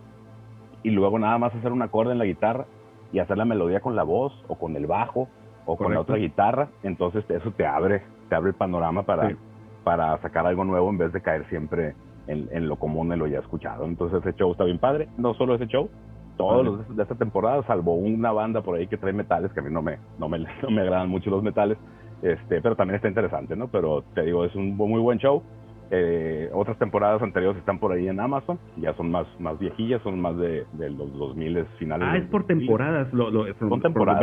y 0.83 0.91
luego 0.91 1.19
nada 1.19 1.37
más 1.37 1.53
hacer 1.55 1.71
un 1.71 1.81
acorde 1.81 2.11
en 2.11 2.19
la 2.19 2.25
guitarra 2.25 2.65
y 3.11 3.19
hacer 3.19 3.37
la 3.37 3.45
melodía 3.45 3.79
con 3.79 3.95
la 3.95 4.03
voz 4.03 4.33
o 4.47 4.55
con 4.55 4.75
el 4.75 4.85
bajo 4.85 5.27
o 5.65 5.75
con 5.75 5.93
la 5.93 5.99
otra 5.99 6.15
guitarra, 6.15 6.69
entonces 6.83 7.25
eso 7.29 7.51
te 7.51 7.65
abre, 7.65 8.01
te 8.29 8.35
abre 8.35 8.51
el 8.51 8.55
panorama 8.55 9.03
para, 9.03 9.35
para 9.83 10.17
sacar 10.21 10.47
algo 10.47 10.63
nuevo 10.63 10.89
en 10.89 10.97
vez 10.97 11.11
de 11.11 11.21
caer 11.21 11.45
siempre 11.49 11.93
en, 12.27 12.67
lo 12.67 12.77
común, 12.77 13.11
en 13.11 13.19
lo 13.19 13.27
ya 13.27 13.39
escuchado. 13.39 13.85
Entonces 13.85 14.19
ese 14.19 14.37
show 14.37 14.51
está 14.51 14.63
bien 14.63 14.79
padre, 14.79 15.09
no 15.17 15.33
solo 15.33 15.55
ese 15.55 15.67
show, 15.67 15.89
todos 16.37 16.65
los 16.65 16.95
de 16.95 17.03
esta 17.03 17.15
temporada, 17.15 17.63
salvo 17.63 17.95
una 17.95 18.31
banda 18.31 18.61
por 18.61 18.77
ahí 18.77 18.87
que 18.87 18.97
trae 18.97 19.13
metales, 19.13 19.51
que 19.51 19.59
a 19.59 19.63
mí 19.63 19.71
no 19.71 19.81
me, 19.81 19.97
no 20.19 20.29
me, 20.29 20.39
no 20.63 20.69
me 20.69 20.81
agradan 20.81 21.09
mucho 21.09 21.29
los 21.29 21.43
metales, 21.43 21.77
este, 22.21 22.61
pero 22.61 22.75
también 22.75 22.95
está 22.95 23.07
interesante, 23.07 23.55
¿no? 23.55 23.67
Pero 23.67 24.03
te 24.13 24.23
digo, 24.23 24.45
es 24.45 24.55
un 24.55 24.75
muy 24.75 25.01
buen 25.01 25.19
show. 25.19 25.43
Eh, 25.89 26.49
otras 26.53 26.77
temporadas 26.77 27.21
anteriores 27.21 27.59
están 27.59 27.79
por 27.79 27.93
ahí 27.93 28.09
en 28.09 28.19
Amazon, 28.19 28.59
ya 28.75 28.93
son 28.95 29.09
más, 29.09 29.25
más 29.39 29.57
viejillas, 29.57 30.01
son 30.01 30.19
más 30.19 30.37
de, 30.37 30.65
de 30.73 30.89
los 30.89 31.13
2000 31.17 31.65
finales. 31.79 32.07
Ah, 32.11 32.17
es 32.17 32.25
por 32.25 32.45
temporadas. 32.45 33.11
Lo, 33.13 33.31
lo, 33.31 33.45
son 33.55 33.81
temporadas. 33.81 34.21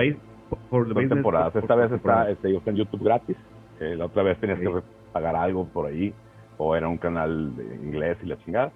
temporadas. 1.09 1.57
Esta 1.57 1.75
vez 1.75 1.93
está, 1.93 2.31
este, 2.31 2.55
está 2.55 2.71
en 2.71 2.77
YouTube 2.77 3.03
gratis. 3.03 3.37
Eh, 3.81 3.97
la 3.97 4.07
otra 4.07 4.23
vez 4.23 4.39
tenías 4.41 4.59
que 4.59 4.71
pagar 5.13 5.37
algo 5.37 5.67
por 5.67 5.87
ahí, 5.87 6.13
o 6.59 6.77
era 6.77 6.87
un 6.87 6.99
canal 6.99 7.57
de 7.57 7.65
inglés 7.77 8.19
y 8.23 8.27
la 8.27 8.37
chingada. 8.39 8.73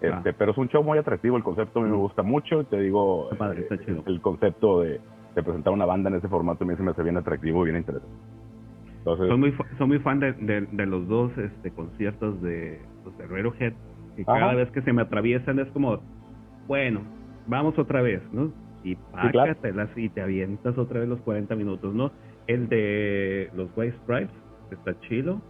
Este, 0.00 0.28
ah. 0.28 0.34
Pero 0.36 0.52
es 0.52 0.58
un 0.58 0.68
show 0.68 0.82
muy 0.82 0.98
atractivo, 0.98 1.38
el 1.38 1.42
concepto 1.42 1.80
a 1.80 1.82
mí 1.84 1.90
me 1.90 1.96
gusta 1.96 2.22
mucho. 2.22 2.64
Te 2.64 2.78
digo, 2.78 3.30
eh, 3.32 3.68
el 4.06 4.20
concepto 4.20 4.82
de, 4.82 5.00
de, 5.34 5.42
presentar 5.42 5.72
una 5.72 5.86
banda 5.86 6.10
en 6.10 6.16
ese 6.16 6.28
formato 6.28 6.64
a 6.64 6.66
mí 6.66 6.76
se 6.76 6.82
me 6.82 6.90
hace 6.90 7.02
bien 7.02 7.16
atractivo 7.16 7.62
y 7.62 7.70
bien 7.70 7.78
interesante. 7.78 8.14
Entonces, 9.06 9.28
soy 9.28 9.38
muy 9.38 9.54
soy 9.78 9.86
muy 9.86 9.98
fan 10.00 10.18
de, 10.18 10.32
de, 10.32 10.86
los 10.86 11.06
dos 11.06 11.30
este 11.38 11.70
conciertos 11.70 12.42
de 12.42 12.80
los 13.04 13.16
de 13.16 13.26
Radiohead 13.28 13.72
y 14.16 14.24
cada 14.24 14.54
vez 14.54 14.68
que 14.72 14.82
se 14.82 14.92
me 14.92 15.02
atraviesan 15.02 15.60
es 15.60 15.68
como 15.68 16.00
bueno 16.66 17.02
vamos 17.46 17.78
otra 17.78 18.02
vez 18.02 18.20
no 18.32 18.50
y 18.82 18.96
pácatelas 18.96 19.90
y 19.94 20.08
te 20.08 20.22
avientas 20.22 20.76
otra 20.76 20.98
vez 20.98 21.08
los 21.08 21.20
40 21.20 21.54
minutos 21.54 21.94
no 21.94 22.10
el 22.48 22.68
de 22.68 23.48
los 23.54 23.70
White 23.76 23.96
Stripes 24.02 24.34
está 24.72 24.98
chilo 25.02 25.40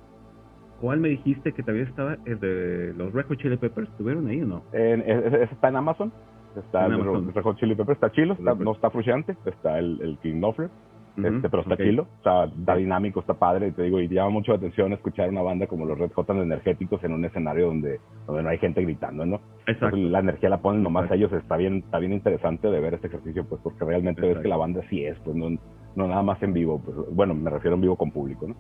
¿Cuál 0.79 1.01
me 1.01 1.09
dijiste 1.09 1.53
que 1.53 1.63
también 1.63 1.87
estaba? 1.87 2.19
El 2.27 2.39
de 2.39 2.93
los 2.99 3.11
Red 3.15 3.25
Hot 3.29 3.39
Chili 3.39 3.57
Peppers, 3.57 3.89
¿estuvieron 3.89 4.27
ahí 4.27 4.43
o 4.43 4.45
no? 4.45 4.63
ese, 4.75 5.45
está 5.45 5.69
en 5.69 5.77
Amazon. 5.77 6.13
Está 6.55 6.85
el 6.85 7.03
Red 7.33 7.43
Hot 7.43 7.57
Chili 7.57 7.75
Peppers, 7.75 7.97
está 7.97 8.13
chilo, 8.13 8.37
no 8.39 8.73
está 8.73 8.91
frustrante. 8.91 9.39
Está 9.47 9.79
el, 9.79 9.99
el 10.03 10.19
King 10.19 10.35
Knopfler 10.35 10.69
este, 11.17 11.49
pero 11.49 11.63
está 11.63 11.77
chilo, 11.77 12.07
está, 12.19 12.77
dinámico, 12.77 13.21
está 13.21 13.35
padre, 13.35 13.73
te 13.73 13.83
digo, 13.85 14.01
y 14.01 14.09
llama 14.09 14.31
mucho 14.31 14.53
la 14.53 14.59
atención 14.59 14.93
escuchar 14.93 15.31
una 15.31 15.43
banda 15.43 15.67
como 15.67 15.87
los 15.87 15.99
Red 15.99 16.13
Hot 16.13 16.29
energéticos 16.31 17.03
en 17.05 17.13
un 17.13 17.25
escenario 17.25 17.69
donde, 17.69 18.01
donde 18.27 18.43
no 18.43 18.49
hay 18.51 18.59
gente 18.59 18.83
gritando, 18.83 19.25
¿no? 19.25 19.41
Exacto. 19.67 19.97
la 19.97 20.19
energía 20.19 20.51
la 20.51 20.61
ponen 20.61 20.83
nomás 20.83 21.11
a 21.11 21.15
ellos, 21.15 21.33
está 21.33 21.57
bien, 21.57 21.79
está 21.79 21.99
bien 21.99 22.13
interesante 22.13 22.69
de 22.69 22.81
ver 22.81 22.95
este 22.95 23.07
ejercicio, 23.07 23.45
pues 23.49 23.61
porque 23.63 23.85
realmente 23.85 24.21
ves 24.21 24.39
que 24.39 24.49
la 24.49 24.57
banda 24.57 24.83
sí 24.91 25.05
es, 25.05 25.19
pues 25.21 25.37
no, 25.37 25.51
no 25.97 26.09
nada 26.09 26.23
más 26.23 26.43
en 26.43 26.53
vivo, 26.53 26.81
pues 26.85 26.97
bueno, 27.13 27.35
me 27.35 27.51
refiero 27.51 27.77
en 27.77 27.81
vivo 27.81 27.97
con 27.97 28.11
público, 28.11 28.49
¿no? 28.49 28.55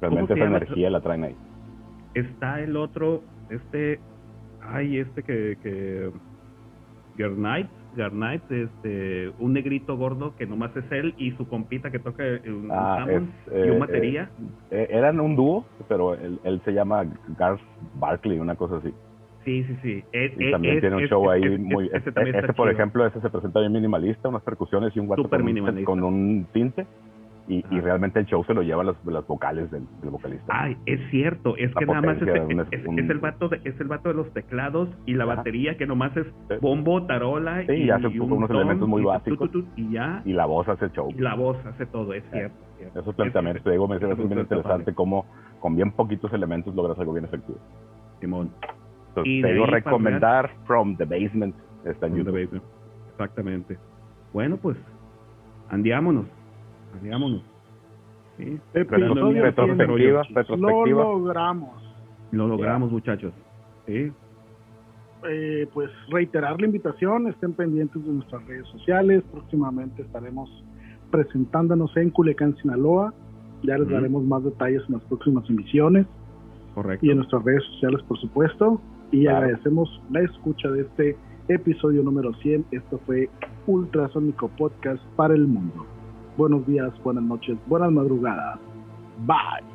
Realmente 0.00 0.34
esa 0.34 0.44
energía 0.44 0.90
la 0.90 1.00
traen 1.00 1.24
ahí. 1.24 1.36
Está 2.14 2.60
el 2.60 2.76
otro, 2.76 3.22
este, 3.50 4.00
ay, 4.60 4.98
este 4.98 5.22
que, 5.22 5.56
que, 5.62 6.10
Night 7.16 7.68
Garnight, 7.96 8.42
este, 8.50 9.30
un 9.38 9.52
negrito 9.52 9.96
gordo 9.96 10.34
que 10.36 10.46
nomás 10.46 10.76
es 10.76 10.90
él 10.90 11.14
y 11.18 11.32
su 11.32 11.48
compita 11.48 11.90
que 11.90 11.98
toca 11.98 12.22
un, 12.46 12.68
ah, 12.70 13.06
y 13.08 13.14
un 13.14 13.32
eh, 13.50 13.78
batería. 13.78 14.30
Eh, 14.70 14.82
eh, 14.82 14.88
eran 14.90 15.20
un 15.20 15.36
dúo, 15.36 15.64
pero 15.88 16.14
él, 16.14 16.38
él, 16.44 16.60
se 16.64 16.72
llama 16.72 17.04
Garth 17.38 17.60
Barkley, 17.98 18.38
una 18.38 18.54
cosa 18.54 18.76
así. 18.76 18.92
Sí, 19.44 19.64
sí, 19.64 19.76
sí. 19.82 20.04
y 20.12 20.50
también 20.52 20.80
tiene 20.80 20.96
un 20.96 21.06
show 21.08 21.28
ahí 21.28 21.58
muy... 21.58 21.90
Este, 21.92 22.12
por 22.52 22.70
ejemplo, 22.70 23.04
ese 23.04 23.20
se 23.20 23.28
presenta 23.28 23.58
bien 23.58 23.72
minimalista, 23.72 24.28
unas 24.28 24.42
percusiones 24.42 24.94
y 24.94 25.00
un 25.00 25.06
guato 25.08 25.28
con 25.84 26.04
un 26.04 26.46
tinte 26.52 26.86
y, 27.48 27.64
y, 27.70 27.80
realmente 27.80 28.20
el 28.20 28.26
show 28.26 28.44
se 28.44 28.54
lo 28.54 28.62
lleva 28.62 28.84
las, 28.84 28.96
las 29.04 29.26
vocales 29.26 29.70
del, 29.70 29.82
vocalista. 30.02 30.44
Ay, 30.48 30.76
es 30.86 31.00
cierto, 31.10 31.56
es 31.56 31.74
que 31.74 31.86
nada 31.86 32.00
más 32.00 32.16
es, 32.22 33.10
el 33.10 33.18
vato 33.18 33.48
de, 33.48 33.60
es 33.64 33.78
el 33.80 33.88
vato 33.88 34.10
de 34.10 34.14
los 34.14 34.32
teclados 34.32 34.88
y 35.06 35.14
la 35.14 35.24
batería 35.24 35.76
que 35.76 35.86
nomás 35.86 36.16
es 36.16 36.26
bombo, 36.60 37.04
tarola 37.04 37.64
y, 37.64 37.90
hace 37.90 38.06
unos 38.20 38.48
elementos 38.48 38.88
muy 38.88 39.02
básicos 39.02 39.50
y 39.76 39.90
ya 39.90 40.22
y 40.24 40.32
la 40.32 40.46
voz 40.46 40.68
hace 40.68 40.84
el 40.86 40.92
show. 40.92 41.10
Y 41.10 41.20
la 41.20 41.34
voz 41.34 41.56
hace 41.66 41.86
todo, 41.86 42.12
es 42.12 42.24
cierto. 42.30 42.56
Esos 42.94 43.14
planteamientos, 43.14 43.64
te 43.64 43.70
digo, 43.70 43.88
me 43.88 43.98
parece 43.98 44.22
bien 44.24 44.40
interesante 44.40 44.94
cómo 44.94 45.26
con 45.60 45.74
bien 45.76 45.92
poquitos 45.92 46.32
elementos 46.32 46.74
logras 46.74 46.98
algo 46.98 47.12
bien 47.12 47.24
efectivo. 47.24 47.58
Simón. 48.20 48.50
Entonces, 49.08 49.42
te 49.42 49.52
digo 49.52 49.66
recomendar 49.66 50.50
From 50.64 50.96
the 50.96 51.04
Basement 51.04 51.54
está 51.84 52.06
en 52.06 52.16
YouTube. 52.16 52.62
Exactamente. 53.10 53.78
Bueno, 54.32 54.56
pues 54.56 54.76
andiámonos 55.68 56.26
digámonos. 57.00 57.42
Sí, 58.38 58.58
retrospectiva, 58.72 60.22
Lo 60.48 61.18
logramos. 61.18 61.70
Lo 62.32 62.48
logramos, 62.48 62.90
muchachos. 62.90 63.32
Sí. 63.86 64.10
Eh, 65.28 65.68
pues 65.72 65.90
reiterar 66.08 66.60
la 66.60 66.66
invitación, 66.66 67.28
estén 67.28 67.52
pendientes 67.52 68.04
de 68.04 68.12
nuestras 68.12 68.44
redes 68.46 68.66
sociales. 68.68 69.22
Próximamente 69.30 70.02
estaremos 70.02 70.50
presentándonos 71.10 71.96
en 71.96 72.10
Culiacán, 72.10 72.56
Sinaloa. 72.56 73.14
Ya 73.62 73.78
les 73.78 73.88
daremos 73.88 74.24
más 74.24 74.42
detalles 74.42 74.82
en 74.88 74.94
las 74.94 75.02
próximas 75.04 75.48
emisiones. 75.48 76.06
Correcto. 76.74 77.06
Y 77.06 77.10
en 77.10 77.18
nuestras 77.18 77.44
redes 77.44 77.62
sociales, 77.64 78.02
por 78.08 78.18
supuesto. 78.18 78.80
Y 79.12 79.26
agradecemos 79.26 80.02
la 80.10 80.20
escucha 80.20 80.68
de 80.70 80.82
este 80.82 81.16
episodio 81.48 82.02
número 82.02 82.32
100. 82.34 82.64
Esto 82.72 82.98
fue 83.06 83.28
Ultrasónico 83.66 84.48
Podcast 84.48 85.04
para 85.16 85.34
el 85.34 85.46
Mundo. 85.46 85.86
Buenos 86.36 86.66
días, 86.66 86.92
buenas 87.02 87.24
noches, 87.24 87.58
buenas 87.66 87.92
madrugadas. 87.92 88.58
Bye. 89.26 89.71